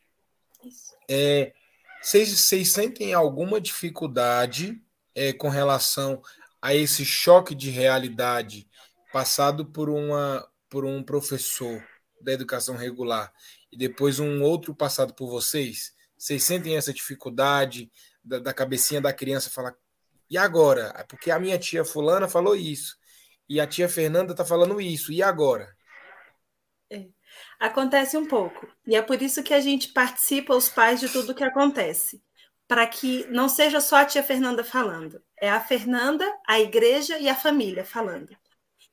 É, 1.07 1.53
vocês, 2.01 2.29
vocês 2.29 2.69
sentem 2.69 3.13
alguma 3.13 3.61
dificuldade 3.61 4.81
é, 5.13 5.33
com 5.33 5.49
relação 5.49 6.21
a 6.59 6.73
esse 6.73 7.05
choque 7.05 7.53
de 7.53 7.69
realidade 7.69 8.68
passado 9.11 9.65
por, 9.65 9.89
uma, 9.89 10.47
por 10.69 10.85
um 10.85 11.03
professor 11.03 11.83
da 12.21 12.33
educação 12.33 12.75
regular 12.75 13.31
e 13.71 13.77
depois 13.77 14.19
um 14.19 14.41
outro 14.41 14.73
passado 14.73 15.13
por 15.13 15.29
vocês? 15.29 15.93
Vocês 16.17 16.43
sentem 16.43 16.75
essa 16.75 16.93
dificuldade 16.93 17.91
da, 18.23 18.39
da 18.39 18.53
cabecinha 18.53 18.99
da 18.99 19.13
criança 19.13 19.49
falar, 19.49 19.75
e 20.29 20.37
agora? 20.37 20.93
É 20.95 21.03
porque 21.03 21.31
a 21.31 21.39
minha 21.39 21.57
tia 21.57 21.83
fulana 21.83 22.27
falou 22.27 22.55
isso. 22.55 22.97
E 23.47 23.59
a 23.59 23.65
tia 23.65 23.89
Fernanda 23.89 24.35
tá 24.35 24.45
falando 24.45 24.79
isso. 24.79 25.11
E 25.11 25.23
agora? 25.23 25.75
É. 26.89 27.07
Acontece 27.59 28.15
um 28.15 28.27
pouco. 28.27 28.67
E 28.85 28.95
é 28.95 29.01
por 29.01 29.21
isso 29.21 29.41
que 29.41 29.53
a 29.53 29.59
gente 29.59 29.89
participa, 29.89 30.55
os 30.55 30.69
pais, 30.69 30.99
de 30.99 31.09
tudo 31.09 31.33
que 31.33 31.43
acontece. 31.43 32.21
Para 32.67 32.85
que 32.85 33.25
não 33.29 33.49
seja 33.49 33.81
só 33.81 33.97
a 33.97 34.05
tia 34.05 34.21
Fernanda 34.21 34.63
falando. 34.63 35.23
É 35.39 35.49
a 35.49 35.59
Fernanda, 35.59 36.25
a 36.47 36.59
igreja 36.59 37.17
e 37.17 37.27
a 37.27 37.35
família 37.35 37.83
falando. 37.83 38.35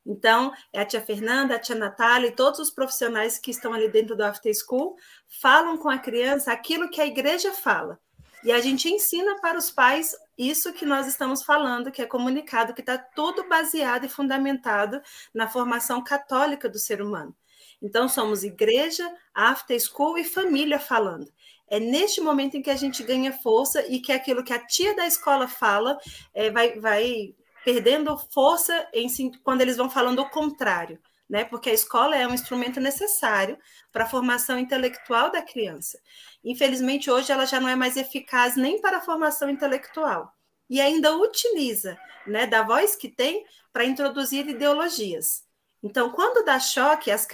Então, 0.06 0.52
é 0.72 0.80
a 0.80 0.84
tia 0.86 1.02
Fernanda, 1.02 1.56
a 1.56 1.58
tia 1.58 1.74
Natália 1.74 2.28
e 2.28 2.34
todos 2.34 2.60
os 2.60 2.70
profissionais 2.70 3.38
que 3.38 3.50
estão 3.50 3.72
ali 3.72 3.88
dentro 3.88 4.14
do 4.14 4.22
After 4.22 4.52
School 4.54 4.96
falam 5.26 5.76
com 5.76 5.88
a 5.88 5.98
criança 5.98 6.52
aquilo 6.52 6.88
que 6.88 7.00
a 7.00 7.06
igreja 7.06 7.52
fala. 7.52 7.98
E 8.44 8.52
a 8.52 8.60
gente 8.60 8.88
ensina 8.88 9.40
para 9.40 9.58
os 9.58 9.72
pais 9.72 10.14
isso 10.38 10.72
que 10.72 10.86
nós 10.86 11.08
estamos 11.08 11.42
falando, 11.42 11.90
que 11.90 12.00
é 12.00 12.06
comunicado, 12.06 12.72
que 12.72 12.80
está 12.80 12.96
tudo 12.96 13.48
baseado 13.48 14.04
e 14.04 14.08
fundamentado 14.08 15.00
na 15.34 15.48
formação 15.48 16.04
católica 16.04 16.68
do 16.68 16.78
ser 16.78 17.02
humano. 17.02 17.34
Então, 17.82 18.08
somos 18.08 18.44
igreja, 18.44 19.12
after 19.34 19.78
school 19.80 20.16
e 20.16 20.24
família 20.24 20.78
falando. 20.78 21.28
É 21.68 21.80
neste 21.80 22.20
momento 22.20 22.56
em 22.56 22.62
que 22.62 22.70
a 22.70 22.76
gente 22.76 23.02
ganha 23.02 23.32
força 23.32 23.84
e 23.88 23.98
que 23.98 24.12
aquilo 24.12 24.44
que 24.44 24.52
a 24.52 24.64
tia 24.64 24.94
da 24.94 25.06
escola 25.06 25.48
fala 25.48 25.98
é, 26.32 26.48
vai, 26.48 26.78
vai 26.78 27.34
perdendo 27.66 28.16
força 28.32 28.88
em, 28.94 29.08
quando 29.42 29.60
eles 29.60 29.76
vão 29.76 29.90
falando 29.90 30.20
o 30.20 30.30
contrário 30.30 30.98
né? 31.28 31.44
Porque 31.44 31.70
a 31.70 31.74
escola 31.74 32.16
é 32.16 32.26
um 32.26 32.34
instrumento 32.34 32.80
necessário 32.80 33.58
para 33.92 34.04
a 34.04 34.08
formação 34.08 34.58
intelectual 34.58 35.30
da 35.30 35.42
criança. 35.42 36.00
Infelizmente, 36.44 37.10
hoje 37.10 37.32
ela 37.32 37.44
já 37.44 37.60
não 37.60 37.68
é 37.68 37.76
mais 37.76 37.96
eficaz 37.96 38.56
nem 38.56 38.80
para 38.80 38.98
a 38.98 39.02
formação 39.02 39.50
intelectual 39.50 40.32
e 40.68 40.80
ainda 40.80 41.16
utiliza, 41.16 41.98
né, 42.26 42.46
da 42.46 42.62
voz 42.62 42.96
que 42.96 43.08
tem 43.08 43.44
para 43.72 43.84
introduzir 43.84 44.48
ideologias. 44.48 45.44
Então, 45.82 46.10
quando 46.10 46.44
dá 46.44 46.58
choque, 46.58 47.10
as, 47.10 47.28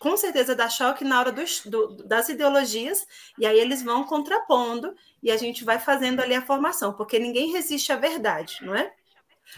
com 0.00 0.16
certeza 0.16 0.54
dá 0.56 0.68
choque 0.68 1.04
na 1.04 1.20
hora 1.20 1.30
do, 1.30 1.96
das 2.04 2.28
ideologias, 2.28 3.06
e 3.38 3.46
aí 3.46 3.60
eles 3.60 3.82
vão 3.82 4.02
contrapondo, 4.04 4.92
e 5.22 5.30
a 5.30 5.36
gente 5.36 5.62
vai 5.62 5.78
fazendo 5.78 6.20
ali 6.20 6.34
a 6.34 6.42
formação, 6.42 6.92
porque 6.94 7.18
ninguém 7.18 7.52
resiste 7.52 7.92
à 7.92 7.96
verdade, 7.96 8.58
não 8.62 8.74
é? 8.74 8.92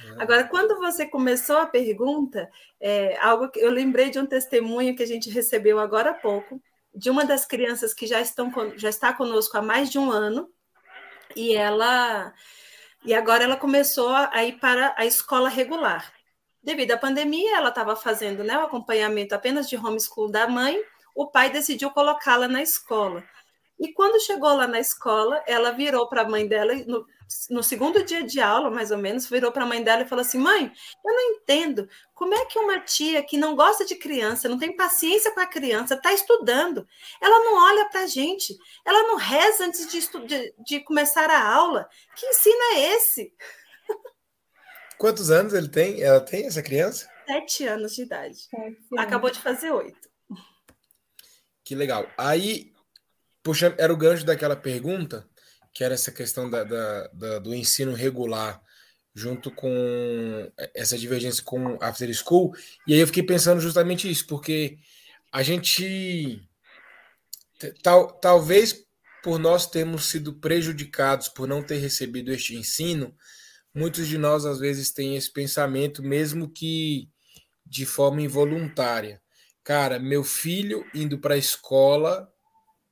É. 0.05 0.23
Agora, 0.23 0.45
quando 0.45 0.79
você 0.79 1.07
começou 1.07 1.59
a 1.59 1.67
pergunta, 1.67 2.51
é, 2.81 3.19
algo 3.21 3.49
que 3.49 3.61
eu 3.61 3.71
lembrei 3.71 4.11
de 4.11 4.19
um 4.19 4.27
testemunho 4.27 4.97
que 4.97 5.03
a 5.03 5.07
gente 5.07 5.31
recebeu 5.31 5.79
agora 5.79 6.11
há 6.11 6.15
pouco, 6.15 6.63
de 6.95 7.11
uma 7.11 7.25
das 7.25 7.45
crianças 7.45 7.93
que 7.93 8.07
já, 8.07 8.21
estão, 8.21 8.51
já 8.77 8.89
está 8.89 9.13
conosco 9.13 9.57
há 9.57 9.63
mais 9.63 9.91
de 9.91 9.99
um 9.99 10.11
ano, 10.11 10.51
e 11.35 11.55
ela 11.55 12.33
e 13.05 13.15
agora 13.15 13.45
ela 13.45 13.57
começou 13.57 14.09
a 14.09 14.45
ir 14.45 14.59
para 14.59 14.93
a 14.97 15.07
escola 15.07 15.49
regular. 15.49 16.13
Devido 16.61 16.91
à 16.91 16.97
pandemia, 16.97 17.57
ela 17.57 17.69
estava 17.69 17.95
fazendo 17.95 18.43
né, 18.43 18.59
o 18.59 18.63
acompanhamento 18.63 19.33
apenas 19.33 19.69
de 19.69 19.77
homeschool 19.77 20.29
da 20.29 20.49
mãe, 20.49 20.83
o 21.15 21.29
pai 21.29 21.49
decidiu 21.49 21.91
colocá-la 21.91 22.49
na 22.49 22.61
escola. 22.61 23.23
E 23.79 23.93
quando 23.93 24.25
chegou 24.25 24.55
lá 24.55 24.67
na 24.67 24.81
escola, 24.81 25.43
ela 25.47 25.71
virou 25.71 26.09
para 26.09 26.23
a 26.23 26.29
mãe 26.29 26.49
dela, 26.49 26.75
no, 26.87 27.07
no, 27.51 27.63
segundo 27.63 28.03
dia 28.03 28.23
de 28.23 28.41
aula, 28.41 28.71
mais 28.71 28.91
ou 28.91 28.97
menos, 28.97 29.29
virou 29.29 29.53
para 29.53 29.65
a 29.65 29.67
mãe 29.67 29.83
dela 29.83 30.03
e 30.03 30.09
falou 30.09 30.23
assim: 30.23 30.39
Mãe, 30.39 30.73
eu 31.05 31.15
não 31.15 31.21
entendo 31.33 31.89
como 32.15 32.35
é 32.35 32.47
que 32.47 32.59
uma 32.59 32.81
tia 32.81 33.23
que 33.23 33.37
não 33.37 33.55
gosta 33.55 33.85
de 33.85 33.95
criança, 33.95 34.49
não 34.49 34.59
tem 34.59 34.75
paciência 34.75 35.31
com 35.31 35.41
a 35.41 35.47
criança, 35.47 35.95
está 35.95 36.13
estudando. 36.13 36.87
Ela 37.21 37.39
não 37.45 37.65
olha 37.65 37.89
para 37.91 38.01
a 38.01 38.07
gente, 38.07 38.57
ela 38.85 39.03
não 39.09 39.17
reza 39.17 39.67
antes 39.67 39.87
de, 39.87 40.27
de, 40.27 40.55
de 40.65 40.81
começar 40.81 41.29
a 41.29 41.47
aula. 41.47 41.87
Que 42.15 42.27
ensino 42.27 42.63
é 42.75 42.95
esse? 42.95 43.33
Quantos 44.97 45.31
anos 45.31 45.53
ele 45.53 45.69
tem? 45.69 46.03
Ela 46.03 46.21
tem 46.21 46.47
essa 46.47 46.63
criança? 46.63 47.11
Sete 47.27 47.67
anos 47.67 47.95
de 47.95 48.03
idade. 48.03 48.49
Acabou 48.97 49.31
de 49.31 49.39
fazer 49.39 49.71
oito. 49.71 50.09
Que 51.63 51.75
legal. 51.75 52.09
Aí 52.17 52.73
puxando, 53.47 53.77
era 53.79 53.93
o 53.93 53.97
gancho 53.97 54.27
daquela 54.27 54.57
pergunta, 54.57 55.25
que 55.73 55.85
era 55.85 55.95
essa 55.95 56.11
questão 56.11 56.51
da, 56.51 56.65
da, 56.65 57.07
da, 57.13 57.39
do 57.39 57.55
ensino 57.55 57.95
regular 57.95 58.61
junto 59.15 59.51
com 59.51 60.53
essa 60.75 60.99
divergência 60.99 61.43
com 61.43 61.79
After 61.81 62.13
School, 62.13 62.53
e 62.87 62.93
aí 62.93 63.01
eu 63.01 63.07
fiquei 63.07 63.23
pensando 63.23 63.61
justamente 63.61 64.11
isso, 64.11 64.27
porque 64.27 64.77
a 65.33 65.43
gente 65.43 66.47
Tal, 67.83 68.13
talvez 68.21 68.85
por 69.23 69.39
nós 69.39 69.67
termos 69.67 70.05
sido 70.07 70.35
prejudicados 70.35 71.29
por 71.29 71.49
não 71.49 71.63
ter 71.63 71.79
recebido 71.79 72.31
este 72.31 72.55
ensino, 72.55 73.17
muitos 73.75 74.07
de 74.07 74.19
nós 74.19 74.45
às 74.45 74.59
vezes 74.59 74.91
têm 74.91 75.17
esse 75.17 75.33
pensamento, 75.33 76.03
mesmo 76.03 76.51
que 76.51 77.09
de 77.65 77.87
forma 77.87 78.21
involuntária. 78.21 79.23
Cara, 79.65 79.99
meu 79.99 80.23
filho 80.23 80.85
indo 80.95 81.19
para 81.19 81.35
a 81.35 81.39
escola 81.39 82.31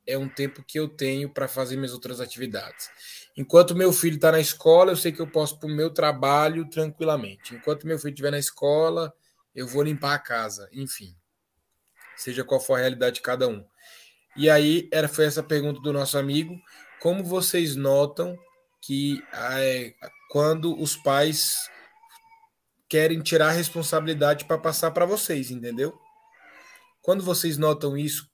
é 0.07 0.19
um 0.19 0.29
tempo 0.29 0.63
que 0.63 0.79
eu 0.79 0.89
tenho 0.89 1.29
para 1.29 1.49
fazer 1.49 1.77
minhas 1.77 1.93
outras 1.93 2.21
atividades. 2.21 2.91
Enquanto 3.37 3.75
meu 3.75 3.93
filho 3.93 4.17
está 4.17 4.31
na 4.31 4.41
escola, 4.41 4.93
eu 4.93 4.97
sei 4.97 5.13
que 5.13 5.21
eu 5.21 5.27
posso 5.27 5.59
para 5.59 5.69
o 5.69 5.75
meu 5.75 5.91
trabalho 5.91 6.69
tranquilamente. 6.69 7.55
Enquanto 7.55 7.87
meu 7.87 7.99
filho 7.99 8.11
estiver 8.11 8.31
na 8.31 8.39
escola, 8.39 9.13
eu 9.55 9.67
vou 9.67 9.83
limpar 9.83 10.15
a 10.15 10.19
casa. 10.19 10.69
Enfim, 10.73 11.15
seja 12.17 12.45
qual 12.45 12.61
for 12.61 12.75
a 12.75 12.81
realidade 12.81 13.17
de 13.17 13.23
cada 13.23 13.49
um. 13.49 13.65
E 14.37 14.51
aí 14.51 14.89
era 14.93 15.09
foi 15.09 15.25
essa 15.25 15.43
pergunta 15.43 15.81
do 15.81 15.93
nosso 15.93 16.19
amigo: 16.19 16.61
como 17.01 17.25
vocês 17.25 17.77
notam 17.77 18.39
que 18.81 19.23
é, 19.33 19.95
quando 20.29 20.79
os 20.79 20.97
pais 20.97 21.71
querem 22.89 23.23
tirar 23.23 23.49
a 23.49 23.53
responsabilidade 23.53 24.45
para 24.45 24.59
passar 24.59 24.91
para 24.91 25.07
vocês, 25.07 25.51
entendeu? 25.51 25.99
Quando 27.01 27.23
vocês 27.23 27.57
notam 27.57 27.97
isso, 27.97 28.29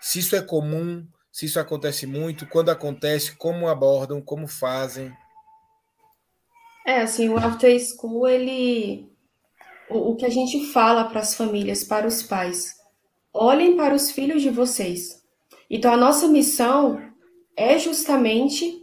se 0.00 0.20
isso 0.20 0.36
é 0.36 0.42
comum, 0.42 1.06
se 1.36 1.44
isso 1.44 1.60
acontece 1.60 2.06
muito, 2.06 2.46
quando 2.46 2.70
acontece, 2.70 3.36
como 3.36 3.68
abordam, 3.68 4.22
como 4.22 4.48
fazem? 4.48 5.12
É, 6.86 7.02
assim, 7.02 7.28
o 7.28 7.36
after 7.36 7.78
school, 7.78 8.26
ele. 8.26 9.06
O, 9.90 10.12
o 10.12 10.16
que 10.16 10.24
a 10.24 10.30
gente 10.30 10.72
fala 10.72 11.04
para 11.04 11.20
as 11.20 11.34
famílias, 11.34 11.84
para 11.84 12.06
os 12.06 12.22
pais, 12.22 12.76
olhem 13.34 13.76
para 13.76 13.94
os 13.94 14.10
filhos 14.10 14.40
de 14.40 14.48
vocês. 14.48 15.22
Então, 15.68 15.92
a 15.92 15.96
nossa 15.98 16.26
missão 16.26 17.02
é 17.54 17.78
justamente 17.78 18.82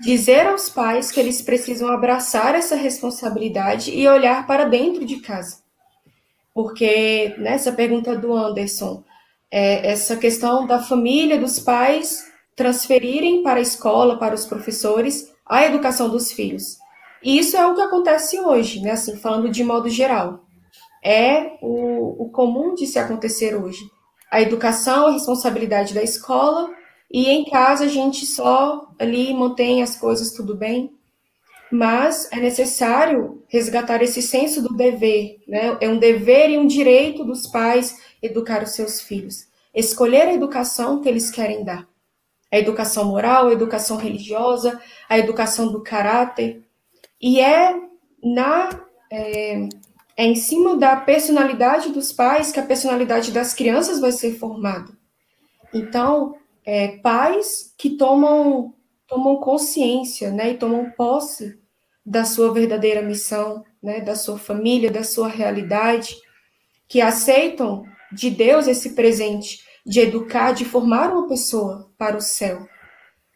dizer 0.00 0.46
aos 0.46 0.70
pais 0.70 1.10
que 1.10 1.20
eles 1.20 1.42
precisam 1.42 1.90
abraçar 1.90 2.54
essa 2.54 2.76
responsabilidade 2.76 3.90
e 3.90 4.08
olhar 4.08 4.46
para 4.46 4.64
dentro 4.64 5.04
de 5.04 5.20
casa. 5.20 5.62
Porque 6.54 7.34
nessa 7.36 7.70
pergunta 7.70 8.16
do 8.16 8.34
Anderson, 8.34 9.04
é, 9.50 9.90
essa 9.90 10.16
questão 10.16 10.66
da 10.66 10.80
família, 10.80 11.38
dos 11.38 11.58
pais 11.58 12.30
transferirem 12.54 13.42
para 13.42 13.58
a 13.58 13.62
escola, 13.62 14.18
para 14.18 14.34
os 14.34 14.44
professores, 14.44 15.32
a 15.46 15.64
educação 15.64 16.08
dos 16.08 16.30
filhos. 16.30 16.78
E 17.22 17.38
isso 17.38 17.56
é 17.56 17.66
o 17.66 17.74
que 17.74 17.80
acontece 17.80 18.38
hoje, 18.38 18.80
né? 18.80 18.92
Assim, 18.92 19.16
falando 19.16 19.50
de 19.50 19.64
modo 19.64 19.88
geral. 19.88 20.44
É 21.02 21.52
o, 21.62 22.24
o 22.24 22.30
comum 22.30 22.74
de 22.74 22.86
se 22.86 22.98
acontecer 22.98 23.54
hoje. 23.54 23.80
A 24.30 24.40
educação, 24.40 25.06
a 25.06 25.12
responsabilidade 25.12 25.94
da 25.94 26.02
escola, 26.02 26.70
e 27.10 27.28
em 27.28 27.44
casa 27.44 27.84
a 27.84 27.88
gente 27.88 28.24
só 28.24 28.88
ali 28.98 29.34
mantém 29.34 29.82
as 29.82 29.96
coisas 29.96 30.32
tudo 30.32 30.54
bem. 30.54 30.90
Mas 31.72 32.28
é 32.32 32.36
necessário 32.36 33.42
resgatar 33.48 34.02
esse 34.02 34.20
senso 34.20 34.60
do 34.60 34.76
dever, 34.76 35.36
né? 35.46 35.76
É 35.80 35.88
um 35.88 35.98
dever 35.98 36.50
e 36.50 36.58
um 36.58 36.66
direito 36.66 37.24
dos 37.24 37.46
pais 37.46 37.96
educar 38.22 38.62
os 38.62 38.70
seus 38.70 39.00
filhos. 39.00 39.48
Escolher 39.74 40.22
a 40.22 40.34
educação 40.34 41.00
que 41.00 41.08
eles 41.08 41.30
querem 41.30 41.64
dar. 41.64 41.88
A 42.52 42.58
educação 42.58 43.04
moral, 43.04 43.48
a 43.48 43.52
educação 43.52 43.96
religiosa, 43.96 44.80
a 45.08 45.18
educação 45.18 45.70
do 45.70 45.82
caráter. 45.82 46.62
E 47.20 47.40
é 47.40 47.74
na 48.22 48.68
é, 49.10 49.68
é 50.16 50.24
em 50.24 50.34
cima 50.34 50.76
da 50.76 50.96
personalidade 50.96 51.90
dos 51.90 52.12
pais 52.12 52.52
que 52.52 52.60
a 52.60 52.66
personalidade 52.66 53.32
das 53.32 53.54
crianças 53.54 54.00
vai 54.00 54.12
ser 54.12 54.38
formada. 54.38 54.92
Então, 55.72 56.36
é, 56.64 56.98
pais 56.98 57.74
que 57.78 57.90
tomam 57.90 58.74
tomam 59.06 59.38
consciência, 59.38 60.30
né, 60.30 60.50
e 60.50 60.56
tomam 60.56 60.88
posse 60.92 61.58
da 62.06 62.24
sua 62.24 62.52
verdadeira 62.54 63.02
missão, 63.02 63.64
né, 63.82 64.00
da 64.00 64.14
sua 64.14 64.38
família, 64.38 64.88
da 64.88 65.02
sua 65.02 65.26
realidade, 65.26 66.14
que 66.86 67.00
aceitam 67.00 67.84
de 68.12 68.30
Deus 68.30 68.66
esse 68.66 68.90
presente 68.90 69.60
de 69.84 70.00
educar, 70.00 70.52
de 70.52 70.64
formar 70.64 71.10
uma 71.10 71.28
pessoa 71.28 71.90
para 71.96 72.16
o 72.16 72.20
céu. 72.20 72.66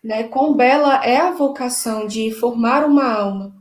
Né? 0.02 0.24
Quão 0.24 0.54
bela 0.54 1.04
é 1.04 1.16
a 1.16 1.32
vocação 1.32 2.06
de 2.06 2.30
formar 2.32 2.84
uma 2.84 3.10
alma 3.10 3.54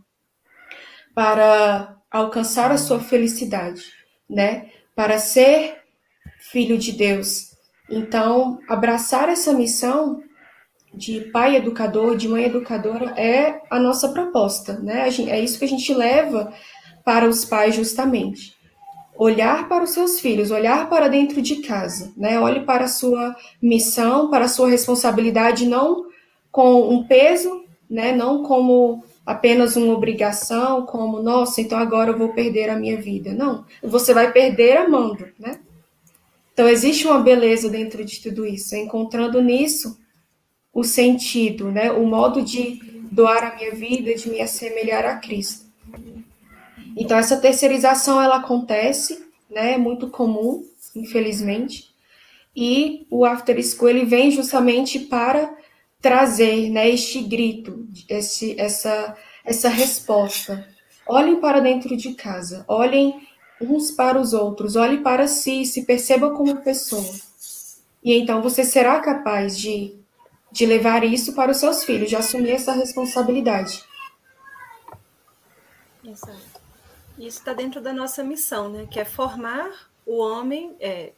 para 1.15 1.95
alcançar 2.11 2.71
a 2.71 2.77
sua 2.77 2.99
felicidade, 2.99 3.83
né? 4.29 4.69
Para 4.95 5.17
ser 5.17 5.77
filho 6.51 6.77
de 6.77 6.91
Deus. 6.91 7.55
Então, 7.89 8.59
abraçar 8.67 9.29
essa 9.29 9.53
missão 9.53 10.21
de 10.93 11.21
pai 11.31 11.55
educador, 11.55 12.15
de 12.15 12.27
mãe 12.27 12.45
educadora 12.45 13.19
é 13.19 13.61
a 13.69 13.79
nossa 13.79 14.09
proposta, 14.09 14.79
né? 14.79 15.07
É 15.07 15.39
isso 15.39 15.57
que 15.57 15.65
a 15.65 15.67
gente 15.67 15.93
leva 15.93 16.53
para 17.03 17.27
os 17.27 17.45
pais 17.45 17.75
justamente 17.75 18.55
olhar 19.23 19.69
para 19.69 19.83
os 19.83 19.91
seus 19.91 20.19
filhos, 20.19 20.51
olhar 20.51 20.89
para 20.89 21.07
dentro 21.07 21.41
de 21.41 21.57
casa, 21.57 22.11
né? 22.17 22.37
Olhe 22.39 22.61
para 22.61 22.85
a 22.85 22.89
sua 22.89 23.35
missão, 23.61 24.29
para 24.29 24.45
a 24.45 24.49
sua 24.49 24.69
responsabilidade, 24.69 25.65
não 25.65 26.07
com 26.51 26.89
um 26.89 27.05
peso, 27.05 27.63
né? 27.89 28.11
Não 28.13 28.43
como 28.43 29.03
apenas 29.25 29.77
uma 29.77 29.93
obrigação, 29.93 30.85
como, 30.85 31.21
nossa, 31.21 31.61
então 31.61 31.77
agora 31.77 32.11
eu 32.11 32.17
vou 32.17 32.33
perder 32.33 32.69
a 32.69 32.75
minha 32.75 32.97
vida. 32.97 33.33
Não, 33.33 33.65
você 33.81 34.13
vai 34.13 34.31
perder 34.33 34.75
amando, 34.77 35.25
né? 35.39 35.59
Então 36.51 36.67
existe 36.67 37.07
uma 37.07 37.19
beleza 37.19 37.69
dentro 37.69 38.03
de 38.03 38.21
tudo 38.21 38.45
isso, 38.45 38.75
encontrando 38.75 39.41
nisso 39.41 39.97
o 40.73 40.83
sentido, 40.83 41.71
né? 41.71 41.91
O 41.93 42.05
modo 42.05 42.41
de 42.41 42.81
doar 43.09 43.43
a 43.43 43.55
minha 43.55 43.73
vida, 43.73 44.13
de 44.15 44.29
me 44.29 44.41
assemelhar 44.41 45.05
a 45.05 45.15
Cristo. 45.15 45.62
Então 46.97 47.17
essa 47.17 47.37
terceirização 47.37 48.21
ela 48.21 48.37
acontece, 48.37 49.25
né? 49.49 49.73
É 49.73 49.77
muito 49.77 50.09
comum, 50.09 50.65
infelizmente. 50.95 51.93
E 52.55 53.07
o 53.09 53.25
after 53.25 53.61
school 53.63 53.89
ele 53.89 54.05
vem 54.05 54.29
justamente 54.29 54.99
para 54.99 55.55
trazer, 55.99 56.69
né, 56.69 56.89
este 56.89 57.21
grito, 57.21 57.87
esse, 58.09 58.59
essa 58.59 59.15
essa 59.43 59.67
resposta. 59.69 60.67
Olhem 61.07 61.39
para 61.39 61.59
dentro 61.59 61.97
de 61.97 62.13
casa, 62.13 62.63
olhem 62.67 63.27
uns 63.59 63.91
para 63.91 64.19
os 64.19 64.33
outros, 64.33 64.75
olhe 64.75 64.99
para 64.99 65.27
si, 65.27 65.65
se 65.65 65.85
perceba 65.85 66.31
como 66.31 66.61
pessoa. 66.61 67.13
E 68.03 68.13
então 68.17 68.41
você 68.41 68.63
será 68.63 68.99
capaz 68.99 69.57
de, 69.57 69.95
de 70.51 70.65
levar 70.65 71.03
isso 71.03 71.33
para 71.33 71.51
os 71.51 71.57
seus 71.57 71.83
filhos, 71.83 72.09
de 72.09 72.15
assumir 72.15 72.51
essa 72.51 72.71
responsabilidade. 72.71 73.83
Exato. 76.05 76.52
Isso 77.17 77.39
está 77.39 77.53
dentro 77.53 77.81
da 77.81 77.93
nossa 77.93 78.23
missão, 78.23 78.69
né? 78.69 78.87
Que 78.89 78.99
é 78.99 79.05
formar 79.05 79.89
o 80.05 80.17
homem, 80.17 80.75
é, 80.79 81.13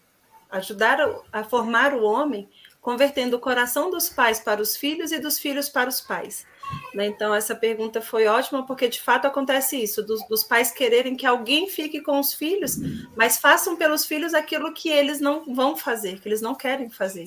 ajudar 0.50 1.00
a 1.32 1.44
formar 1.44 1.94
o 1.94 2.04
homem, 2.04 2.50
convertendo 2.82 3.38
o 3.38 3.40
coração 3.40 3.90
dos 3.90 4.10
pais 4.10 4.40
para 4.40 4.62
os 4.62 4.78
filhos 4.78 5.12
e 5.12 5.20
dos 5.20 5.40
filhos 5.40 5.70
para 5.70 5.90
os 5.90 6.02
pais. 6.02 6.46
Né? 6.94 7.08
Então, 7.08 7.34
essa 7.34 7.56
pergunta 7.56 8.02
foi 8.02 8.28
ótima, 8.28 8.66
porque 8.66 8.88
de 8.88 9.02
fato 9.02 9.26
acontece 9.26 9.82
isso: 9.82 10.04
dos, 10.04 10.26
dos, 10.28 10.44
pais 10.44 10.72
quererem 10.72 11.16
que 11.16 11.26
alguém 11.26 11.70
fique 11.70 12.02
com 12.02 12.20
os 12.20 12.34
filhos, 12.34 12.78
mas 13.16 13.38
façam 13.38 13.76
pelos 13.76 14.06
filhos 14.06 14.34
aquilo 14.34 14.74
que 14.74 14.90
eles 14.90 15.20
não 15.20 15.54
vão 15.54 15.76
fazer, 15.76 16.20
que 16.20 16.28
eles 16.28 16.42
não 16.42 16.56
querem 16.56 16.90
fazer. 16.90 17.26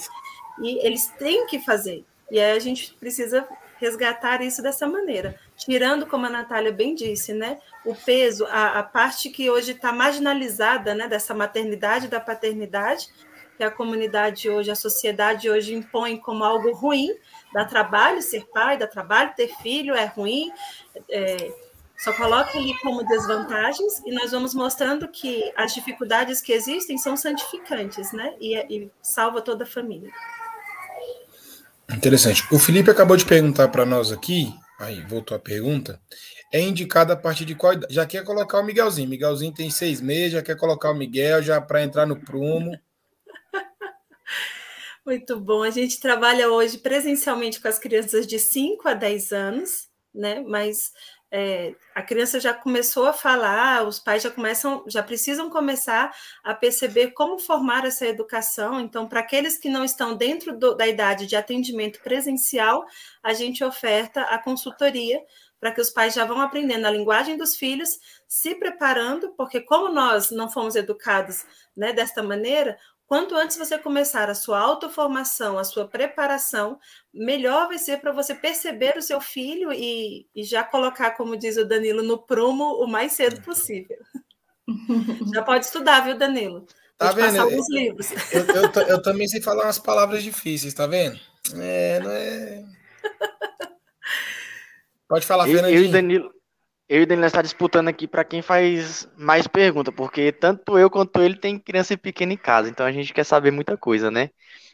E 0.60 0.84
eles 0.86 1.06
têm 1.18 1.46
que 1.46 1.58
fazer. 1.58 2.04
E 2.30 2.38
aí 2.38 2.56
a 2.56 2.58
gente 2.58 2.94
precisa 2.94 3.46
resgatar 3.80 4.42
isso 4.42 4.62
dessa 4.62 4.86
maneira, 4.86 5.38
tirando, 5.56 6.06
como 6.06 6.26
a 6.26 6.30
Natália 6.30 6.72
bem 6.72 6.94
disse, 6.94 7.32
né, 7.32 7.58
o 7.84 7.94
peso, 7.94 8.44
a, 8.46 8.80
a 8.80 8.82
parte 8.82 9.30
que 9.30 9.50
hoje 9.50 9.72
está 9.72 9.92
marginalizada, 9.92 10.94
né, 10.94 11.08
dessa 11.08 11.34
maternidade 11.34 12.08
da 12.08 12.20
paternidade, 12.20 13.08
que 13.56 13.64
a 13.64 13.70
comunidade 13.70 14.48
hoje, 14.48 14.70
a 14.70 14.76
sociedade 14.76 15.50
hoje 15.50 15.74
impõe 15.74 16.16
como 16.16 16.44
algo 16.44 16.72
ruim, 16.72 17.08
dá 17.52 17.64
trabalho 17.64 18.22
ser 18.22 18.46
pai, 18.46 18.76
dá 18.76 18.86
trabalho 18.86 19.32
ter 19.36 19.48
filho, 19.62 19.94
é 19.94 20.04
ruim, 20.04 20.52
é, 21.10 21.52
só 21.96 22.12
coloca 22.12 22.56
ali 22.56 22.78
como 22.78 23.02
desvantagens 23.04 24.00
e 24.06 24.12
nós 24.12 24.30
vamos 24.30 24.54
mostrando 24.54 25.08
que 25.08 25.52
as 25.56 25.74
dificuldades 25.74 26.40
que 26.40 26.52
existem 26.52 26.96
são 26.96 27.16
santificantes, 27.16 28.12
né, 28.12 28.34
e, 28.40 28.54
e 28.54 28.90
salva 29.02 29.42
toda 29.42 29.64
a 29.64 29.66
família. 29.66 30.10
Interessante. 31.95 32.47
O 32.53 32.59
Felipe 32.59 32.91
acabou 32.91 33.16
de 33.16 33.24
perguntar 33.24 33.68
para 33.68 33.86
nós 33.86 34.12
aqui, 34.12 34.55
aí 34.78 35.01
voltou 35.03 35.36
a 35.36 35.41
pergunta, 35.41 36.01
é 36.53 36.61
indicada 36.61 37.12
a 37.12 37.16
partir 37.16 37.45
de 37.45 37.55
qual 37.55 37.74
idade? 37.74 37.95
Já 37.95 38.07
quer 38.07 38.24
colocar 38.24 38.61
o 38.61 38.64
Miguelzinho. 38.64 39.09
Miguelzinho 39.09 39.53
tem 39.53 39.70
seis 39.70 40.01
meses, 40.01 40.32
já 40.32 40.43
quer 40.43 40.57
colocar 40.57 40.91
o 40.91 40.95
Miguel 40.95 41.43
já 41.43 41.61
para 41.61 41.82
entrar 41.82 42.07
no 42.07 42.16
prumo. 42.16 42.78
Muito 45.05 45.39
bom. 45.39 45.62
A 45.62 45.70
gente 45.70 46.01
trabalha 46.01 46.51
hoje 46.51 46.78
presencialmente 46.78 47.61
com 47.61 47.68
as 47.68 47.78
crianças 47.78 48.26
de 48.26 48.39
5 48.39 48.89
a 48.89 48.95
10 48.95 49.32
anos, 49.32 49.89
né? 50.14 50.41
Mas 50.47 50.93
é, 51.30 51.74
a 51.94 52.02
criança 52.02 52.40
já 52.40 52.54
começou 52.54 53.06
a 53.06 53.12
falar, 53.12 53.86
os 53.86 53.98
pais 53.98 54.22
já 54.22 54.30
começam, 54.30 54.82
já 54.86 55.02
precisam 55.02 55.50
começar 55.50 56.14
a 56.42 56.54
perceber 56.54 57.08
como 57.10 57.38
formar 57.38 57.84
essa 57.84 58.06
educação. 58.06 58.80
Então, 58.80 59.06
para 59.06 59.20
aqueles 59.20 59.58
que 59.58 59.68
não 59.68 59.84
estão 59.84 60.16
dentro 60.16 60.56
do, 60.56 60.74
da 60.74 60.86
idade 60.86 61.26
de 61.26 61.36
atendimento 61.36 62.00
presencial, 62.02 62.86
a 63.22 63.34
gente 63.34 63.62
oferta 63.62 64.22
a 64.22 64.38
consultoria 64.38 65.22
para 65.60 65.72
que 65.72 65.80
os 65.80 65.90
pais 65.90 66.14
já 66.14 66.24
vão 66.24 66.40
aprendendo 66.40 66.86
a 66.86 66.90
linguagem 66.90 67.36
dos 67.36 67.56
filhos, 67.56 67.98
se 68.26 68.54
preparando, 68.54 69.34
porque 69.36 69.60
como 69.60 69.92
nós 69.92 70.30
não 70.30 70.48
fomos 70.48 70.76
educados 70.76 71.44
né, 71.76 71.92
desta 71.92 72.22
maneira, 72.22 72.78
Quanto 73.09 73.34
antes 73.34 73.56
você 73.56 73.78
começar 73.78 74.28
a 74.28 74.34
sua 74.34 74.61
autoformação, 74.61 75.59
a 75.59 75.64
sua 75.64 75.88
preparação, 75.88 76.78
melhor 77.12 77.66
vai 77.66 77.78
ser 77.78 78.02
para 78.02 78.12
você 78.12 78.34
perceber 78.34 78.98
o 78.98 79.02
seu 79.02 79.18
filho 79.18 79.72
e, 79.72 80.26
e, 80.34 80.44
já 80.44 80.62
colocar, 80.62 81.12
como 81.12 81.34
diz 81.34 81.56
o 81.56 81.64
Danilo, 81.64 82.02
no 82.02 82.18
prumo 82.18 82.74
o 82.74 82.86
mais 82.86 83.12
cedo 83.12 83.40
possível. 83.40 83.96
já 85.32 85.42
pode 85.42 85.64
estudar, 85.64 86.00
viu, 86.00 86.18
Danilo? 86.18 86.66
Tá 86.98 87.12
vendo? 87.12 87.40
alguns 87.40 87.70
livros. 87.70 88.11
Eu, 88.30 88.44
eu, 88.44 88.88
eu, 88.88 89.02
também 89.02 89.26
sei 89.26 89.40
falar 89.40 89.64
umas 89.64 89.78
palavras 89.78 90.22
difíceis, 90.22 90.74
tá 90.74 90.86
vendo? 90.86 91.18
É, 91.54 92.00
não 92.00 92.11
é. 92.11 92.64
Pode 95.09 95.24
falar, 95.24 95.46
Fernandinho. 95.46 95.80
Eu 95.80 95.84
e 95.84 95.88
Danilo, 95.88 96.30
eu 96.89 97.01
e 97.01 97.03
o 97.03 97.07
Danilo 97.07 97.26
está 97.26 97.43
disputando 97.43 97.89
aqui 97.89 98.07
para 98.07 98.24
quem 98.24 98.41
faz 98.41 99.09
mais 99.16 99.47
pergunta, 99.47 99.93
porque 99.93 100.32
tanto 100.32 100.78
eu 100.78 100.91
quanto 100.91 101.20
ele 101.20 101.36
tem 101.36 101.59
criança 101.59 101.97
pequena 101.97 102.32
em 102.32 102.36
casa, 102.36 102.68
então 102.68 102.86
a 102.86 102.93
gente 102.93 103.12
quer 103.12 103.24
saber 103.24 103.51
muita 103.51 103.76
coisa, 103.76 104.11
né? 104.11 104.30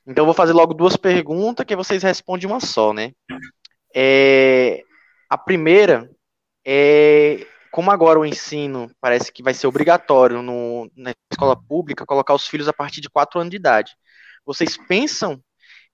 Então 0.06 0.22
eu 0.22 0.26
vou 0.26 0.34
fazer 0.34 0.52
logo 0.52 0.74
duas 0.74 0.96
perguntas 0.96 1.66
que 1.66 1.74
vocês 1.74 2.02
respondem 2.02 2.46
uma 2.48 2.60
só, 2.60 2.92
né? 2.92 3.12
É, 3.94 4.82
a 5.28 5.38
primeira 5.38 6.10
é 6.64 7.46
como 7.74 7.90
agora 7.90 8.20
o 8.20 8.24
ensino 8.24 8.88
parece 9.00 9.32
que 9.32 9.42
vai 9.42 9.52
ser 9.52 9.66
obrigatório 9.66 10.42
no, 10.42 10.88
na 10.96 11.12
escola 11.32 11.56
pública 11.60 12.06
colocar 12.06 12.32
os 12.32 12.46
filhos 12.46 12.68
a 12.68 12.72
partir 12.72 13.00
de 13.00 13.10
4 13.10 13.40
anos 13.40 13.50
de 13.50 13.56
idade. 13.56 13.96
Vocês 14.46 14.76
pensam 14.76 15.42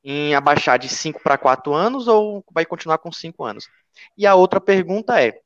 em 0.04 0.34
abaixar 0.34 0.78
de 0.78 0.90
5 0.90 1.22
para 1.22 1.38
4 1.38 1.72
anos 1.72 2.06
ou 2.06 2.44
vai 2.52 2.66
continuar 2.66 2.98
com 2.98 3.10
5 3.10 3.42
anos? 3.44 3.64
E 4.16 4.26
a 4.26 4.34
outra 4.34 4.60
pergunta 4.60 5.22
é: 5.22 5.40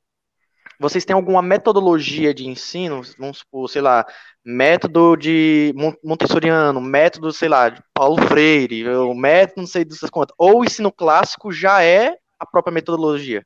vocês 0.79 1.05
têm 1.05 1.15
alguma 1.15 1.41
metodologia 1.41 2.33
de 2.33 2.47
ensino, 2.47 3.01
vamos 3.17 3.39
supor, 3.39 3.69
sei 3.69 3.81
lá, 3.81 4.05
método 4.43 5.15
de 5.15 5.73
Montessoriano, 6.03 6.81
método, 6.81 7.31
sei 7.31 7.49
lá, 7.49 7.69
de 7.69 7.81
Paulo 7.93 8.21
Freire, 8.27 8.87
o 8.89 9.13
método 9.13 9.61
não 9.61 9.67
sei 9.67 9.85
dessas 9.85 10.09
contas, 10.09 10.35
ou 10.37 10.59
o 10.59 10.65
ensino 10.65 10.91
clássico 10.91 11.51
já 11.51 11.83
é 11.83 12.17
a 12.39 12.45
própria 12.45 12.73
metodologia? 12.73 13.45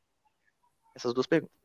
Essas 0.95 1.13
duas 1.13 1.27
perguntas. 1.27 1.57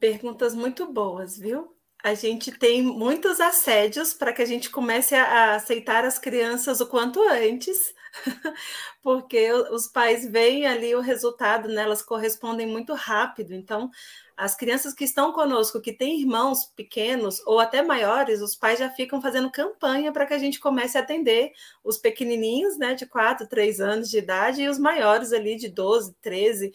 Perguntas 0.00 0.54
muito 0.54 0.90
boas, 0.92 1.38
viu? 1.38 1.75
A 2.06 2.14
gente 2.14 2.52
tem 2.52 2.84
muitos 2.84 3.40
assédios 3.40 4.14
para 4.14 4.32
que 4.32 4.40
a 4.40 4.44
gente 4.44 4.70
comece 4.70 5.12
a 5.16 5.56
aceitar 5.56 6.04
as 6.04 6.20
crianças 6.20 6.80
o 6.80 6.86
quanto 6.86 7.20
antes, 7.20 7.92
porque 9.02 9.52
os 9.52 9.88
pais 9.88 10.24
veem 10.24 10.68
ali 10.68 10.94
o 10.94 11.00
resultado, 11.00 11.68
né? 11.68 11.82
elas 11.82 12.02
correspondem 12.02 12.64
muito 12.64 12.94
rápido. 12.94 13.52
Então, 13.52 13.90
as 14.36 14.54
crianças 14.54 14.94
que 14.94 15.02
estão 15.02 15.32
conosco, 15.32 15.80
que 15.80 15.92
têm 15.92 16.20
irmãos 16.20 16.66
pequenos 16.76 17.44
ou 17.44 17.58
até 17.58 17.82
maiores, 17.82 18.40
os 18.40 18.54
pais 18.54 18.78
já 18.78 18.88
ficam 18.88 19.20
fazendo 19.20 19.50
campanha 19.50 20.12
para 20.12 20.26
que 20.26 20.34
a 20.34 20.38
gente 20.38 20.60
comece 20.60 20.96
a 20.96 21.00
atender 21.00 21.50
os 21.82 21.98
pequenininhos, 21.98 22.78
né, 22.78 22.94
de 22.94 23.04
4, 23.04 23.48
3 23.48 23.80
anos 23.80 24.08
de 24.08 24.18
idade 24.18 24.62
e 24.62 24.68
os 24.68 24.78
maiores 24.78 25.32
ali 25.32 25.56
de 25.56 25.68
12, 25.68 26.14
13. 26.22 26.72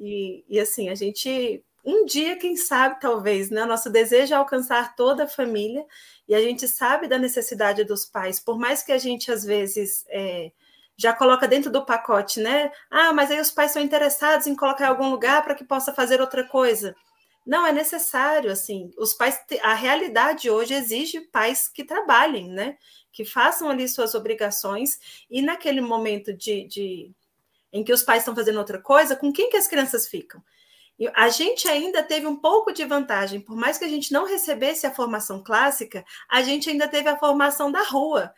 E, 0.00 0.42
e 0.48 0.58
assim, 0.58 0.88
a 0.88 0.94
gente 0.94 1.62
um 1.84 2.04
dia, 2.04 2.36
quem 2.36 2.56
sabe, 2.56 3.00
talvez, 3.00 3.50
né? 3.50 3.64
Nosso 3.64 3.90
desejo 3.90 4.34
é 4.34 4.36
alcançar 4.36 4.94
toda 4.94 5.24
a 5.24 5.28
família 5.28 5.84
e 6.28 6.34
a 6.34 6.40
gente 6.40 6.68
sabe 6.68 7.08
da 7.08 7.18
necessidade 7.18 7.84
dos 7.84 8.04
pais, 8.04 8.38
por 8.38 8.58
mais 8.58 8.82
que 8.82 8.92
a 8.92 8.98
gente 8.98 9.32
às 9.32 9.44
vezes 9.44 10.04
é, 10.08 10.52
já 10.96 11.12
coloca 11.12 11.48
dentro 11.48 11.70
do 11.70 11.84
pacote, 11.84 12.40
né? 12.40 12.70
Ah, 12.90 13.12
mas 13.12 13.30
aí 13.30 13.40
os 13.40 13.50
pais 13.50 13.72
são 13.72 13.82
interessados 13.82 14.46
em 14.46 14.54
colocar 14.54 14.84
em 14.84 14.88
algum 14.88 15.10
lugar 15.10 15.42
para 15.42 15.54
que 15.54 15.64
possa 15.64 15.92
fazer 15.92 16.20
outra 16.20 16.46
coisa. 16.46 16.94
Não 17.44 17.66
é 17.66 17.72
necessário, 17.72 18.52
assim. 18.52 18.92
Os 18.96 19.14
pais, 19.14 19.40
a 19.62 19.74
realidade 19.74 20.48
hoje 20.48 20.74
exige 20.74 21.20
pais 21.20 21.66
que 21.66 21.84
trabalhem, 21.84 22.48
né? 22.48 22.76
Que 23.10 23.24
façam 23.24 23.68
ali 23.68 23.88
suas 23.88 24.14
obrigações 24.14 25.24
e 25.28 25.42
naquele 25.42 25.80
momento 25.80 26.32
de, 26.32 26.64
de 26.68 27.10
em 27.72 27.82
que 27.82 27.92
os 27.92 28.02
pais 28.02 28.20
estão 28.20 28.34
fazendo 28.34 28.58
outra 28.58 28.80
coisa, 28.80 29.16
com 29.16 29.32
quem 29.32 29.50
que 29.50 29.56
as 29.56 29.66
crianças 29.66 30.06
ficam? 30.06 30.42
A 31.14 31.28
gente 31.28 31.68
ainda 31.68 32.02
teve 32.02 32.26
um 32.26 32.36
pouco 32.36 32.72
de 32.72 32.84
vantagem, 32.84 33.40
por 33.40 33.56
mais 33.56 33.78
que 33.78 33.84
a 33.84 33.88
gente 33.88 34.12
não 34.12 34.24
recebesse 34.24 34.86
a 34.86 34.94
formação 34.94 35.42
clássica, 35.42 36.04
a 36.30 36.42
gente 36.42 36.70
ainda 36.70 36.86
teve 36.86 37.08
a 37.08 37.18
formação 37.18 37.72
da 37.72 37.82
rua, 37.82 38.32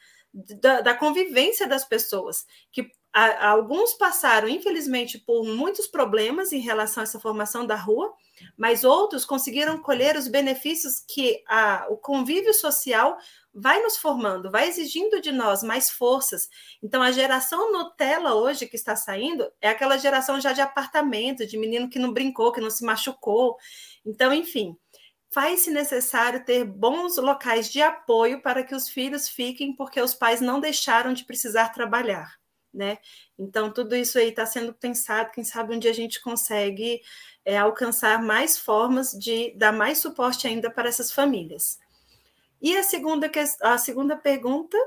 da, 0.60 0.80
da 0.80 0.94
convivência 0.94 1.66
das 1.66 1.84
pessoas, 1.84 2.44
que 2.72 2.90
a, 3.12 3.50
alguns 3.50 3.94
passaram, 3.94 4.48
infelizmente, 4.48 5.18
por 5.18 5.44
muitos 5.44 5.86
problemas 5.86 6.52
em 6.52 6.58
relação 6.58 7.00
a 7.00 7.04
essa 7.04 7.20
formação 7.20 7.64
da 7.64 7.76
rua, 7.76 8.12
mas 8.56 8.82
outros 8.82 9.24
conseguiram 9.24 9.78
colher 9.78 10.16
os 10.16 10.26
benefícios 10.26 10.98
que 11.06 11.42
a, 11.48 11.86
o 11.88 11.96
convívio 11.96 12.52
social 12.52 13.16
vai 13.54 13.80
nos 13.82 13.96
formando, 13.96 14.50
vai 14.50 14.68
exigindo 14.68 15.20
de 15.20 15.30
nós 15.30 15.62
mais 15.62 15.88
forças. 15.88 16.48
Então, 16.82 17.00
a 17.00 17.12
geração 17.12 17.72
Nutella 17.72 18.34
hoje 18.34 18.66
que 18.66 18.74
está 18.74 18.96
saindo 18.96 19.48
é 19.60 19.68
aquela 19.68 19.96
geração 19.96 20.40
já 20.40 20.52
de 20.52 20.60
apartamento, 20.60 21.46
de 21.46 21.56
menino 21.56 21.88
que 21.88 21.98
não 21.98 22.12
brincou, 22.12 22.52
que 22.52 22.60
não 22.60 22.70
se 22.70 22.84
machucou. 22.84 23.56
Então, 24.04 24.34
enfim, 24.34 24.76
faz-se 25.30 25.70
necessário 25.70 26.44
ter 26.44 26.64
bons 26.64 27.16
locais 27.16 27.70
de 27.70 27.80
apoio 27.80 28.42
para 28.42 28.64
que 28.64 28.74
os 28.74 28.88
filhos 28.88 29.28
fiquem, 29.28 29.74
porque 29.74 30.00
os 30.00 30.14
pais 30.14 30.40
não 30.40 30.58
deixaram 30.58 31.12
de 31.12 31.24
precisar 31.24 31.68
trabalhar. 31.68 32.34
Né? 32.72 32.98
Então, 33.38 33.72
tudo 33.72 33.94
isso 33.94 34.18
aí 34.18 34.30
está 34.30 34.44
sendo 34.44 34.74
pensado, 34.74 35.30
quem 35.30 35.44
sabe 35.44 35.76
um 35.76 35.78
dia 35.78 35.92
a 35.92 35.94
gente 35.94 36.20
consegue 36.20 37.00
é, 37.44 37.56
alcançar 37.56 38.20
mais 38.20 38.58
formas 38.58 39.12
de 39.12 39.52
dar 39.56 39.72
mais 39.72 39.98
suporte 39.98 40.48
ainda 40.48 40.68
para 40.68 40.88
essas 40.88 41.12
famílias. 41.12 41.78
E 42.64 42.74
a 42.78 42.82
segunda, 42.82 43.30
a 43.60 43.76
segunda 43.76 44.16
pergunta 44.16 44.78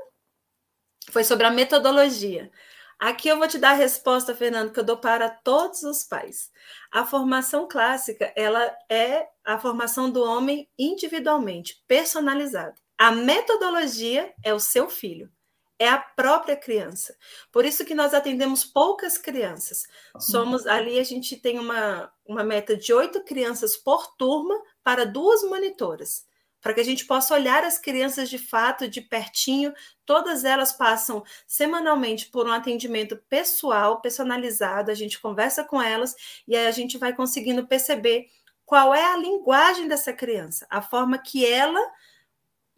foi 1.12 1.22
sobre 1.22 1.46
a 1.46 1.50
metodologia. 1.52 2.50
Aqui 2.98 3.28
eu 3.28 3.38
vou 3.38 3.46
te 3.46 3.56
dar 3.56 3.70
a 3.70 3.74
resposta, 3.74 4.34
Fernando, 4.34 4.72
que 4.72 4.80
eu 4.80 4.84
dou 4.84 4.96
para 4.96 5.30
todos 5.30 5.84
os 5.84 6.02
pais. 6.02 6.50
A 6.90 7.06
formação 7.06 7.68
clássica, 7.68 8.32
ela 8.34 8.76
é 8.88 9.28
a 9.44 9.60
formação 9.60 10.10
do 10.10 10.24
homem 10.24 10.68
individualmente, 10.76 11.80
personalizada. 11.86 12.74
A 12.98 13.12
metodologia 13.12 14.34
é 14.42 14.52
o 14.52 14.58
seu 14.58 14.90
filho, 14.90 15.30
é 15.78 15.88
a 15.88 15.98
própria 15.98 16.56
criança. 16.56 17.16
Por 17.52 17.64
isso 17.64 17.84
que 17.84 17.94
nós 17.94 18.12
atendemos 18.12 18.64
poucas 18.64 19.16
crianças. 19.16 19.86
Somos 20.18 20.66
ali, 20.66 20.98
a 20.98 21.04
gente 21.04 21.36
tem 21.36 21.60
uma, 21.60 22.12
uma 22.26 22.42
meta 22.42 22.76
de 22.76 22.92
oito 22.92 23.22
crianças 23.22 23.76
por 23.76 24.16
turma 24.16 24.60
para 24.82 25.06
duas 25.06 25.44
monitoras 25.44 26.26
para 26.60 26.74
que 26.74 26.80
a 26.80 26.84
gente 26.84 27.06
possa 27.06 27.34
olhar 27.34 27.64
as 27.64 27.78
crianças 27.78 28.28
de 28.28 28.38
fato, 28.38 28.88
de 28.88 29.00
pertinho. 29.00 29.72
Todas 30.04 30.44
elas 30.44 30.72
passam 30.72 31.22
semanalmente 31.46 32.28
por 32.28 32.46
um 32.46 32.52
atendimento 32.52 33.16
pessoal, 33.28 34.00
personalizado. 34.00 34.90
A 34.90 34.94
gente 34.94 35.20
conversa 35.20 35.64
com 35.64 35.80
elas 35.80 36.14
e 36.46 36.56
aí 36.56 36.66
a 36.66 36.72
gente 36.72 36.98
vai 36.98 37.14
conseguindo 37.14 37.66
perceber 37.66 38.28
qual 38.64 38.94
é 38.94 39.02
a 39.02 39.16
linguagem 39.16 39.88
dessa 39.88 40.12
criança, 40.12 40.66
a 40.68 40.82
forma 40.82 41.16
que 41.18 41.46
ela 41.46 41.80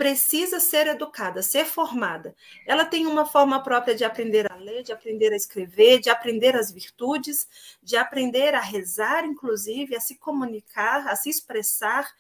precisa 0.01 0.59
ser 0.61 0.87
educada, 0.87 1.43
ser 1.43 1.67
formada. 1.67 2.35
Ela 2.67 2.87
tem 2.87 3.07
uma 3.07 3.27
forma 3.27 3.63
própria 3.63 3.95
de 3.95 4.03
aprender 4.03 4.51
a 4.51 4.55
ler, 4.55 4.83
de 4.83 4.95
aprender 4.95 5.31
a 5.31 5.37
escrever, 5.37 6.01
de 6.01 6.09
aprender 6.09 6.57
as 6.57 6.73
virtudes, 6.73 7.47
de 7.83 7.99
aprender 7.99 8.55
a 8.55 8.61
rezar, 8.61 9.27
inclusive, 9.27 9.95
a 9.95 10.01
se 10.01 10.17
comunicar, 10.17 11.07
a 11.07 11.15
se 11.17 11.29
expressar. 11.29 12.11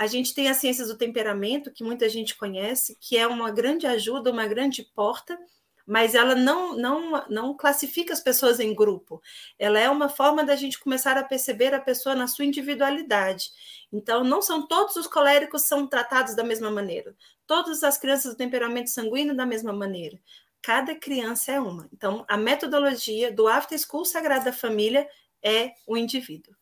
A 0.00 0.06
gente 0.06 0.32
tem 0.32 0.48
as 0.48 0.56
ciências 0.56 0.88
do 0.88 0.96
temperamento, 0.96 1.70
que 1.70 1.84
muita 1.84 2.08
gente 2.08 2.34
conhece, 2.34 2.96
que 2.98 3.18
é 3.18 3.26
uma 3.26 3.50
grande 3.50 3.86
ajuda, 3.86 4.30
uma 4.30 4.46
grande 4.46 4.82
porta, 4.82 5.38
mas 5.86 6.14
ela 6.14 6.34
não, 6.34 6.74
não, 6.74 7.26
não 7.28 7.54
classifica 7.54 8.10
as 8.10 8.20
pessoas 8.20 8.60
em 8.60 8.74
grupo. 8.74 9.20
Ela 9.58 9.78
é 9.78 9.90
uma 9.90 10.08
forma 10.08 10.42
da 10.42 10.56
gente 10.56 10.80
começar 10.80 11.18
a 11.18 11.22
perceber 11.22 11.74
a 11.74 11.80
pessoa 11.80 12.14
na 12.14 12.26
sua 12.26 12.46
individualidade. 12.46 13.50
Então, 13.92 14.24
não 14.24 14.40
são 14.40 14.66
todos 14.66 14.96
os 14.96 15.06
coléricos 15.06 15.68
são 15.68 15.86
tratados 15.86 16.34
da 16.34 16.42
mesma 16.42 16.70
maneira. 16.70 17.14
Todas 17.46 17.84
as 17.84 17.98
crianças 17.98 18.32
do 18.32 18.38
temperamento 18.38 18.88
sanguíneo 18.88 19.36
da 19.36 19.44
mesma 19.44 19.74
maneira. 19.74 20.18
Cada 20.62 20.94
criança 20.94 21.52
é 21.52 21.60
uma. 21.60 21.90
Então, 21.92 22.24
a 22.26 22.38
metodologia 22.38 23.30
do 23.30 23.46
After 23.46 23.78
School 23.78 24.06
Sagrada 24.06 24.50
Família 24.50 25.06
é 25.42 25.72
o 25.86 25.94
indivíduo. 25.94 26.54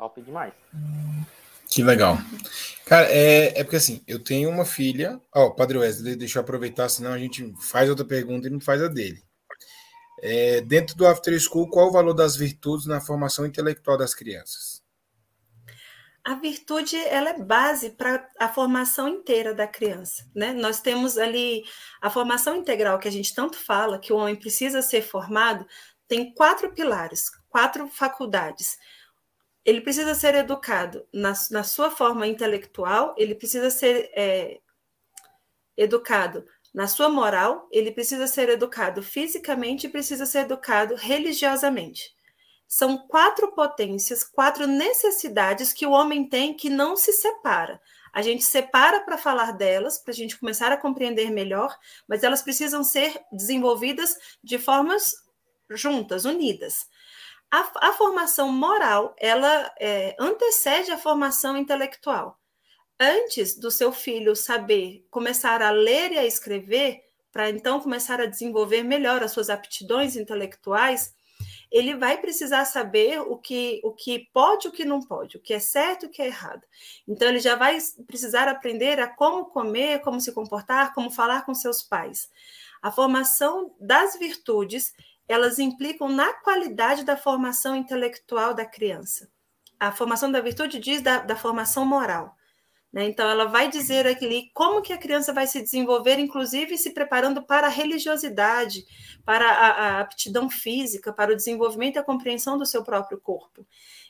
Top 0.00 0.18
demais. 0.22 0.54
Que 1.68 1.82
legal. 1.82 2.16
Cara, 2.86 3.06
é, 3.10 3.60
é 3.60 3.62
porque 3.62 3.76
assim, 3.76 4.02
eu 4.06 4.18
tenho 4.18 4.48
uma 4.48 4.64
filha. 4.64 5.20
Ó, 5.34 5.44
oh, 5.44 5.50
Padre 5.54 5.76
Wesley, 5.76 6.16
deixa 6.16 6.38
eu 6.38 6.42
aproveitar, 6.42 6.88
senão 6.88 7.12
a 7.12 7.18
gente 7.18 7.52
faz 7.60 7.90
outra 7.90 8.02
pergunta 8.02 8.48
e 8.48 8.50
não 8.50 8.60
faz 8.60 8.82
a 8.82 8.88
dele. 8.88 9.22
É, 10.22 10.62
dentro 10.62 10.96
do 10.96 11.06
After 11.06 11.38
School, 11.38 11.68
qual 11.68 11.88
o 11.88 11.92
valor 11.92 12.14
das 12.14 12.34
virtudes 12.34 12.86
na 12.86 12.98
formação 12.98 13.44
intelectual 13.44 13.98
das 13.98 14.14
crianças? 14.14 14.82
A 16.24 16.34
virtude 16.34 16.96
ela 16.96 17.30
é 17.30 17.38
base 17.38 17.90
para 17.90 18.26
a 18.38 18.48
formação 18.48 19.06
inteira 19.06 19.54
da 19.54 19.66
criança, 19.66 20.26
né? 20.34 20.54
Nós 20.54 20.80
temos 20.80 21.18
ali 21.18 21.62
a 22.00 22.08
formação 22.08 22.56
integral 22.56 22.98
que 22.98 23.08
a 23.08 23.12
gente 23.12 23.34
tanto 23.34 23.58
fala, 23.58 23.98
que 23.98 24.14
o 24.14 24.16
homem 24.16 24.36
precisa 24.36 24.80
ser 24.80 25.02
formado, 25.02 25.66
tem 26.08 26.32
quatro 26.32 26.72
pilares, 26.72 27.30
quatro 27.50 27.86
faculdades. 27.86 28.78
Ele 29.70 29.80
precisa 29.80 30.16
ser 30.16 30.34
educado 30.34 31.06
na, 31.12 31.32
na 31.52 31.62
sua 31.62 31.92
forma 31.92 32.26
intelectual, 32.26 33.14
ele 33.16 33.36
precisa 33.36 33.70
ser 33.70 34.10
é, 34.16 34.58
educado 35.76 36.44
na 36.74 36.88
sua 36.88 37.08
moral, 37.08 37.68
ele 37.70 37.92
precisa 37.92 38.26
ser 38.26 38.48
educado 38.48 39.00
fisicamente 39.00 39.86
e 39.86 39.88
precisa 39.88 40.26
ser 40.26 40.40
educado 40.40 40.96
religiosamente. 40.96 42.12
São 42.66 42.98
quatro 43.06 43.52
potências, 43.52 44.24
quatro 44.24 44.66
necessidades 44.66 45.72
que 45.72 45.86
o 45.86 45.92
homem 45.92 46.28
tem 46.28 46.52
que 46.52 46.68
não 46.68 46.96
se 46.96 47.12
separa. 47.12 47.80
A 48.12 48.22
gente 48.22 48.42
separa 48.42 49.02
para 49.02 49.16
falar 49.16 49.52
delas, 49.52 50.00
para 50.00 50.10
a 50.10 50.16
gente 50.16 50.36
começar 50.36 50.72
a 50.72 50.76
compreender 50.76 51.30
melhor, 51.30 51.78
mas 52.08 52.24
elas 52.24 52.42
precisam 52.42 52.82
ser 52.82 53.20
desenvolvidas 53.30 54.16
de 54.42 54.58
formas 54.58 55.14
juntas, 55.70 56.24
unidas. 56.24 56.88
A, 57.50 57.88
a 57.88 57.92
formação 57.92 58.52
moral, 58.52 59.14
ela 59.18 59.72
é, 59.78 60.14
antecede 60.18 60.90
a 60.92 60.98
formação 60.98 61.56
intelectual 61.56 62.40
antes 63.00 63.58
do 63.58 63.70
seu 63.70 63.90
filho 63.90 64.36
saber 64.36 65.06
começar 65.10 65.62
a 65.62 65.70
ler 65.70 66.12
e 66.12 66.18
a 66.18 66.26
escrever, 66.26 67.00
para 67.32 67.48
então 67.48 67.80
começar 67.80 68.20
a 68.20 68.26
desenvolver 68.26 68.82
melhor 68.82 69.22
as 69.22 69.32
suas 69.32 69.48
aptidões 69.48 70.16
intelectuais, 70.16 71.14
ele 71.70 71.94
vai 71.94 72.20
precisar 72.20 72.64
saber 72.64 73.20
o 73.20 73.38
que, 73.38 73.80
o 73.84 73.92
que 73.92 74.28
pode 74.32 74.66
e 74.66 74.68
o 74.68 74.72
que 74.72 74.84
não 74.84 75.00
pode, 75.00 75.36
o 75.36 75.40
que 75.40 75.54
é 75.54 75.60
certo 75.60 76.04
e 76.04 76.06
o 76.06 76.10
que 76.10 76.20
é 76.20 76.26
errado. 76.26 76.62
Então, 77.06 77.28
ele 77.28 77.38
já 77.38 77.54
vai 77.54 77.78
precisar 78.06 78.48
aprender 78.48 78.98
a 79.00 79.06
como 79.06 79.46
comer, 79.46 80.00
como 80.00 80.20
se 80.20 80.32
comportar, 80.32 80.92
como 80.92 81.10
falar 81.10 81.46
com 81.46 81.54
seus 81.54 81.82
pais. 81.82 82.28
A 82.82 82.90
formação 82.90 83.74
das 83.78 84.18
virtudes, 84.18 84.92
elas 85.30 85.58
implicam 85.58 86.08
na 86.08 86.32
qualidade 86.32 87.04
da 87.04 87.16
formação 87.16 87.76
intelectual 87.76 88.54
da 88.54 88.64
criança. 88.64 89.28
A 89.78 89.92
formação 89.92 90.30
da 90.30 90.40
virtude 90.40 90.78
diz 90.78 91.00
da, 91.00 91.18
da 91.18 91.36
formação 91.36 91.84
moral. 91.86 92.36
Né? 92.92 93.04
Então, 93.04 93.28
ela 93.28 93.44
vai 93.44 93.70
dizer 93.70 94.06
aqui 94.06 94.50
como 94.52 94.82
que 94.82 94.92
a 94.92 94.98
criança 94.98 95.32
vai 95.32 95.46
se 95.46 95.62
desenvolver, 95.62 96.18
inclusive 96.18 96.76
se 96.76 96.90
preparando 96.92 97.42
para 97.42 97.68
a 97.68 97.70
religiosidade, 97.70 98.84
para 99.24 99.48
a, 99.48 99.68
a 99.68 100.00
aptidão 100.00 100.50
física, 100.50 101.12
para 101.12 101.32
o 101.32 101.36
desenvolvimento 101.36 101.96
e 101.96 101.98
a 102.00 102.04
compreensão 102.04 102.58
do 102.58 102.66
seu 102.66 102.82
próprio 102.82 103.20
corpo. 103.20 103.64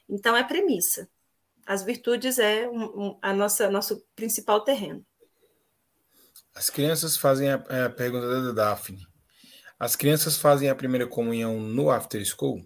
Então, 0.09 0.35
é 0.35 0.43
premissa. 0.43 1.09
As 1.67 1.83
virtudes 1.83 2.39
é 2.39 2.69
um, 2.69 2.85
um, 2.85 3.19
a 3.21 3.33
nossa 3.33 3.71
nosso 3.71 4.03
principal 4.17 4.63
terreno. 4.63 5.05
As 6.55 6.71
crianças 6.71 7.17
fazem 7.17 7.51
a, 7.51 7.65
é, 7.69 7.85
a 7.85 7.91
pergunta 7.91 8.27
da 8.27 8.53
Daphne. 8.53 9.10
As 9.81 9.97
crianças 9.97 10.37
fazem 10.37 10.69
a 10.69 10.75
primeira 10.75 11.07
comunhão 11.07 11.59
no 11.59 11.91
after 11.91 12.23
school? 12.23 12.63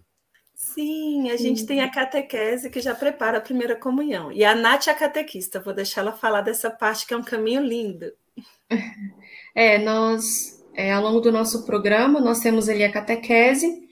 Sim, 0.53 1.31
a 1.31 1.37
gente 1.37 1.65
tem 1.65 1.81
a 1.81 1.89
catequese 1.89 2.69
que 2.69 2.81
já 2.81 2.93
prepara 2.93 3.39
a 3.39 3.41
primeira 3.41 3.77
comunhão. 3.77 4.33
E 4.33 4.45
a 4.45 4.53
Nath 4.53 4.89
é 4.89 4.91
a 4.91 4.95
catequista, 4.95 5.61
vou 5.61 5.73
deixar 5.73 6.01
ela 6.01 6.11
falar 6.11 6.41
dessa 6.41 6.73
parte 6.73 7.07
que 7.07 7.15
é 7.15 7.17
um 7.17 7.23
caminho 7.23 7.63
lindo. 7.63 8.13
É, 9.57 9.79
nós, 9.79 10.65
é, 10.75 10.93
ao 10.93 11.01
longo 11.01 11.21
do 11.21 11.31
nosso 11.31 11.65
programa, 11.65 12.19
nós 12.21 12.41
temos 12.41 12.69
ali 12.69 12.83
a 12.83 12.91
catequese, 12.91 13.89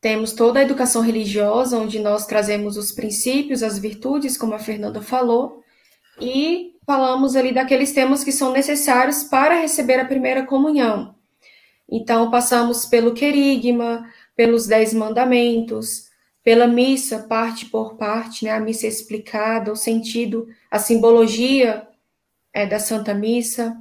temos 0.00 0.32
toda 0.32 0.58
a 0.58 0.62
educação 0.64 1.02
religiosa, 1.02 1.78
onde 1.78 2.00
nós 2.00 2.26
trazemos 2.26 2.76
os 2.76 2.90
princípios, 2.90 3.62
as 3.62 3.78
virtudes, 3.78 4.36
como 4.36 4.54
a 4.54 4.58
Fernanda 4.58 5.00
falou, 5.00 5.62
e 6.20 6.72
falamos 6.84 7.36
ali 7.36 7.54
daqueles 7.54 7.92
temas 7.92 8.24
que 8.24 8.32
são 8.32 8.50
necessários 8.50 9.22
para 9.22 9.60
receber 9.60 10.00
a 10.00 10.04
primeira 10.04 10.44
comunhão. 10.44 11.14
Então, 11.90 12.30
passamos 12.30 12.86
pelo 12.86 13.14
querigma, 13.14 14.08
pelos 14.34 14.66
Dez 14.66 14.94
Mandamentos, 14.94 16.10
pela 16.42 16.66
missa, 16.66 17.20
parte 17.20 17.66
por 17.66 17.96
parte, 17.96 18.44
né, 18.44 18.50
a 18.50 18.60
missa 18.60 18.86
explicada, 18.86 19.72
o 19.72 19.76
sentido, 19.76 20.48
a 20.70 20.78
simbologia 20.78 21.86
é, 22.52 22.66
da 22.66 22.78
Santa 22.78 23.14
Missa. 23.14 23.76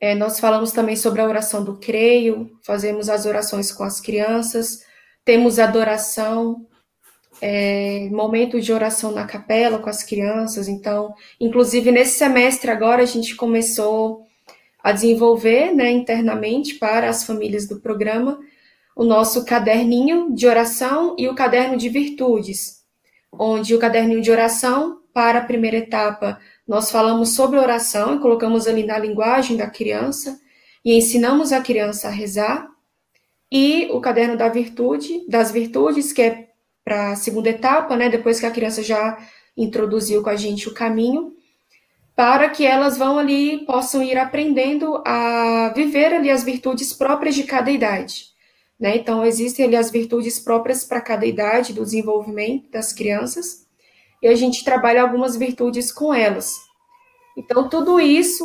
É, 0.00 0.14
nós 0.14 0.38
falamos 0.38 0.70
também 0.70 0.96
sobre 0.96 1.20
a 1.20 1.26
oração 1.26 1.64
do 1.64 1.76
creio, 1.76 2.58
fazemos 2.62 3.08
as 3.08 3.26
orações 3.26 3.72
com 3.72 3.82
as 3.82 4.00
crianças, 4.00 4.84
temos 5.24 5.58
adoração, 5.58 6.66
é, 7.40 8.08
momento 8.10 8.60
de 8.60 8.72
oração 8.72 9.12
na 9.12 9.24
capela 9.24 9.78
com 9.78 9.88
as 9.88 10.02
crianças. 10.02 10.68
Então, 10.68 11.14
inclusive 11.40 11.90
nesse 11.90 12.18
semestre 12.18 12.70
agora 12.70 13.02
a 13.02 13.06
gente 13.06 13.34
começou 13.34 14.27
a 14.82 14.92
desenvolver 14.92 15.74
né, 15.74 15.90
internamente 15.90 16.74
para 16.74 17.08
as 17.08 17.24
famílias 17.24 17.66
do 17.66 17.80
programa 17.80 18.38
o 18.94 19.04
nosso 19.04 19.44
caderninho 19.44 20.34
de 20.34 20.46
oração 20.48 21.14
e 21.16 21.28
o 21.28 21.34
caderno 21.34 21.76
de 21.76 21.88
virtudes, 21.88 22.82
onde 23.32 23.72
o 23.72 23.78
caderninho 23.78 24.20
de 24.20 24.30
oração, 24.30 24.98
para 25.14 25.38
a 25.38 25.44
primeira 25.44 25.78
etapa, 25.78 26.40
nós 26.66 26.90
falamos 26.90 27.30
sobre 27.30 27.58
oração 27.58 28.14
e 28.14 28.18
colocamos 28.20 28.66
ali 28.66 28.84
na 28.84 28.98
linguagem 28.98 29.56
da 29.56 29.68
criança 29.68 30.38
e 30.84 30.94
ensinamos 30.94 31.52
a 31.52 31.60
criança 31.60 32.08
a 32.08 32.10
rezar. 32.10 32.68
E 33.50 33.88
o 33.90 34.00
caderno 34.00 34.36
da 34.36 34.48
virtude, 34.48 35.24
das 35.28 35.50
virtudes, 35.50 36.12
que 36.12 36.22
é 36.22 36.48
para 36.84 37.12
a 37.12 37.16
segunda 37.16 37.50
etapa, 37.50 37.96
né, 37.96 38.08
depois 38.08 38.38
que 38.38 38.46
a 38.46 38.50
criança 38.50 38.82
já 38.82 39.18
introduziu 39.56 40.22
com 40.22 40.30
a 40.30 40.36
gente 40.36 40.68
o 40.68 40.74
caminho, 40.74 41.34
para 42.18 42.50
que 42.50 42.66
elas 42.66 42.98
vão 42.98 43.16
ali 43.16 43.64
possam 43.64 44.02
ir 44.02 44.18
aprendendo 44.18 45.00
a 45.06 45.72
viver 45.72 46.12
ali 46.12 46.28
as 46.28 46.42
virtudes 46.42 46.92
próprias 46.92 47.36
de 47.36 47.44
cada 47.44 47.70
idade. 47.70 48.24
Né? 48.76 48.96
Então, 48.96 49.24
existem 49.24 49.66
ali 49.66 49.76
as 49.76 49.88
virtudes 49.88 50.40
próprias 50.40 50.84
para 50.84 51.00
cada 51.00 51.24
idade 51.24 51.72
do 51.72 51.84
desenvolvimento 51.84 52.68
das 52.72 52.92
crianças, 52.92 53.68
e 54.20 54.26
a 54.26 54.34
gente 54.34 54.64
trabalha 54.64 55.00
algumas 55.00 55.36
virtudes 55.36 55.92
com 55.92 56.12
elas. 56.12 56.56
Então, 57.36 57.68
tudo 57.68 58.00
isso 58.00 58.44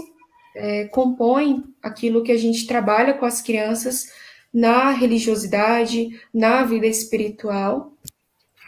é, 0.56 0.86
compõe 0.86 1.64
aquilo 1.82 2.22
que 2.22 2.32
a 2.32 2.38
gente 2.38 2.68
trabalha 2.68 3.16
com 3.16 3.26
as 3.26 3.42
crianças 3.42 4.06
na 4.54 4.92
religiosidade, 4.92 6.10
na 6.32 6.62
vida 6.62 6.86
espiritual, 6.86 7.93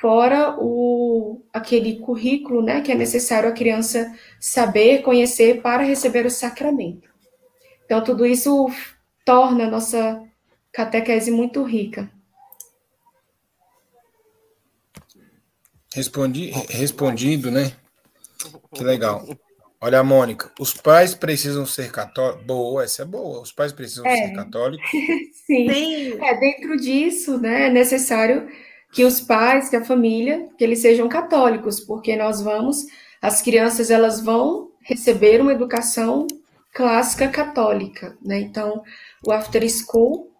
fora 0.06 0.56
o 0.60 1.41
aquele 1.51 1.97
currículo, 1.97 2.62
né, 2.62 2.80
que 2.82 2.91
é 2.91 2.95
necessário 2.95 3.49
a 3.49 3.53
criança 3.53 4.16
saber, 4.39 5.01
conhecer 5.01 5.64
para 5.64 5.82
receber 5.82 6.28
o 6.28 6.30
sacramento. 6.30 7.10
Então 7.84 8.03
tudo 8.03 8.24
isso 8.24 8.70
torna 9.26 9.64
a 9.64 9.70
nossa 9.72 10.22
catequese 10.72 11.32
muito 11.32 11.64
rica. 11.64 12.08
Respondi, 15.95 16.51
respondido, 16.70 17.49
né? 17.49 17.72
Que 18.76 18.84
legal. 18.84 19.26
Olha, 19.82 20.03
Mônica, 20.03 20.51
os 20.60 20.72
pais 20.72 21.16
precisam 21.16 21.66
ser 21.66 21.91
católicos. 21.91 22.45
Boa, 22.45 22.84
essa 22.84 23.01
é 23.01 23.06
boa. 23.06 23.41
Os 23.41 23.51
pais 23.51 23.74
precisam 23.74 24.06
é. 24.06 24.16
ser 24.18 24.36
católicos. 24.36 24.88
Sim. 25.47 25.74
Sim. 25.74 26.24
É, 26.24 26.39
dentro 26.39 26.78
disso, 26.78 27.39
né, 27.39 27.68
é 27.68 27.70
necessário 27.72 28.47
que 28.96 29.04
os 29.04 29.20
pais, 29.20 29.68
que 29.70 29.76
a 29.76 29.84
família, 29.84 30.48
que 30.58 30.64
eles 30.64 30.80
sejam 30.80 31.10
católicos, 31.10 31.82
porque 31.82 32.16
nós 32.16 32.41
vamos, 32.41 32.86
as 33.22 33.41
crianças, 33.41 33.91
elas 33.91 34.22
vão 34.22 34.72
receber 34.82 35.41
uma 35.41 35.52
educação 35.52 36.26
clássica 36.74 37.28
católica, 37.28 38.18
né? 38.24 38.39
Então, 38.39 38.82
o 39.28 39.34
after 39.34 39.70
school 39.70 40.32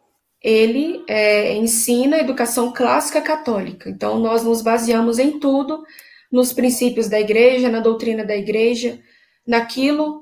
ele 0.42 1.04
é, 1.08 1.54
ensina 1.56 2.18
a 2.18 2.20
educação 2.20 2.72
clássica 2.72 3.20
católica. 3.20 3.90
Então, 3.90 4.20
nós 4.20 4.44
nos 4.44 4.62
baseamos 4.62 5.20
em 5.20 5.40
tudo, 5.40 5.84
nos 6.32 6.54
princípios 6.54 7.10
da 7.10 7.20
igreja, 7.20 7.68
na 7.68 7.80
doutrina 7.80 8.24
da 8.24 8.38
igreja, 8.38 9.00
naquilo 9.46 10.22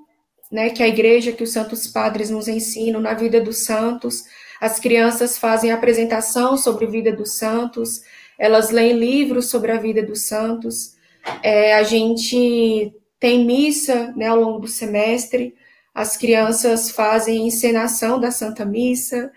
né, 0.51 0.69
que 0.69 0.81
a 0.81 0.87
igreja, 0.87 1.33
que 1.33 1.43
os 1.43 1.51
santos 1.51 1.87
padres 1.87 2.29
nos 2.29 2.47
ensinam, 2.47 2.99
na 2.99 3.13
vida 3.13 3.41
dos 3.41 3.65
santos. 3.65 4.23
As 4.61 4.79
crianças 4.79 5.37
fazem 5.37 5.71
apresentação 5.71 6.55
sobre 6.55 6.85
a 6.85 6.89
vida 6.89 7.11
dos 7.11 7.37
santos, 7.37 7.99
elas 8.37 8.71
leem 8.71 8.93
livros 8.93 9.49
sobre 9.49 9.71
a 9.71 9.77
vida 9.77 10.03
dos 10.03 10.27
santos. 10.27 10.95
É, 11.41 11.75
a 11.75 11.83
gente 11.83 12.93
tem 13.19 13.45
missa 13.45 14.13
né, 14.15 14.27
ao 14.27 14.39
longo 14.39 14.59
do 14.59 14.67
semestre, 14.67 15.55
as 15.93 16.17
crianças 16.17 16.91
fazem 16.91 17.47
encenação 17.47 18.19
da 18.19 18.31
Santa 18.31 18.65
Missa, 18.65 19.31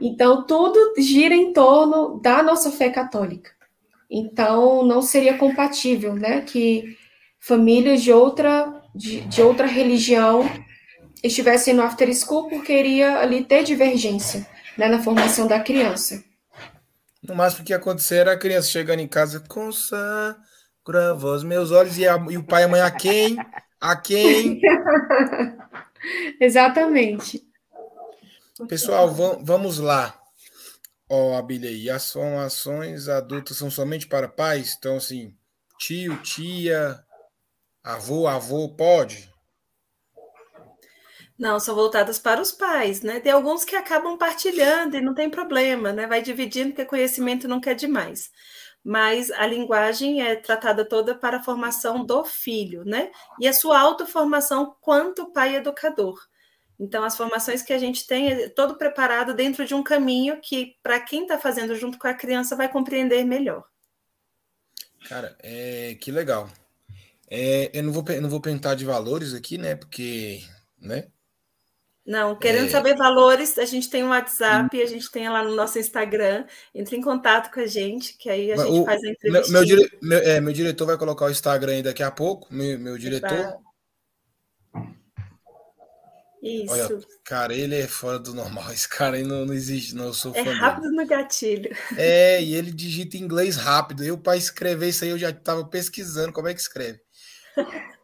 então, 0.00 0.46
tudo 0.46 0.94
gira 0.98 1.34
em 1.34 1.52
torno 1.52 2.18
da 2.20 2.42
nossa 2.42 2.72
fé 2.72 2.88
católica. 2.88 3.50
Então, 4.10 4.82
não 4.84 5.02
seria 5.02 5.36
compatível, 5.36 6.14
né, 6.14 6.40
que 6.40 6.96
famílias 7.38 8.02
de 8.02 8.10
outra, 8.10 8.82
de, 8.94 9.20
de 9.22 9.42
outra 9.42 9.66
religião 9.66 10.50
estivessem 11.22 11.74
no 11.74 11.82
after 11.82 12.12
school, 12.14 12.48
porque 12.48 12.72
iria 12.72 13.18
ali 13.18 13.44
ter 13.44 13.62
divergência, 13.62 14.46
né, 14.76 14.88
na 14.88 15.02
formação 15.02 15.46
da 15.46 15.60
criança. 15.60 16.24
No 17.22 17.34
máximo 17.34 17.64
que 17.64 17.72
ia 17.72 17.76
acontecer 17.76 18.16
era 18.16 18.32
a 18.32 18.38
criança 18.38 18.68
chegando 18.68 19.00
em 19.00 19.08
casa, 19.08 19.44
consagra 19.48 20.36
os 21.22 21.44
meus 21.44 21.70
olhos, 21.70 21.98
e, 21.98 22.08
a, 22.08 22.16
e 22.30 22.36
o 22.38 22.44
pai 22.44 22.62
e 22.62 22.64
a 22.64 22.68
mãe 22.68 22.80
a 22.80 22.90
quem? 22.90 23.36
A 23.80 23.96
quem? 23.96 24.60
Exatamente. 26.40 27.42
Pessoal, 28.68 29.14
vamos 29.42 29.78
lá. 29.78 30.18
Ó, 31.08 31.32
oh, 31.32 31.36
Abília 31.36 31.94
as 31.94 32.12
formações 32.12 33.08
adultas 33.08 33.56
são 33.56 33.70
somente 33.70 34.06
para 34.06 34.28
pais? 34.28 34.76
Então, 34.78 34.96
assim, 34.96 35.34
tio, 35.78 36.16
tia, 36.22 37.02
avô, 37.82 38.26
avô, 38.26 38.68
pode? 38.68 39.29
Não, 41.40 41.58
são 41.58 41.74
voltadas 41.74 42.18
para 42.18 42.38
os 42.38 42.52
pais, 42.52 43.00
né? 43.00 43.18
Tem 43.18 43.32
alguns 43.32 43.64
que 43.64 43.74
acabam 43.74 44.18
partilhando 44.18 44.98
e 44.98 45.00
não 45.00 45.14
tem 45.14 45.30
problema, 45.30 45.90
né? 45.90 46.06
Vai 46.06 46.20
dividindo, 46.20 46.68
porque 46.68 46.84
conhecimento 46.84 47.48
não 47.48 47.58
quer 47.58 47.74
demais. 47.74 48.30
Mas 48.84 49.30
a 49.30 49.46
linguagem 49.46 50.20
é 50.20 50.36
tratada 50.36 50.84
toda 50.84 51.14
para 51.14 51.38
a 51.38 51.42
formação 51.42 52.04
do 52.04 52.22
filho, 52.26 52.84
né? 52.84 53.10
E 53.40 53.48
a 53.48 53.54
sua 53.54 53.80
autoformação 53.80 54.76
quanto 54.82 55.32
pai 55.32 55.56
educador. 55.56 56.20
Então, 56.78 57.04
as 57.04 57.16
formações 57.16 57.62
que 57.62 57.72
a 57.72 57.78
gente 57.78 58.06
tem 58.06 58.30
é 58.30 58.48
todo 58.50 58.76
preparado 58.76 59.32
dentro 59.32 59.64
de 59.64 59.74
um 59.74 59.82
caminho 59.82 60.38
que, 60.42 60.76
para 60.82 61.00
quem 61.00 61.22
está 61.22 61.38
fazendo 61.38 61.74
junto 61.74 61.98
com 61.98 62.06
a 62.06 62.12
criança, 62.12 62.54
vai 62.54 62.68
compreender 62.70 63.24
melhor. 63.24 63.64
Cara, 65.08 65.34
é, 65.42 65.96
que 65.98 66.12
legal. 66.12 66.50
É, 67.30 67.70
eu 67.72 67.82
não 67.82 67.92
vou, 67.94 68.04
não 68.20 68.28
vou 68.28 68.42
perguntar 68.42 68.74
de 68.74 68.84
valores 68.84 69.32
aqui, 69.32 69.56
né? 69.56 69.74
Porque, 69.74 70.42
né? 70.78 71.08
Não, 72.06 72.34
querendo 72.34 72.66
é... 72.66 72.70
saber 72.70 72.96
valores, 72.96 73.58
a 73.58 73.64
gente 73.64 73.88
tem 73.88 74.02
um 74.02 74.08
WhatsApp, 74.08 74.76
hum. 74.76 74.82
a 74.82 74.86
gente 74.86 75.10
tem 75.10 75.28
lá 75.28 75.44
no 75.44 75.54
nosso 75.54 75.78
Instagram. 75.78 76.44
Entre 76.74 76.96
em 76.96 77.00
contato 77.00 77.52
com 77.52 77.60
a 77.60 77.66
gente, 77.66 78.16
que 78.16 78.28
aí 78.28 78.52
a 78.52 78.56
gente 78.56 78.80
o, 78.80 78.84
faz 78.84 79.02
a 79.04 79.08
entrevista. 79.08 79.52
Meu, 79.52 79.64
dire, 79.64 79.98
meu, 80.02 80.18
é, 80.18 80.40
meu, 80.40 80.52
diretor 80.52 80.86
vai 80.86 80.96
colocar 80.96 81.26
o 81.26 81.30
Instagram 81.30 81.72
aí 81.72 81.82
daqui 81.82 82.02
a 82.02 82.10
pouco, 82.10 82.52
meu, 82.52 82.78
meu 82.78 82.98
diretor. 82.98 83.58
Isso. 86.42 86.72
Olha, 86.72 86.88
cara, 87.22 87.54
ele 87.54 87.76
é 87.76 87.86
fora 87.86 88.18
do 88.18 88.32
normal. 88.32 88.72
Esse 88.72 88.88
cara 88.88 89.16
aí 89.16 89.22
não, 89.22 89.44
não 89.44 89.52
existe, 89.52 89.94
não. 89.94 90.06
Eu 90.06 90.14
sou 90.14 90.34
é 90.34 90.40
rápido 90.40 90.84
dele. 90.84 90.96
no 90.96 91.06
gatilho. 91.06 91.76
É, 91.98 92.42
e 92.42 92.54
ele 92.54 92.72
digita 92.72 93.18
inglês 93.18 93.56
rápido. 93.56 94.02
Eu, 94.02 94.16
para 94.16 94.38
escrever 94.38 94.88
isso 94.88 95.04
aí, 95.04 95.10
eu 95.10 95.18
já 95.18 95.28
estava 95.28 95.64
pesquisando 95.66 96.32
como 96.32 96.48
é 96.48 96.54
que 96.54 96.60
escreve. 96.60 96.98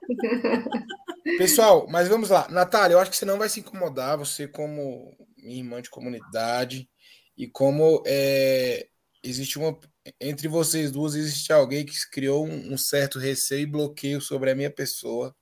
Pessoal, 1.38 1.86
mas 1.88 2.09
vamos 2.09 2.30
lá. 2.30 2.48
Natália, 2.48 2.94
eu 2.94 3.00
acho 3.00 3.11
que 3.11 3.16
você 3.16 3.24
não 3.24 3.38
vai 3.38 3.48
se 3.48 3.61
incomodar, 3.61 4.16
você, 4.16 4.46
como 4.46 5.16
minha 5.36 5.59
irmã 5.59 5.82
de 5.82 5.90
comunidade, 5.90 6.88
e 7.36 7.46
como 7.46 8.02
é, 8.07 8.88
existe 9.22 9.59
uma. 9.59 9.78
Entre 10.20 10.46
vocês 10.46 10.90
duas, 10.90 11.14
existe 11.14 11.52
alguém 11.52 11.84
que 11.84 11.94
criou 12.11 12.46
um, 12.46 12.74
um 12.74 12.78
certo 12.78 13.18
receio 13.18 13.62
e 13.62 13.66
bloqueio 13.66 14.20
sobre 14.20 14.50
a 14.50 14.54
minha 14.54 14.70
pessoa. 14.70 15.34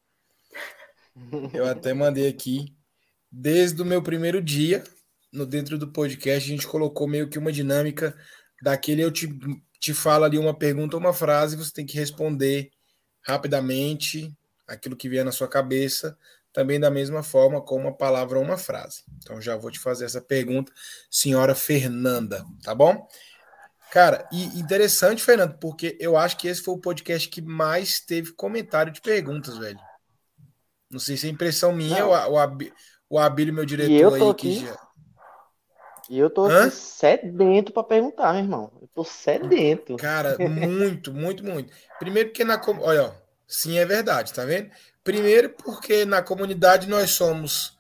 Eu 1.53 1.67
até 1.67 1.93
mandei 1.93 2.29
aqui 2.29 2.75
desde 3.31 3.81
o 3.83 3.85
meu 3.85 4.03
primeiro 4.03 4.43
dia 4.43 4.83
no 5.35 5.45
dentro 5.45 5.77
do 5.77 5.91
podcast, 5.91 6.49
a 6.49 6.55
gente 6.55 6.67
colocou 6.67 7.09
meio 7.09 7.29
que 7.29 7.39
uma 7.39 7.51
dinâmica 7.51 8.17
daquele 8.63 9.03
eu 9.03 9.11
te, 9.11 9.29
te 9.81 9.93
falo 9.93 10.25
ali 10.25 10.39
uma 10.39 10.57
pergunta, 10.57 10.97
uma 10.97 11.13
frase, 11.13 11.57
você 11.57 11.73
tem 11.73 11.85
que 11.85 11.99
responder 11.99 12.71
rapidamente 13.27 14.33
aquilo 14.67 14.97
que 14.97 15.09
vier 15.09 15.25
na 15.25 15.33
sua 15.33 15.49
cabeça, 15.49 16.17
também 16.53 16.79
da 16.79 16.91
mesma 16.91 17.23
forma 17.23 17.61
com 17.61 17.77
uma 17.77 17.93
palavra 17.93 18.39
ou 18.39 18.45
uma 18.45 18.57
frase. 18.57 19.03
Então 19.19 19.41
já 19.41 19.57
vou 19.57 19.71
te 19.71 19.79
fazer 19.79 20.05
essa 20.05 20.21
pergunta, 20.21 20.73
senhora 21.11 21.55
Fernanda, 21.55 22.45
tá 22.63 22.75
bom? 22.75 23.09
Cara, 23.91 24.29
e 24.33 24.59
interessante, 24.59 25.23
Fernando, 25.23 25.59
porque 25.59 25.97
eu 26.01 26.17
acho 26.17 26.37
que 26.37 26.49
esse 26.49 26.63
foi 26.63 26.75
o 26.75 26.81
podcast 26.81 27.29
que 27.29 27.43
mais 27.43 28.01
teve 28.01 28.33
comentário 28.33 28.93
de 28.93 29.01
perguntas, 29.01 29.59
velho. 29.59 29.79
Não 30.91 30.99
sei 30.99 31.17
se 31.17 31.27
é 31.27 31.31
impressão 31.31 31.73
minha 31.73 32.07
ou, 32.07 32.13
ou, 32.13 32.39
o 33.11 33.19
Abílio, 33.19 33.55
meu 33.55 33.65
diretor 33.65 34.15
aí, 34.15 34.31
aqui, 34.31 34.55
que 34.55 34.67
já. 34.67 34.77
E 36.09 36.19
eu 36.19 36.29
tô 36.29 36.47
Hã? 36.47 36.71
sedento 36.71 37.73
para 37.73 37.83
perguntar, 37.83 38.33
meu 38.35 38.43
irmão. 38.43 38.73
Eu 38.81 38.89
tô 38.89 39.05
sedento. 39.05 39.97
Cara, 39.97 40.37
muito, 40.39 41.13
muito, 41.13 41.45
muito. 41.45 41.73
Primeiro 41.99 42.29
porque 42.29 42.45
na 42.45 42.61
olha, 42.81 43.05
ó, 43.05 43.24
sim 43.47 43.79
é 43.79 43.85
verdade, 43.85 44.33
tá 44.33 44.45
vendo? 44.45 44.71
Primeiro 45.03 45.51
porque 45.51 46.05
na 46.05 46.23
comunidade 46.23 46.89
nós 46.89 47.11
somos 47.11 47.75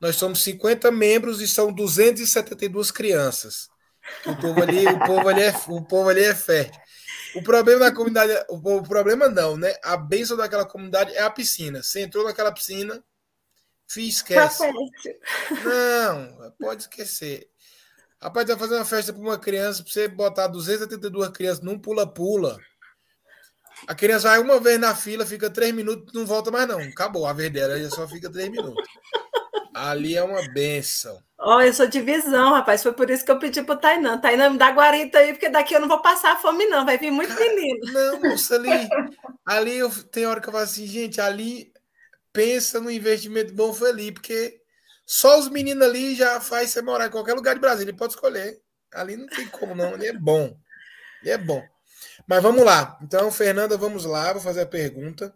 nós 0.00 0.14
somos 0.16 0.42
50 0.44 0.90
membros 0.92 1.40
e 1.40 1.48
são 1.48 1.72
272 1.72 2.90
crianças. 2.92 3.68
O 4.24 4.36
povo 4.36 4.62
ali, 4.62 4.86
o 4.86 4.98
povo 5.00 5.28
ali 5.28 5.42
é, 5.42 5.54
o 5.66 5.82
povo 5.82 6.08
ali 6.08 6.22
é 6.22 6.34
fértil. 6.34 6.80
O 7.34 7.42
problema 7.42 7.80
da 7.80 7.92
comunidade, 7.92 8.32
o, 8.48 8.82
problema 8.82 9.28
não, 9.28 9.56
né? 9.56 9.74
A 9.82 9.96
bênção 9.96 10.36
daquela 10.36 10.64
comunidade 10.64 11.12
é 11.14 11.20
a 11.20 11.30
piscina. 11.30 11.82
Você 11.82 12.00
entrou 12.00 12.24
naquela 12.24 12.52
piscina, 12.52 13.02
Fih, 13.88 14.08
esquece. 14.08 14.62
Não, 15.64 16.52
pode 16.58 16.82
esquecer. 16.82 17.48
Rapaz, 18.20 18.46
vai 18.46 18.58
fazer 18.58 18.74
uma 18.74 18.84
festa 18.84 19.12
para 19.12 19.22
uma 19.22 19.38
criança, 19.38 19.82
para 19.82 19.92
você 19.92 20.08
botar 20.08 20.46
282 20.48 21.28
crianças 21.30 21.64
num 21.64 21.78
pula-pula. 21.78 22.58
A 23.86 23.94
criança 23.94 24.28
vai 24.28 24.38
uma 24.38 24.60
vez 24.60 24.78
na 24.78 24.94
fila, 24.94 25.24
fica 25.24 25.48
três 25.48 25.72
minutos, 25.72 26.12
não 26.12 26.26
volta 26.26 26.50
mais, 26.50 26.66
não. 26.66 26.78
Acabou 26.80 27.26
a 27.26 27.32
vez 27.32 27.52
dela, 27.52 27.78
já 27.78 27.90
só 27.90 28.06
fica 28.06 28.30
três 28.30 28.50
minutos. 28.50 28.82
Ali 29.74 30.16
é 30.16 30.22
uma 30.22 30.42
benção. 30.52 31.22
Ó, 31.38 31.56
oh, 31.56 31.60
eu 31.60 31.72
sou 31.72 31.86
de 31.86 32.00
visão, 32.00 32.52
rapaz. 32.52 32.82
Foi 32.82 32.92
por 32.92 33.08
isso 33.08 33.24
que 33.24 33.30
eu 33.30 33.38
pedi 33.38 33.62
pro 33.62 33.76
Tainan. 33.76 34.18
Tainan, 34.18 34.50
me 34.50 34.58
dá 34.58 34.70
guarita 34.70 35.18
aí, 35.18 35.32
porque 35.32 35.48
daqui 35.48 35.72
eu 35.74 35.80
não 35.80 35.86
vou 35.86 36.02
passar 36.02 36.40
fome, 36.40 36.66
não. 36.66 36.84
Vai 36.84 36.98
vir 36.98 37.12
muito 37.12 37.32
menino. 37.38 37.92
Não, 37.92 38.20
moça, 38.20 38.56
ali. 38.56 38.88
Ali 39.46 39.78
eu, 39.78 39.88
tem 40.04 40.26
hora 40.26 40.40
que 40.40 40.48
eu 40.48 40.52
falo 40.52 40.64
assim, 40.64 40.86
gente, 40.86 41.20
ali 41.20 41.72
pensa 42.32 42.80
no 42.80 42.90
investimento 42.90 43.54
bom 43.54 43.72
foi 43.72 43.90
ali, 43.90 44.12
porque 44.12 44.60
só 45.06 45.38
os 45.38 45.48
meninos 45.48 45.86
ali 45.86 46.14
já 46.14 46.40
faz 46.40 46.70
você 46.70 46.82
morar 46.82 47.06
em 47.06 47.10
qualquer 47.10 47.34
lugar 47.34 47.54
de 47.54 47.60
Brasília, 47.60 47.94
pode 47.94 48.14
escolher. 48.14 48.60
Ali 48.92 49.16
não 49.16 49.26
tem 49.26 49.46
como 49.48 49.74
não, 49.74 49.94
ali 49.94 50.08
é 50.08 50.12
bom. 50.12 50.56
Ali 51.22 51.30
é 51.30 51.38
bom. 51.38 51.62
Mas 52.28 52.42
vamos 52.42 52.64
lá. 52.64 52.98
Então, 53.02 53.32
Fernanda, 53.32 53.76
vamos 53.76 54.04
lá, 54.04 54.32
vou 54.32 54.42
fazer 54.42 54.60
a 54.60 54.66
pergunta. 54.66 55.34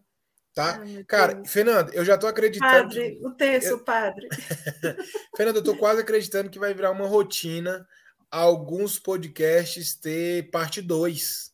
Tá? 0.55 0.79
Ai, 0.81 1.03
Cara, 1.05 1.35
Deus. 1.35 1.51
Fernanda, 1.51 1.91
eu 1.95 2.05
já 2.05 2.19
tô 2.19 2.27
acreditando. 2.27 2.71
Padre, 2.71 3.17
que... 3.17 3.27
o 3.27 3.31
texto, 3.31 3.71
eu... 3.71 3.79
padre. 3.79 4.29
Fernanda, 5.35 5.61
eu 5.61 5.65
tô 5.65 5.75
quase 5.75 6.03
acreditando 6.03 6.51
que 6.51 6.59
vai 6.59 6.75
virar 6.75 6.91
uma 6.91 7.07
rotina 7.07 7.87
alguns 8.33 8.99
podcasts 8.99 9.95
ter 9.95 10.51
parte 10.51 10.81
2. 10.81 11.53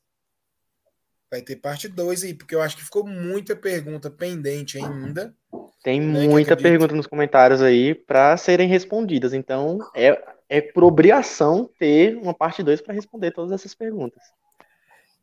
Vai 1.30 1.42
ter 1.42 1.56
parte 1.56 1.88
2 1.88 2.24
aí, 2.24 2.34
porque 2.34 2.54
eu 2.54 2.62
acho 2.62 2.76
que 2.76 2.84
ficou 2.84 3.04
muita 3.04 3.56
pergunta 3.56 4.08
pendente 4.08 4.78
ainda. 4.78 5.34
Tem 5.82 6.00
né, 6.00 6.26
muita 6.26 6.56
pergunta 6.56 6.94
nos 6.94 7.06
comentários 7.06 7.60
aí 7.60 7.94
para 7.94 8.36
serem 8.36 8.68
respondidas. 8.68 9.34
Então, 9.34 9.78
é, 9.94 10.22
é 10.48 10.60
por 10.60 10.84
obrigação 10.84 11.68
ter 11.78 12.16
uma 12.16 12.32
parte 12.32 12.62
2 12.62 12.80
para 12.80 12.94
responder 12.94 13.32
todas 13.32 13.52
essas 13.52 13.74
perguntas. 13.74 14.22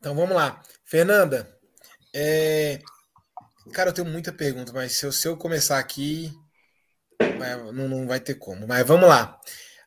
Então, 0.06 0.14
vamos 0.14 0.36
lá. 0.36 0.62
Fernanda, 0.84 1.52
é... 2.14 2.78
cara, 3.72 3.90
eu 3.90 3.92
tenho 3.92 4.06
muita 4.06 4.32
pergunta, 4.32 4.72
mas 4.72 4.92
se 4.92 5.04
eu, 5.04 5.10
se 5.10 5.26
eu 5.26 5.36
começar 5.36 5.80
aqui, 5.80 6.30
não, 7.74 7.88
não 7.88 8.06
vai 8.06 8.20
ter 8.20 8.36
como. 8.36 8.68
Mas 8.68 8.86
vamos 8.86 9.08
lá. 9.08 9.40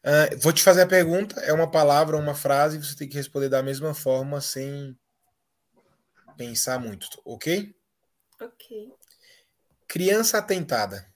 Uh, 0.03 0.38
vou 0.41 0.51
te 0.51 0.61
fazer 0.61 0.82
a 0.82 0.88
pergunta, 0.88 1.39
é 1.39 1.53
uma 1.53 1.72
palavra, 1.72 2.17
uma 2.17 2.36
frase, 2.36 2.78
você 2.78 2.97
tem 2.97 3.07
que 3.07 3.15
responder 3.15 3.47
da 3.47 3.63
mesma 3.63 3.93
forma, 3.93 4.41
sem 4.41 4.93
pensar 6.36 6.78
muito, 6.82 7.07
ok? 7.24 7.74
Ok. 8.41 8.93
Criança 9.88 10.38
atentada. 10.38 11.09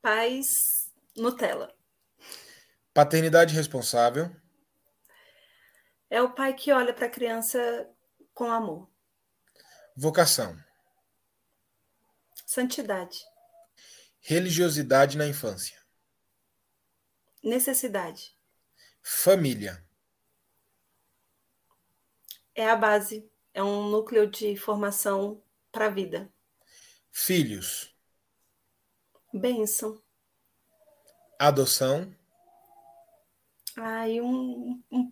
Pais 0.00 0.92
Nutella. 1.16 1.74
Paternidade 2.92 3.52
responsável. 3.52 4.30
É 6.14 6.22
o 6.22 6.30
pai 6.30 6.54
que 6.54 6.70
olha 6.70 6.94
para 6.94 7.06
a 7.06 7.10
criança 7.10 7.90
com 8.32 8.48
amor. 8.48 8.88
Vocação. 9.96 10.56
Santidade. 12.46 13.18
Religiosidade 14.20 15.18
na 15.18 15.26
infância. 15.26 15.76
Necessidade. 17.42 18.38
Família 19.02 19.84
é 22.54 22.70
a 22.70 22.76
base, 22.76 23.28
é 23.52 23.60
um 23.60 23.90
núcleo 23.90 24.30
de 24.30 24.56
formação 24.56 25.42
para 25.72 25.86
a 25.86 25.90
vida. 25.90 26.32
Filhos. 27.10 27.92
Bênção. 29.32 30.00
Adoção. 31.40 32.14
Ai, 33.76 34.20
um, 34.20 34.80
um, 34.92 35.10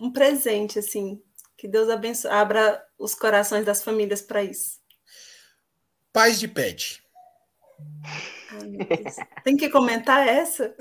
um 0.00 0.12
presente, 0.12 0.78
assim. 0.78 1.22
Que 1.56 1.66
Deus 1.66 1.88
abençoe, 1.88 2.30
abra 2.30 2.82
os 2.98 3.14
corações 3.14 3.64
das 3.64 3.82
famílias 3.82 4.22
para 4.22 4.44
isso. 4.44 4.78
Pais 6.12 6.38
de 6.38 6.48
pet. 6.48 7.02
Ai, 8.52 9.12
Tem 9.44 9.56
que 9.56 9.68
comentar 9.68 10.26
essa? 10.26 10.74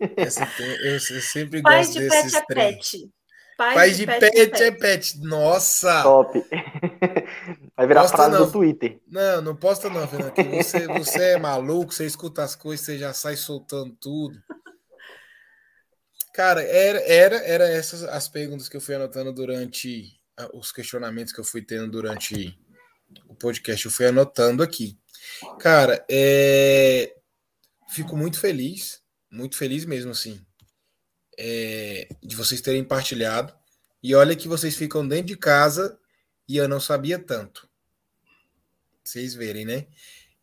eu, 0.00 0.92
eu, 0.92 1.00
sempre 1.00 1.62
Pai 1.62 1.78
gosto 1.78 1.92
de 1.94 2.08
desses 2.08 2.32
pet 2.32 2.36
é 2.42 2.46
trem. 2.46 2.74
pet. 2.74 3.10
Pai, 3.56 3.74
Pai 3.74 3.90
de, 3.90 3.96
de 3.96 4.06
pet, 4.06 4.20
pet, 4.20 4.62
é 4.62 4.66
é 4.66 4.70
pet. 4.70 5.20
Nossa! 5.20 6.02
Top. 6.02 6.38
Vai 7.76 7.86
virar 7.86 8.02
Posta 8.02 8.16
frase 8.16 8.32
não. 8.32 8.46
do 8.46 8.52
Twitter. 8.52 9.00
Não, 9.08 9.42
não 9.42 9.56
posta 9.56 9.88
não, 9.90 10.06
Fernando. 10.06 10.32
Você, 10.34 10.86
você 10.86 11.22
é 11.32 11.38
maluco, 11.38 11.92
você 11.92 12.06
escuta 12.06 12.42
as 12.42 12.54
coisas, 12.54 12.84
você 12.84 12.98
já 12.98 13.12
sai 13.12 13.36
soltando 13.36 13.96
tudo. 14.00 14.36
Cara, 16.38 16.62
era, 16.62 17.00
era, 17.00 17.36
era 17.38 17.68
essas 17.68 18.04
as 18.04 18.28
perguntas 18.28 18.68
que 18.68 18.76
eu 18.76 18.80
fui 18.80 18.94
anotando 18.94 19.32
durante 19.32 20.20
ah, 20.36 20.48
os 20.54 20.70
questionamentos 20.70 21.32
que 21.32 21.40
eu 21.40 21.44
fui 21.44 21.62
tendo 21.62 21.90
durante 21.90 22.56
o 23.26 23.34
podcast. 23.34 23.84
Eu 23.84 23.90
fui 23.90 24.06
anotando 24.06 24.62
aqui. 24.62 24.96
Cara, 25.58 26.06
é, 26.08 27.12
fico 27.88 28.16
muito 28.16 28.38
feliz, 28.38 29.02
muito 29.28 29.56
feliz 29.56 29.84
mesmo, 29.84 30.12
assim, 30.12 30.40
é, 31.36 32.06
de 32.22 32.36
vocês 32.36 32.60
terem 32.60 32.84
partilhado. 32.84 33.52
E 34.00 34.14
olha 34.14 34.36
que 34.36 34.46
vocês 34.46 34.76
ficam 34.76 35.08
dentro 35.08 35.26
de 35.26 35.36
casa 35.36 35.98
e 36.48 36.56
eu 36.56 36.68
não 36.68 36.78
sabia 36.78 37.18
tanto. 37.18 37.68
Vocês 39.02 39.34
verem, 39.34 39.64
né? 39.64 39.88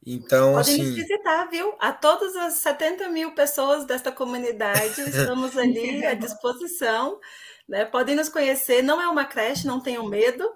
Então, 0.05 0.53
Podem 0.53 0.75
assim. 0.75 0.83
nos 0.83 0.95
visitar, 0.95 1.49
viu? 1.49 1.73
A 1.79 1.91
todas 1.91 2.35
as 2.35 2.53
70 2.55 3.09
mil 3.09 3.33
pessoas 3.33 3.85
desta 3.85 4.11
comunidade, 4.11 5.01
estamos 5.09 5.57
ali 5.57 6.05
à 6.05 6.13
disposição. 6.13 7.19
Né? 7.67 7.85
Podem 7.85 8.15
nos 8.15 8.29
conhecer, 8.29 8.83
não 8.83 9.01
é 9.01 9.07
uma 9.07 9.25
creche, 9.25 9.65
não 9.65 9.81
tenham 9.81 10.07
medo. 10.07 10.47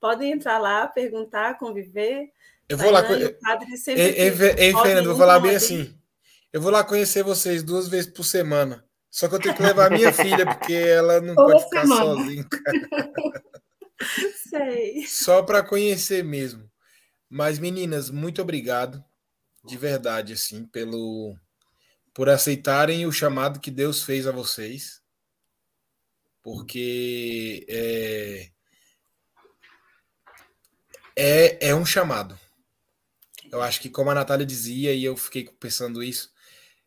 Podem 0.00 0.32
entrar 0.32 0.58
lá, 0.58 0.88
perguntar, 0.88 1.58
conviver. 1.58 2.30
Eu 2.68 2.78
vou 2.78 2.90
lá. 2.90 3.00
E 3.12 3.24
o 3.26 3.38
padre 3.40 3.76
sempre 3.76 4.02
Ei, 4.02 4.72
Fernando, 4.72 5.08
vou 5.08 5.16
falar 5.16 5.38
bem 5.40 5.54
assim. 5.54 5.94
Eu 6.50 6.62
vou 6.62 6.72
lá 6.72 6.82
conhecer 6.82 7.22
vocês 7.22 7.62
duas 7.62 7.88
vezes 7.88 8.10
por 8.10 8.24
semana. 8.24 8.82
Só 9.10 9.28
que 9.28 9.34
eu 9.34 9.40
tenho 9.40 9.54
que 9.54 9.62
levar 9.62 9.90
minha 9.90 10.10
filha, 10.12 10.46
porque 10.46 10.72
ela 10.72 11.20
não 11.20 11.34
Toda 11.34 11.52
pode 11.52 11.64
ficar 11.64 11.82
semana. 11.82 12.04
sozinha. 12.04 12.46
Sei. 14.48 15.06
Só 15.06 15.42
para 15.42 15.62
conhecer 15.62 16.24
mesmo. 16.24 16.68
Mas, 17.36 17.58
meninas, 17.58 18.10
muito 18.10 18.40
obrigado. 18.40 19.04
De 19.64 19.76
verdade, 19.76 20.34
assim, 20.34 20.64
pelo 20.66 21.36
por 22.14 22.28
aceitarem 22.28 23.06
o 23.06 23.12
chamado 23.12 23.58
que 23.58 23.72
Deus 23.72 24.04
fez 24.04 24.24
a 24.28 24.30
vocês. 24.30 25.02
Porque 26.40 27.66
é, 27.68 28.50
é, 31.16 31.70
é 31.70 31.74
um 31.74 31.84
chamado. 31.84 32.38
Eu 33.50 33.60
acho 33.60 33.80
que, 33.80 33.90
como 33.90 34.10
a 34.10 34.14
Natália 34.14 34.46
dizia, 34.46 34.94
e 34.94 35.02
eu 35.02 35.16
fiquei 35.16 35.44
pensando 35.58 36.04
isso, 36.04 36.32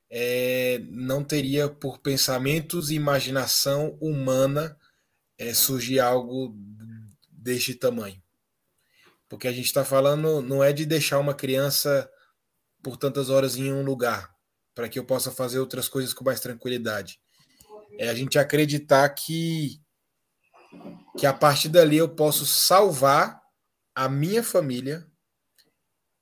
é, 0.10 0.80
não 0.90 1.26
teria 1.26 1.68
por 1.68 2.00
pensamentos 2.00 2.90
e 2.90 2.96
imaginação 2.96 3.98
humana 4.00 4.80
é, 5.38 5.54
surgir 5.54 6.00
algo 6.00 6.56
deste 7.30 7.76
tamanho. 7.76 8.26
Porque 9.30 9.48
a 9.48 9.52
gente 9.52 9.66
está 9.66 9.84
falando, 9.84 10.42
não 10.42 10.64
é 10.64 10.72
de 10.72 10.86
deixar 10.86 11.20
uma 11.20 11.34
criança 11.34 12.10
por 12.82 12.98
tantas 12.98 13.30
horas 13.30 13.58
em 13.58 13.72
um 13.74 13.84
lugar, 13.84 14.34
para 14.74 14.88
que 14.88 14.98
eu 14.98 15.06
possa 15.06 15.32
fazer 15.32 15.60
outras 15.60 15.90
coisas 15.90 16.14
com 16.14 16.24
mais 16.24 16.40
tranquilidade. 16.40 17.20
É 17.98 18.10
a 18.10 18.14
gente 18.14 18.40
acreditar 18.40 19.10
que, 19.10 19.82
que 21.18 21.26
a 21.26 21.34
partir 21.34 21.70
dali 21.70 21.98
eu 21.98 22.08
posso 22.08 22.46
salvar 22.46 23.42
a 23.94 24.08
minha 24.08 24.44
família, 24.44 25.06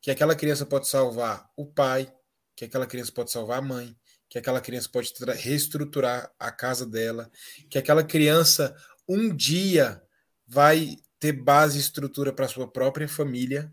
que 0.01 0.09
aquela 0.09 0.35
criança 0.35 0.65
pode 0.65 0.87
salvar 0.87 1.49
o 1.55 1.65
pai, 1.65 2.11
que 2.55 2.65
aquela 2.65 2.87
criança 2.87 3.11
pode 3.11 3.31
salvar 3.31 3.59
a 3.59 3.61
mãe, 3.61 3.95
que 4.29 4.37
aquela 4.37 4.61
criança 4.61 4.89
pode 4.89 5.13
reestruturar 5.41 6.31
a 6.39 6.51
casa 6.51 6.85
dela, 6.85 7.29
que 7.69 7.77
aquela 7.77 8.03
criança 8.03 8.75
um 9.07 9.35
dia 9.35 10.01
vai 10.47 10.97
ter 11.19 11.31
base 11.33 11.77
e 11.77 11.81
estrutura 11.81 12.31
para 12.33 12.47
sua 12.47 12.67
própria 12.67 13.07
família. 13.07 13.71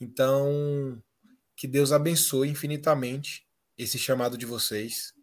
Então, 0.00 1.02
que 1.56 1.66
Deus 1.66 1.92
abençoe 1.92 2.48
infinitamente 2.48 3.46
esse 3.78 3.98
chamado 3.98 4.36
de 4.36 4.46
vocês. 4.46 5.14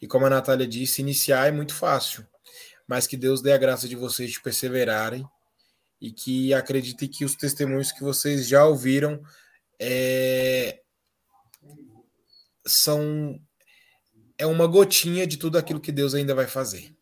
E 0.00 0.06
como 0.06 0.26
a 0.26 0.30
Natália 0.30 0.66
disse, 0.66 1.00
iniciar 1.00 1.48
é 1.48 1.52
muito 1.52 1.74
fácil, 1.74 2.26
mas 2.86 3.06
que 3.06 3.16
Deus 3.16 3.40
dê 3.40 3.52
a 3.52 3.58
graça 3.58 3.88
de 3.88 3.96
vocês 3.96 4.30
de 4.30 4.40
perseverarem 4.40 5.26
e 6.00 6.10
que 6.10 6.52
acreditem 6.52 7.08
que 7.08 7.24
os 7.24 7.36
testemunhos 7.36 7.92
que 7.92 8.02
vocês 8.02 8.48
já 8.48 8.66
ouviram 8.66 9.22
é, 9.80 10.82
são 12.66 13.40
é 14.36 14.46
uma 14.46 14.66
gotinha 14.66 15.26
de 15.26 15.36
tudo 15.36 15.56
aquilo 15.56 15.80
que 15.80 15.92
Deus 15.92 16.14
ainda 16.14 16.34
vai 16.34 16.46
fazer. 16.46 16.92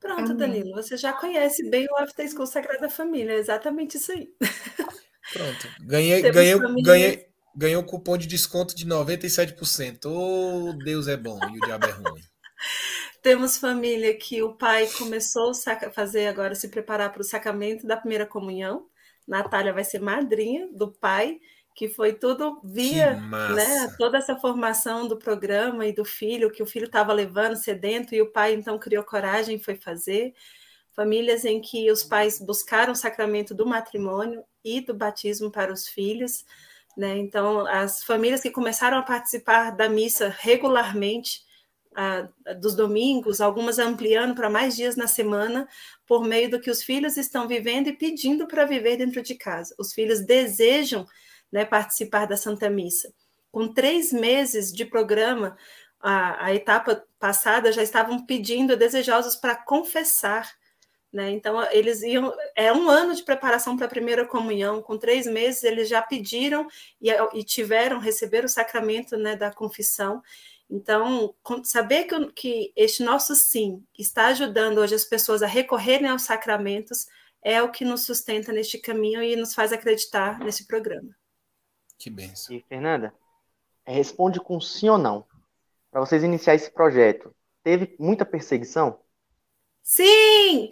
Pronto, 0.00 0.32
Amém. 0.32 0.36
Danilo, 0.36 0.72
você 0.72 0.96
já 0.96 1.12
conhece 1.12 1.68
bem 1.70 1.86
o 1.90 1.96
After 1.96 2.28
School 2.30 2.46
Sagrada 2.46 2.88
Família, 2.88 3.32
é 3.32 3.38
exatamente 3.38 3.96
isso 3.96 4.12
aí. 4.12 4.28
Pronto. 5.32 5.68
Ganhei, 5.80 6.20
Temos 6.22 6.34
ganhei, 6.36 6.56
famílias- 6.56 6.84
ganhei, 6.86 7.26
ganhei 7.54 7.76
um 7.76 7.82
cupom 7.82 8.16
de 8.16 8.26
desconto 8.26 8.74
de 8.76 8.86
97%. 8.86 10.06
Ô, 10.06 10.72
Deus 10.84 11.08
é 11.08 11.16
bom 11.16 11.38
e 11.52 11.58
o 11.58 11.60
diabo 11.60 11.86
é 11.86 11.90
ruim. 11.90 12.22
Temos 13.22 13.58
família 13.58 14.16
que 14.16 14.42
o 14.42 14.54
pai 14.54 14.86
começou 14.96 15.50
a 15.50 15.90
fazer 15.90 16.26
agora, 16.26 16.54
se 16.54 16.68
preparar 16.68 17.12
para 17.12 17.20
o 17.20 17.24
sacramento 17.24 17.86
da 17.86 17.96
primeira 17.96 18.26
comunhão. 18.26 18.86
Natália 19.26 19.72
vai 19.72 19.84
ser 19.84 20.00
madrinha 20.00 20.68
do 20.72 20.90
pai, 20.92 21.38
que 21.78 21.88
foi 21.88 22.12
tudo 22.12 22.60
via 22.64 23.14
né, 23.54 23.94
toda 23.96 24.18
essa 24.18 24.34
formação 24.34 25.06
do 25.06 25.16
programa 25.16 25.86
e 25.86 25.92
do 25.92 26.04
filho, 26.04 26.50
que 26.50 26.60
o 26.60 26.66
filho 26.66 26.86
estava 26.86 27.12
levando 27.12 27.54
sedento, 27.54 28.16
e 28.16 28.20
o 28.20 28.32
pai 28.32 28.52
então 28.52 28.76
criou 28.80 29.04
coragem 29.04 29.54
e 29.54 29.62
foi 29.62 29.76
fazer. 29.76 30.34
Famílias 30.90 31.44
em 31.44 31.60
que 31.60 31.88
os 31.88 32.02
pais 32.02 32.40
buscaram 32.40 32.92
o 32.92 32.96
sacramento 32.96 33.54
do 33.54 33.64
matrimônio 33.64 34.42
e 34.64 34.80
do 34.80 34.92
batismo 34.92 35.52
para 35.52 35.72
os 35.72 35.86
filhos. 35.86 36.44
Né? 36.96 37.16
Então, 37.18 37.64
as 37.64 38.02
famílias 38.02 38.40
que 38.40 38.50
começaram 38.50 38.98
a 38.98 39.02
participar 39.02 39.70
da 39.70 39.88
missa 39.88 40.34
regularmente, 40.36 41.42
ah, 41.94 42.28
dos 42.60 42.74
domingos, 42.74 43.40
algumas 43.40 43.78
ampliando 43.78 44.34
para 44.34 44.50
mais 44.50 44.74
dias 44.74 44.96
na 44.96 45.06
semana, 45.06 45.68
por 46.08 46.24
meio 46.24 46.50
do 46.50 46.60
que 46.60 46.72
os 46.72 46.82
filhos 46.82 47.16
estão 47.16 47.46
vivendo 47.46 47.86
e 47.86 47.96
pedindo 47.96 48.48
para 48.48 48.64
viver 48.64 48.96
dentro 48.96 49.22
de 49.22 49.36
casa. 49.36 49.76
Os 49.78 49.92
filhos 49.92 50.26
desejam 50.26 51.06
né, 51.52 51.64
participar 51.64 52.26
da 52.26 52.36
Santa 52.36 52.68
Missa. 52.68 53.12
Com 53.50 53.72
três 53.72 54.12
meses 54.12 54.72
de 54.72 54.84
programa, 54.84 55.56
a, 56.00 56.46
a 56.46 56.54
etapa 56.54 57.04
passada 57.18 57.72
já 57.72 57.82
estavam 57.82 58.24
pedindo, 58.24 58.76
desejosos 58.76 59.36
para 59.36 59.56
confessar. 59.56 60.50
Né? 61.12 61.30
Então, 61.30 61.60
eles 61.72 62.02
iam. 62.02 62.32
É 62.54 62.72
um 62.72 62.88
ano 62.88 63.14
de 63.14 63.22
preparação 63.22 63.76
para 63.76 63.86
a 63.86 63.90
primeira 63.90 64.26
comunhão. 64.26 64.82
Com 64.82 64.98
três 64.98 65.26
meses, 65.26 65.64
eles 65.64 65.88
já 65.88 66.02
pediram 66.02 66.68
e, 67.00 67.10
e 67.34 67.42
tiveram, 67.42 67.98
receber 67.98 68.44
o 68.44 68.48
sacramento 68.48 69.16
né, 69.16 69.34
da 69.34 69.50
confissão. 69.50 70.22
Então, 70.70 71.34
saber 71.64 72.04
que, 72.04 72.32
que 72.32 72.72
este 72.76 73.02
nosso 73.02 73.34
sim 73.34 73.82
está 73.98 74.26
ajudando 74.26 74.78
hoje 74.78 74.94
as 74.94 75.04
pessoas 75.04 75.42
a 75.42 75.46
recorrerem 75.46 76.08
aos 76.08 76.22
sacramentos 76.22 77.06
é 77.42 77.62
o 77.62 77.70
que 77.70 77.84
nos 77.84 78.04
sustenta 78.04 78.52
neste 78.52 78.78
caminho 78.78 79.22
e 79.22 79.34
nos 79.34 79.54
faz 79.54 79.72
acreditar 79.72 80.38
nesse 80.40 80.66
programa. 80.66 81.16
Que 81.98 82.08
benção. 82.10 82.54
E, 82.54 82.64
Fernanda, 82.68 83.12
responde 83.86 84.40
com 84.40 84.60
sim 84.60 84.88
ou 84.88 84.98
não. 84.98 85.24
Para 85.90 86.00
vocês 86.00 86.22
iniciar 86.22 86.54
esse 86.54 86.70
projeto, 86.70 87.34
teve 87.62 87.96
muita 87.98 88.24
perseguição? 88.24 89.00
Sim! 89.82 90.70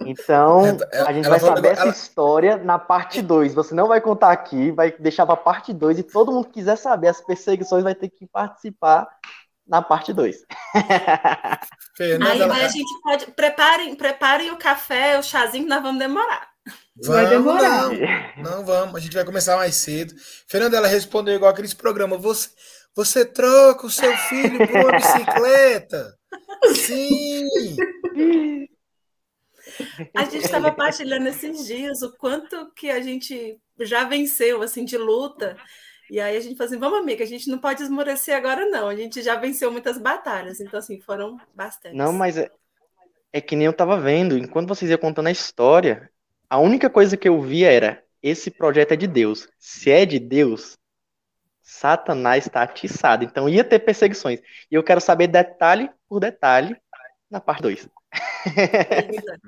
Então, 0.00 0.66
Ela- 0.92 1.08
a 1.08 1.12
gente 1.12 1.26
ela 1.26 1.38
vai 1.38 1.40
saber 1.40 1.68
essa 1.72 1.82
ela- 1.82 1.90
história 1.90 2.56
na 2.58 2.78
parte 2.78 3.20
2. 3.22 3.54
Você 3.54 3.74
não 3.74 3.88
vai 3.88 4.00
contar 4.00 4.30
aqui, 4.30 4.70
vai 4.70 4.92
deixar 4.92 5.26
para 5.26 5.36
parte 5.36 5.72
2 5.72 5.98
e 5.98 6.02
todo 6.02 6.30
mundo 6.32 6.46
que 6.46 6.54
quiser 6.54 6.76
saber 6.76 7.08
as 7.08 7.20
perseguições 7.20 7.82
vai 7.82 7.94
ter 7.94 8.08
que 8.10 8.26
participar 8.26 9.08
na 9.66 9.82
parte 9.82 10.12
2. 10.12 10.44
Fernanda, 11.96 12.32
Aí 12.32 12.40
ela- 12.40 12.54
a 12.54 12.68
gente 12.68 13.02
pode. 13.02 13.26
Preparem, 13.32 13.94
preparem 13.96 14.50
o 14.52 14.56
café, 14.58 15.18
o 15.18 15.22
chazinho, 15.22 15.64
que 15.64 15.70
nós 15.70 15.82
vamos 15.82 15.98
demorar. 15.98 16.48
Vai 17.04 17.28
demorar. 17.28 17.90
Não, 18.36 18.42
não 18.42 18.64
vamos. 18.64 18.94
A 18.94 19.00
gente 19.00 19.14
vai 19.14 19.24
começar 19.24 19.56
mais 19.56 19.74
cedo. 19.76 20.14
Fernanda, 20.48 20.76
ela 20.76 20.88
respondeu 20.88 21.34
igual 21.34 21.50
aqueles 21.50 21.74
programas. 21.74 22.20
Você, 22.20 22.50
você 22.94 23.24
troca 23.24 23.86
o 23.86 23.90
seu 23.90 24.16
filho 24.16 24.66
por 24.66 24.76
uma 24.76 24.92
bicicleta? 24.92 26.16
Sim! 26.74 27.46
A 30.14 30.24
gente 30.24 30.44
estava 30.44 30.72
partilhando 30.72 31.28
esses 31.28 31.66
dias 31.66 32.02
o 32.02 32.16
quanto 32.16 32.72
que 32.72 32.90
a 32.90 33.00
gente 33.00 33.60
já 33.80 34.04
venceu, 34.04 34.62
assim, 34.62 34.84
de 34.84 34.96
luta. 34.96 35.56
E 36.10 36.20
aí 36.20 36.36
a 36.36 36.40
gente 36.40 36.56
falou 36.56 36.70
assim, 36.70 36.78
vamos, 36.78 37.00
amiga, 37.00 37.24
a 37.24 37.26
gente 37.26 37.50
não 37.50 37.58
pode 37.58 37.82
esmorecer 37.82 38.34
agora, 38.34 38.64
não. 38.66 38.88
A 38.88 38.96
gente 38.96 39.22
já 39.22 39.36
venceu 39.36 39.70
muitas 39.70 39.98
batalhas. 39.98 40.60
Então, 40.60 40.78
assim, 40.78 41.00
foram 41.00 41.36
bastante. 41.54 41.96
Não, 41.96 42.12
mas 42.12 42.38
é, 42.38 42.50
é 43.32 43.40
que 43.40 43.56
nem 43.56 43.66
eu 43.66 43.72
tava 43.72 44.00
vendo. 44.00 44.38
Enquanto 44.38 44.68
vocês 44.68 44.90
iam 44.90 44.98
contando 44.98 45.26
a 45.26 45.32
história, 45.32 46.10
a 46.48 46.58
única 46.58 46.88
coisa 46.88 47.16
que 47.16 47.28
eu 47.28 47.40
via 47.40 47.70
era: 47.70 48.04
esse 48.22 48.50
projeto 48.50 48.92
é 48.92 48.96
de 48.96 49.06
Deus. 49.06 49.48
Se 49.58 49.90
é 49.90 50.06
de 50.06 50.18
Deus, 50.18 50.78
Satanás 51.62 52.46
está 52.46 52.62
atiçado. 52.62 53.24
Então 53.24 53.48
ia 53.48 53.64
ter 53.64 53.80
perseguições. 53.80 54.40
E 54.70 54.74
eu 54.74 54.84
quero 54.84 55.00
saber 55.00 55.26
detalhe 55.26 55.90
por 56.08 56.20
detalhe 56.20 56.76
na 57.30 57.40
parte 57.40 57.62
2. 57.62 57.88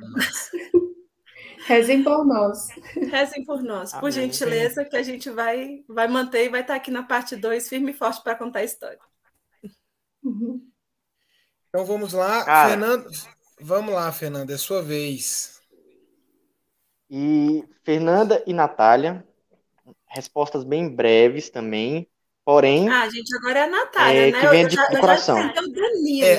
Rezem 1.66 2.02
por 2.02 2.24
nós. 2.24 2.68
Rezem 3.10 3.44
por 3.44 3.62
nós, 3.62 3.92
por 3.92 3.98
Amém. 3.98 4.12
gentileza, 4.12 4.84
que 4.84 4.96
a 4.96 5.02
gente 5.02 5.28
vai, 5.28 5.84
vai 5.86 6.08
manter 6.08 6.46
e 6.46 6.48
vai 6.48 6.62
estar 6.62 6.74
aqui 6.74 6.90
na 6.90 7.02
parte 7.02 7.36
2, 7.36 7.68
firme 7.68 7.92
e 7.92 7.94
forte 7.94 8.22
para 8.22 8.34
contar 8.34 8.60
a 8.60 8.64
história. 8.64 8.98
Uhum. 10.22 10.66
Então 11.68 11.84
vamos 11.84 12.14
lá, 12.14 12.44
Cara, 12.44 12.70
Fernando. 12.70 13.10
Vamos 13.60 13.94
lá, 13.94 14.10
Fernanda, 14.10 14.54
é 14.54 14.56
sua 14.56 14.82
vez. 14.82 15.57
E 17.10 17.64
Fernanda 17.84 18.42
e 18.46 18.52
Natália, 18.52 19.24
respostas 20.06 20.64
bem 20.64 20.88
breves 20.88 21.50
também. 21.50 22.08
Porém. 22.44 22.88
Ah, 22.88 23.06
gente, 23.10 23.28
agora 23.36 23.58
é 23.58 23.62
a 23.64 23.66
Natália, 23.66 24.28
é, 24.28 24.30
né? 24.30 24.40
Que 24.40 24.46
vem 24.46 24.66
de 24.66 24.74
já, 24.74 25.00
coração. 25.00 25.38
é, 25.38 25.52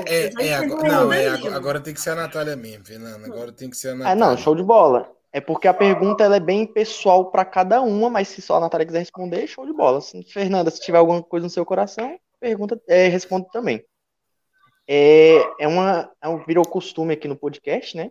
é, 0.08 0.48
é 0.48 0.54
agora, 0.56 0.88
não, 0.88 1.14
é, 1.14 1.28
agora, 1.28 1.56
agora, 1.56 1.80
tem 1.80 1.94
que 1.94 2.02
ser 2.02 2.10
a 2.10 2.16
Natália 2.16 2.56
mesmo, 2.56 2.84
Fernanda. 2.84 3.28
Agora 3.28 3.52
tem 3.52 3.70
que 3.70 3.78
ser 3.78 3.90
a 3.90 3.96
Natália. 3.96 4.12
Ah, 4.12 4.16
não, 4.16 4.36
show 4.36 4.56
de 4.56 4.64
bola. 4.64 5.16
É 5.32 5.40
porque 5.40 5.68
a 5.68 5.74
pergunta 5.74 6.24
ela 6.24 6.38
é 6.38 6.40
bem 6.40 6.66
pessoal 6.66 7.30
para 7.30 7.46
cada 7.46 7.80
uma, 7.82 8.10
mas 8.10 8.28
se 8.28 8.42
só 8.42 8.56
a 8.56 8.60
Natália 8.60 8.88
quiser 8.88 9.00
responder, 9.00 9.46
show 9.46 9.68
de 9.68 9.74
bola. 9.74 10.02
Se, 10.02 10.24
Fernanda, 10.24 10.72
se 10.72 10.82
tiver 10.82 10.98
alguma 10.98 11.22
coisa 11.22 11.46
no 11.46 11.50
seu 11.52 11.64
coração, 11.64 12.20
pergunta, 12.40 12.82
é, 12.88 13.08
responde 13.08 13.48
também. 13.52 13.86
É, 14.88 15.38
é 15.60 15.68
uma, 15.68 16.12
é 16.20 16.28
um, 16.28 16.44
virou 16.44 16.66
costume 16.66 17.14
aqui 17.14 17.28
no 17.28 17.36
podcast, 17.36 17.96
né? 17.96 18.10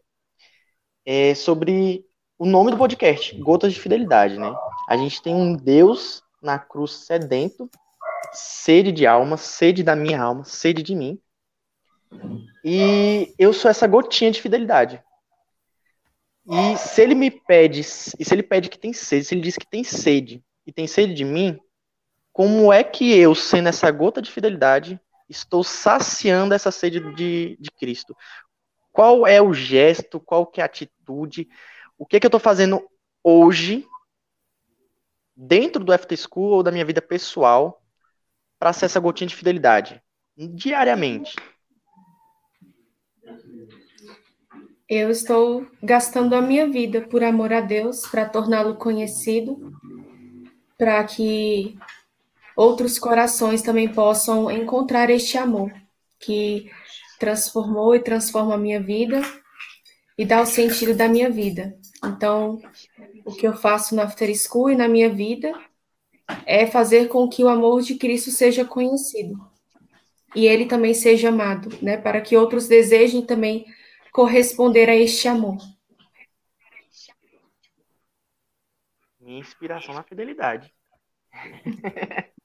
É 1.04 1.34
sobre 1.34 2.04
o 2.39 2.47
nome 2.47 2.70
do 2.70 2.78
podcast, 2.78 3.36
Gotas 3.41 3.72
de 3.74 3.80
Fidelidade, 3.80 4.39
né? 4.39 4.55
A 4.89 4.97
gente 4.97 5.20
tem 5.20 5.34
um 5.34 5.55
Deus 5.55 6.22
na 6.41 6.59
cruz 6.59 6.93
sedento 6.93 7.68
sede 8.32 8.93
de 8.93 9.07
alma, 9.07 9.36
sede 9.36 9.82
da 9.82 9.97
minha 9.97 10.20
alma, 10.20 10.45
sede 10.45 10.82
de 10.82 10.95
mim. 10.95 11.20
E 12.64 13.34
eu 13.39 13.53
sou 13.53 13.70
essa 13.70 13.86
gotinha 13.86 14.30
de 14.30 14.41
fidelidade. 14.41 15.03
E 16.51 16.76
se 16.76 17.03
ele 17.03 17.14
me 17.14 17.30
pede, 17.30 17.80
e 17.80 17.84
se 18.24 18.32
ele 18.32 18.43
pede 18.43 18.68
que 18.68 18.78
tem 18.78 18.93
sede, 18.93 19.24
se 19.24 19.34
ele 19.34 19.43
diz 19.43 19.57
que 19.57 19.66
tem 19.66 19.84
sede 19.84 20.43
e 20.66 20.72
tem 20.72 20.86
sede 20.86 21.12
de 21.12 21.24
mim, 21.24 21.59
como 22.32 22.72
é 22.72 22.82
que 22.82 23.12
eu, 23.18 23.34
sendo 23.34 23.68
essa 23.68 23.91
gota 23.91 24.22
de 24.22 24.30
fidelidade, 24.30 24.99
estou 25.28 25.62
saciando 25.62 26.55
essa 26.55 26.70
sede 26.70 27.01
de, 27.14 27.59
de 27.61 27.70
Cristo? 27.72 28.16
Qual 28.93 29.26
é 29.26 29.43
o 29.43 29.53
gesto, 29.53 30.18
qual 30.18 30.47
que 30.47 30.61
é 30.61 30.62
a 30.62 30.66
atitude, 30.66 31.49
o 31.99 32.07
que 32.07 32.16
é 32.16 32.20
que 32.20 32.26
eu 32.26 32.28
estou 32.28 32.40
fazendo 32.40 32.88
hoje, 33.22 33.84
dentro 35.36 35.82
do 35.82 35.92
FT 35.92 36.16
School 36.16 36.51
ou 36.53 36.62
da 36.62 36.70
minha 36.70 36.84
vida 36.84 37.03
pessoal, 37.03 37.82
para 38.59 38.72
ser 38.72 38.86
essa 38.86 39.01
gotinha 39.01 39.26
de 39.26 39.34
fidelidade 39.34 40.01
diariamente? 40.36 41.34
Eu 44.88 45.11
estou 45.11 45.66
gastando 45.82 46.34
a 46.34 46.40
minha 46.40 46.66
vida 46.68 47.03
por 47.03 47.22
amor 47.22 47.53
a 47.53 47.61
Deus, 47.61 48.07
para 48.07 48.28
torná-lo 48.28 48.76
conhecido, 48.76 49.72
para 50.78 51.05
que 51.05 51.76
outros 52.57 52.99
corações 52.99 53.61
também 53.61 53.92
possam 53.92 54.51
encontrar 54.51 55.11
este 55.11 55.36
amor 55.36 55.70
que 56.18 56.70
transformou 57.18 57.94
e 57.94 58.01
transforma 58.01 58.55
a 58.55 58.59
minha 58.59 58.80
vida 58.80 59.20
e 60.19 60.27
dá 60.27 60.43
o 60.43 60.47
sentido 60.47 60.97
da 60.97 61.09
minha 61.09 61.31
vida. 61.31 61.79
Então, 62.05 62.61
o 63.25 63.33
que 63.33 63.47
eu 63.47 63.57
faço 63.57 63.95
na 63.95 64.03
After 64.03 64.29
School 64.37 64.71
e 64.71 64.77
na 64.77 64.89
minha 64.89 65.09
vida 65.09 65.53
é 66.45 66.66
fazer 66.66 67.07
com 67.09 67.29
que 67.29 67.45
o 67.45 67.49
amor 67.49 67.81
de 67.83 67.95
Cristo 67.95 68.31
seja 68.33 68.64
conhecido 68.64 69.49
e 70.35 70.47
ele 70.47 70.66
também 70.66 70.93
seja 70.93 71.29
amado, 71.29 71.71
né? 71.81 71.97
Para 71.97 72.21
que 72.21 72.37
outros 72.37 72.69
desejem 72.69 73.25
também 73.25 73.64
corresponder 74.12 74.91
a 74.91 74.97
este 74.97 75.29
amor. 75.29 75.57
Minha 79.21 79.39
inspiração 79.39 79.95
na 79.95 80.03
fidelidade. 80.03 80.75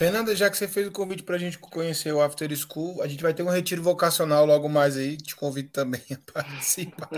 Fernanda, 0.00 0.34
já 0.34 0.48
que 0.48 0.56
você 0.56 0.66
fez 0.66 0.86
o 0.86 0.90
convite 0.90 1.22
para 1.22 1.36
a 1.36 1.38
gente 1.38 1.58
conhecer 1.58 2.10
o 2.10 2.22
After 2.22 2.50
School, 2.56 3.02
a 3.02 3.06
gente 3.06 3.22
vai 3.22 3.34
ter 3.34 3.42
um 3.42 3.50
retiro 3.50 3.82
vocacional 3.82 4.46
logo 4.46 4.66
mais 4.66 4.96
aí. 4.96 5.18
Te 5.18 5.36
convido 5.36 5.68
também 5.68 6.00
a 6.10 6.32
participar. 6.32 7.10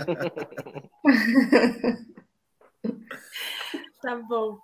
Tá 4.01 4.17
bom. 4.17 4.59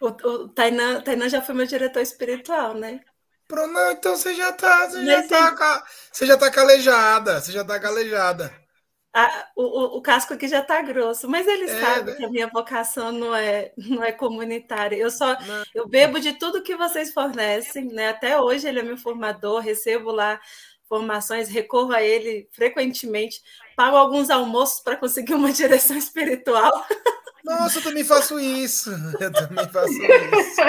O, 0.00 0.06
o 0.06 0.48
Tainan, 0.48 1.02
Tainan 1.02 1.28
já 1.28 1.42
foi 1.42 1.54
meu 1.54 1.66
diretor 1.66 2.00
espiritual, 2.00 2.72
né? 2.72 3.00
Pronto, 3.46 3.70
não, 3.70 3.92
então 3.92 4.16
você 4.16 4.34
já 4.34 4.50
tá, 4.50 4.88
você 4.88 5.04
já 5.04 5.28
tá, 5.28 5.86
você 6.10 6.26
já 6.26 6.36
tá 6.38 6.50
calejada, 6.50 7.38
você 7.38 7.52
já 7.52 7.62
tá 7.66 7.78
calejada. 7.78 8.50
Ah, 9.14 9.48
o, 9.56 9.96
o, 9.96 10.02
casco 10.02 10.34
aqui 10.34 10.46
já 10.46 10.62
tá 10.62 10.82
grosso, 10.82 11.28
mas 11.28 11.46
ele 11.46 11.64
é, 11.64 11.80
sabe 11.80 12.10
né? 12.10 12.16
que 12.16 12.24
a 12.24 12.30
minha 12.30 12.46
vocação 12.46 13.10
não 13.10 13.34
é, 13.34 13.72
não 13.76 14.04
é 14.04 14.12
comunitária. 14.12 14.96
Eu 14.96 15.10
só 15.10 15.32
não. 15.40 15.64
eu 15.74 15.88
bebo 15.88 16.20
de 16.20 16.34
tudo 16.34 16.62
que 16.62 16.76
vocês 16.76 17.12
fornecem, 17.12 17.86
né? 17.86 18.10
Até 18.10 18.40
hoje 18.40 18.68
ele 18.68 18.80
é 18.80 18.82
meu 18.82 18.98
formador, 18.98 19.60
recebo 19.60 20.12
lá 20.12 20.38
formações, 20.88 21.48
recorro 21.48 21.92
a 21.92 22.02
ele 22.02 22.48
frequentemente, 22.52 23.40
pago 23.76 23.96
alguns 23.96 24.30
almoços 24.30 24.80
para 24.80 24.96
conseguir 24.96 25.34
uma 25.34 25.52
direção 25.52 25.96
espiritual. 25.96 26.72
Nossa, 27.48 27.78
eu 27.78 27.82
também 27.82 28.04
faço 28.04 28.38
isso. 28.38 28.90
Eu 29.18 29.32
também 29.32 29.66
faço 29.68 29.90
isso. 29.90 30.60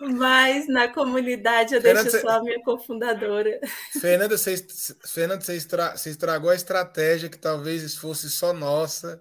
Mas 0.00 0.68
na 0.68 0.86
comunidade 0.88 1.74
eu 1.74 1.82
Fernanda, 1.82 2.10
deixo 2.10 2.24
só 2.24 2.38
a 2.38 2.42
minha 2.42 2.62
cofundadora. 2.62 3.60
Fernanda, 4.00 4.38
você, 4.38 4.56
Fernanda, 5.04 5.40
você, 5.40 5.56
estra, 5.56 5.96
você 5.96 6.10
estragou 6.10 6.50
a 6.50 6.54
estratégia 6.54 7.28
que 7.28 7.38
talvez 7.38 7.96
fosse 7.96 8.30
só 8.30 8.52
nossa. 8.52 9.20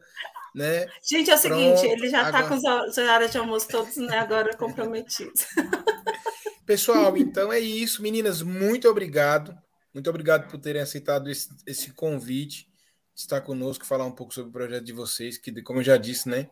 Né? 0.53 0.85
Gente, 1.01 1.31
é 1.31 1.35
o 1.35 1.39
Pronto, 1.39 1.77
seguinte, 1.79 1.91
ele 1.91 2.09
já 2.09 2.23
está 2.23 2.47
com 2.47 2.55
os 2.55 2.97
horários 2.97 3.31
de 3.31 3.37
almoço 3.37 3.67
todos 3.67 3.95
né, 3.97 4.19
agora 4.19 4.55
comprometidos. 4.55 5.45
Pessoal, 6.65 7.17
então 7.17 7.51
é 7.51 7.59
isso. 7.59 8.01
Meninas, 8.01 8.41
muito 8.41 8.87
obrigado. 8.87 9.57
Muito 9.93 10.09
obrigado 10.09 10.49
por 10.49 10.59
terem 10.59 10.81
aceitado 10.81 11.29
esse, 11.29 11.49
esse 11.65 11.91
convite 11.91 12.70
estar 13.15 13.41
conosco, 13.41 13.85
falar 13.85 14.05
um 14.05 14.11
pouco 14.11 14.33
sobre 14.33 14.49
o 14.49 14.53
projeto 14.53 14.83
de 14.83 14.93
vocês, 14.93 15.37
que 15.37 15.61
como 15.61 15.79
eu 15.79 15.83
já 15.83 15.97
disse, 15.97 16.29
né, 16.29 16.49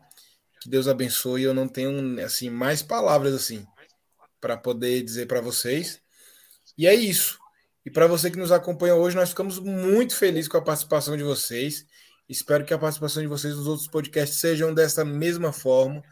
que 0.60 0.68
Deus 0.68 0.86
abençoe. 0.86 1.42
Eu 1.42 1.54
não 1.54 1.66
tenho 1.66 2.24
assim 2.24 2.50
mais 2.50 2.82
palavras 2.82 3.34
assim 3.34 3.66
para 4.40 4.56
poder 4.56 5.02
dizer 5.02 5.26
para 5.26 5.40
vocês. 5.40 6.00
E 6.76 6.86
é 6.86 6.94
isso. 6.94 7.38
E 7.84 7.90
para 7.90 8.06
você 8.06 8.30
que 8.30 8.38
nos 8.38 8.52
acompanha 8.52 8.94
hoje, 8.94 9.16
nós 9.16 9.30
ficamos 9.30 9.58
muito 9.58 10.14
felizes 10.14 10.48
com 10.48 10.58
a 10.58 10.62
participação 10.62 11.16
de 11.16 11.22
vocês. 11.22 11.86
Espero 12.28 12.64
que 12.64 12.74
a 12.74 12.78
participação 12.78 13.22
de 13.22 13.28
vocês 13.28 13.56
nos 13.56 13.66
outros 13.66 13.88
podcasts 13.88 14.38
sejam 14.38 14.72
dessa 14.72 15.04
mesma 15.04 15.52
forma, 15.52 16.02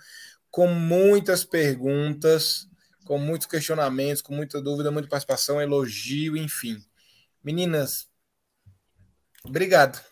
com 0.51 0.67
muitas 0.67 1.45
perguntas, 1.45 2.67
com 3.05 3.19
muitos 3.19 3.47
questionamentos, 3.47 4.23
com 4.23 4.35
muita 4.35 4.61
dúvida, 4.61 4.91
muita 4.91 5.09
participação, 5.09 5.61
elogio, 5.61 6.37
enfim. 6.37 6.83
Meninas, 7.45 8.09
obrigado. 9.45 10.08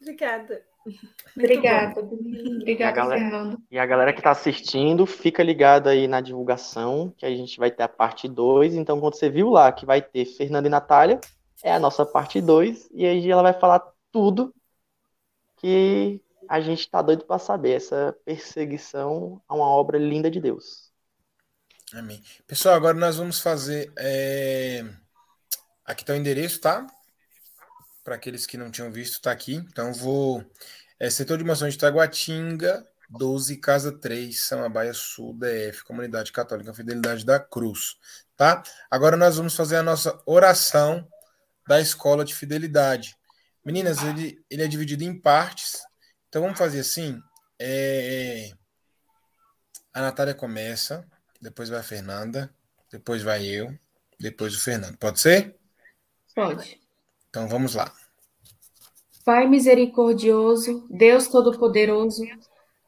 Obrigada. 0.00 0.62
Obrigada. 1.36 2.00
Obrigada, 2.00 2.70
e 2.70 2.82
a 2.82 2.90
galera, 2.90 3.20
Fernando. 3.20 3.62
E 3.70 3.78
a 3.78 3.86
galera 3.86 4.12
que 4.12 4.20
está 4.20 4.30
assistindo, 4.30 5.04
fica 5.06 5.42
ligado 5.42 5.88
aí 5.88 6.08
na 6.08 6.20
divulgação, 6.20 7.12
que 7.16 7.26
a 7.26 7.30
gente 7.30 7.58
vai 7.58 7.70
ter 7.70 7.82
a 7.82 7.88
parte 7.88 8.28
2. 8.28 8.74
Então, 8.74 9.00
quando 9.00 9.14
você 9.14 9.28
viu 9.28 9.50
lá 9.50 9.70
que 9.72 9.84
vai 9.84 10.00
ter 10.00 10.24
Fernanda 10.24 10.68
e 10.68 10.70
Natália, 10.70 11.20
é 11.62 11.72
a 11.72 11.78
nossa 11.78 12.06
parte 12.06 12.40
2. 12.40 12.88
E 12.92 13.04
aí 13.04 13.30
ela 13.30 13.42
vai 13.42 13.52
falar 13.52 13.82
tudo 14.10 14.54
que 15.56 16.20
a 16.48 16.60
gente 16.60 16.80
está 16.80 17.02
doido 17.02 17.24
para 17.24 17.38
saber. 17.38 17.72
Essa 17.72 18.16
perseguição 18.24 19.42
a 19.46 19.54
uma 19.54 19.66
obra 19.66 19.98
linda 19.98 20.30
de 20.30 20.40
Deus. 20.40 20.90
Amém. 21.92 22.22
Pessoal, 22.46 22.74
agora 22.74 22.96
nós 22.96 23.16
vamos 23.16 23.40
fazer. 23.40 23.92
É... 23.98 24.84
Aqui 25.84 26.02
está 26.02 26.12
o 26.12 26.16
endereço, 26.16 26.60
tá? 26.60 26.86
Para 28.08 28.14
aqueles 28.14 28.46
que 28.46 28.56
não 28.56 28.70
tinham 28.70 28.90
visto, 28.90 29.14
está 29.14 29.30
aqui. 29.30 29.56
Então 29.56 29.92
vou. 29.92 30.42
É, 30.98 31.10
setor 31.10 31.36
de 31.36 31.44
Mações 31.44 31.74
de 31.74 31.78
Taguatinga, 31.78 32.88
12, 33.10 33.58
Casa 33.58 33.92
3, 33.92 34.46
Samambaia 34.46 34.94
Sul, 34.94 35.38
DF, 35.38 35.84
Comunidade 35.84 36.32
Católica 36.32 36.72
Fidelidade 36.72 37.22
da 37.22 37.38
Cruz. 37.38 37.96
Tá? 38.34 38.62
Agora 38.90 39.14
nós 39.14 39.36
vamos 39.36 39.54
fazer 39.54 39.76
a 39.76 39.82
nossa 39.82 40.18
oração 40.24 41.06
da 41.68 41.82
Escola 41.82 42.24
de 42.24 42.34
Fidelidade. 42.34 43.14
Meninas, 43.62 44.02
ele, 44.02 44.42
ele 44.48 44.62
é 44.62 44.66
dividido 44.66 45.04
em 45.04 45.20
partes. 45.20 45.82
Então 46.30 46.40
vamos 46.40 46.58
fazer 46.58 46.80
assim. 46.80 47.20
É, 47.58 48.52
a 49.92 50.00
Natália 50.00 50.32
começa, 50.32 51.06
depois 51.42 51.68
vai 51.68 51.80
a 51.80 51.82
Fernanda, 51.82 52.50
depois 52.90 53.22
vai 53.22 53.44
eu, 53.44 53.78
depois 54.18 54.54
o 54.54 54.60
Fernando. 54.60 54.96
Pode 54.96 55.20
ser? 55.20 55.54
Pode. 56.34 56.87
Então 57.28 57.48
vamos 57.48 57.74
lá. 57.74 57.92
Pai 59.24 59.46
misericordioso, 59.46 60.86
Deus 60.88 61.28
Todo-Poderoso, 61.28 62.24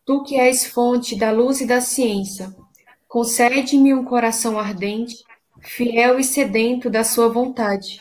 tu 0.06 0.22
que 0.22 0.38
és 0.38 0.66
fonte 0.66 1.18
da 1.18 1.30
luz 1.30 1.60
e 1.60 1.66
da 1.66 1.80
ciência, 1.80 2.54
Concede-me 3.10 3.92
um 3.92 4.04
coração 4.04 4.56
ardente, 4.56 5.24
fiel 5.64 6.20
e 6.20 6.22
sedento 6.22 6.88
da 6.88 7.02
Sua 7.02 7.28
vontade, 7.28 8.00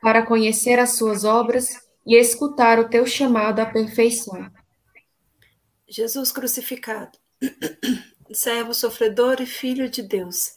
para 0.00 0.26
conhecer 0.26 0.76
as 0.80 0.96
Suas 0.96 1.22
obras 1.22 1.78
e 2.04 2.16
escutar 2.16 2.80
o 2.80 2.88
Teu 2.88 3.06
chamado 3.06 3.60
à 3.60 3.66
perfeição. 3.66 4.50
Jesus 5.88 6.32
crucificado, 6.32 7.16
servo 8.34 8.74
sofredor 8.74 9.40
e 9.40 9.46
filho 9.46 9.88
de 9.88 10.02
Deus, 10.02 10.56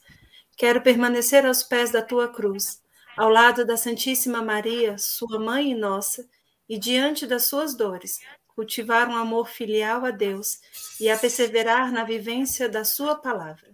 quero 0.57 0.81
permanecer 0.81 1.45
aos 1.45 1.61
pés 1.61 1.91
da 1.91 2.01
Tua 2.01 2.27
cruz, 2.27 2.81
ao 3.15 3.29
lado 3.29 3.65
da 3.65 3.77
Santíssima 3.77 4.41
Maria, 4.41 4.97
Sua 4.97 5.39
mãe 5.39 5.71
e 5.71 5.75
nossa, 5.75 6.27
e 6.67 6.77
diante 6.77 7.27
das 7.27 7.45
Suas 7.45 7.75
dores, 7.75 8.19
cultivar 8.47 9.07
um 9.09 9.15
amor 9.15 9.47
filial 9.47 10.05
a 10.05 10.11
Deus 10.11 10.59
e 10.99 11.09
a 11.09 11.17
perseverar 11.17 11.91
na 11.91 12.03
vivência 12.03 12.69
da 12.69 12.83
Sua 12.83 13.15
palavra. 13.15 13.73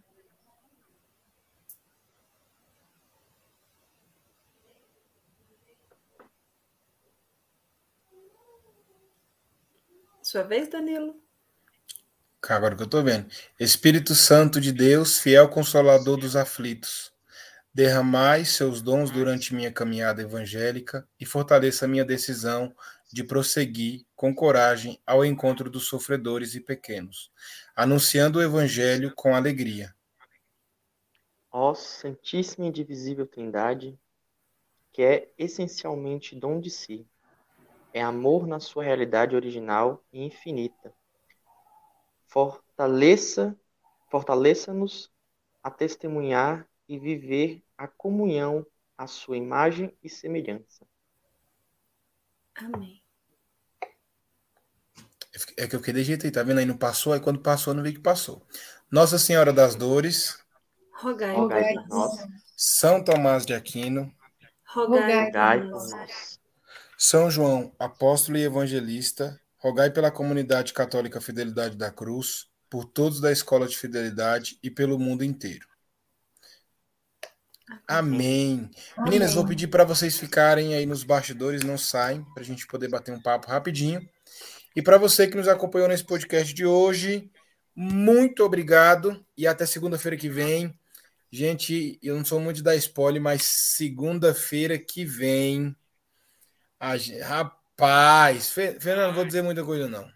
Sua 10.21 10.43
vez, 10.43 10.69
Danilo. 10.69 11.19
Agora 12.47 12.75
que 12.75 12.81
eu 12.81 12.85
estou 12.85 13.03
vendo. 13.03 13.27
Espírito 13.59 14.13
Santo 14.13 14.61
de 14.61 14.71
Deus, 14.71 15.19
fiel 15.19 15.49
consolador 15.49 16.17
dos 16.17 16.35
aflitos, 16.35 17.11
derramai 17.73 18.45
seus 18.45 18.81
dons 18.81 19.11
durante 19.11 19.53
minha 19.53 19.71
caminhada 19.71 20.21
evangélica 20.21 21.07
e 21.19 21.25
fortaleça 21.25 21.87
minha 21.87 22.03
decisão 22.03 22.75
de 23.11 23.23
prosseguir 23.23 24.05
com 24.15 24.33
coragem 24.33 25.01
ao 25.05 25.23
encontro 25.25 25.69
dos 25.69 25.87
sofredores 25.87 26.55
e 26.55 26.61
pequenos, 26.61 27.31
anunciando 27.75 28.39
o 28.39 28.41
evangelho 28.41 29.13
com 29.15 29.35
alegria. 29.35 29.93
Ó 31.51 31.73
Santíssima 31.73 32.65
e 32.65 32.69
Indivisível 32.69 33.25
Trindade, 33.25 33.99
que 34.91 35.01
é 35.01 35.31
essencialmente 35.37 36.35
dom 36.35 36.59
de 36.59 36.69
si, 36.69 37.07
é 37.91 38.01
amor 38.01 38.45
na 38.45 38.59
sua 38.59 38.83
realidade 38.83 39.35
original 39.35 40.03
e 40.13 40.23
infinita. 40.23 40.93
Fortaleça, 42.27 43.57
fortaleça-nos 44.11 45.11
a 45.63 45.71
testemunhar 45.71 46.67
e 46.89 46.97
viver 46.97 47.63
a 47.77 47.87
comunhão 47.87 48.65
à 48.97 49.05
sua 49.05 49.37
imagem 49.37 49.95
e 50.03 50.09
semelhança. 50.09 50.85
Amém. 52.55 53.01
É 55.55 55.67
que 55.67 55.75
eu 55.75 55.79
fiquei 55.79 55.93
de 55.93 56.03
jeito 56.03 56.25
aí, 56.25 56.31
tá 56.31 56.41
vendo 56.41 56.57
aí? 56.57 56.65
Não 56.65 56.75
passou, 56.75 57.13
aí 57.13 57.19
quando 57.19 57.39
passou, 57.39 57.73
não 57.73 57.83
vi 57.83 57.93
que 57.93 57.99
passou. 57.99 58.45
Nossa 58.91 59.19
Senhora 59.19 59.53
das 59.53 59.75
Dores. 59.75 60.43
Rogai, 60.91 61.35
Rogai 61.35 61.73
por 61.75 61.87
nós. 61.87 62.27
São 62.57 63.03
Tomás 63.03 63.45
de 63.45 63.53
Aquino. 63.53 64.11
Rogai, 64.65 65.25
Rogai 65.25 65.61
por 65.61 65.69
nós. 65.69 66.39
São 66.97 67.31
João, 67.31 67.73
apóstolo 67.79 68.37
e 68.37 68.43
evangelista, 68.43 69.39
rogai 69.57 69.89
pela 69.91 70.11
comunidade 70.11 70.73
católica 70.73 71.21
Fidelidade 71.21 71.77
da 71.77 71.89
Cruz, 71.89 72.49
por 72.69 72.83
todos 72.83 73.21
da 73.21 73.31
Escola 73.31 73.67
de 73.67 73.77
Fidelidade 73.77 74.59
e 74.61 74.69
pelo 74.69 74.99
mundo 74.99 75.23
inteiro. 75.23 75.68
Amém. 77.87 78.69
Meninas, 78.97 79.33
vou 79.33 79.45
pedir 79.45 79.67
para 79.67 79.83
vocês 79.83 80.17
ficarem 80.17 80.73
aí 80.75 80.85
nos 80.85 81.03
bastidores, 81.03 81.63
não 81.63 81.77
saem, 81.77 82.23
para 82.33 82.41
a 82.41 82.45
gente 82.45 82.67
poder 82.67 82.87
bater 82.87 83.13
um 83.13 83.21
papo 83.21 83.47
rapidinho. 83.49 84.07
E 84.75 84.81
para 84.81 84.97
você 84.97 85.27
que 85.27 85.35
nos 85.35 85.47
acompanhou 85.47 85.87
nesse 85.87 86.03
podcast 86.03 86.53
de 86.53 86.65
hoje, 86.65 87.29
muito 87.75 88.43
obrigado 88.43 89.25
e 89.37 89.47
até 89.47 89.65
segunda-feira 89.65 90.15
que 90.17 90.29
vem. 90.29 90.77
Gente, 91.31 91.99
eu 92.01 92.15
não 92.15 92.25
sou 92.25 92.39
muito 92.39 92.63
da 92.63 92.75
spoiler, 92.75 93.21
mas 93.21 93.43
segunda-feira 93.43 94.77
que 94.77 95.05
vem. 95.05 95.75
rapaz, 97.23 98.49
Fe- 98.49 98.79
Fernando, 98.79 99.07
não 99.07 99.13
vou 99.15 99.25
dizer 99.25 99.41
muita 99.41 99.63
coisa 99.63 99.87
não. 99.87 100.09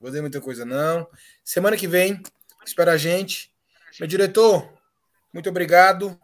Vou 0.00 0.08
dizer 0.10 0.20
muita 0.22 0.40
coisa 0.40 0.64
não. 0.64 1.06
Semana 1.44 1.76
que 1.76 1.86
vem, 1.86 2.22
espera 2.64 2.92
a 2.92 2.96
gente. 2.96 3.52
Meu 3.98 4.08
diretor, 4.08 4.72
muito 5.32 5.48
obrigado. 5.50 6.18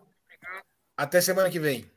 Até 0.97 1.21
semana 1.21 1.51
que 1.51 1.59
vem. 1.61 1.91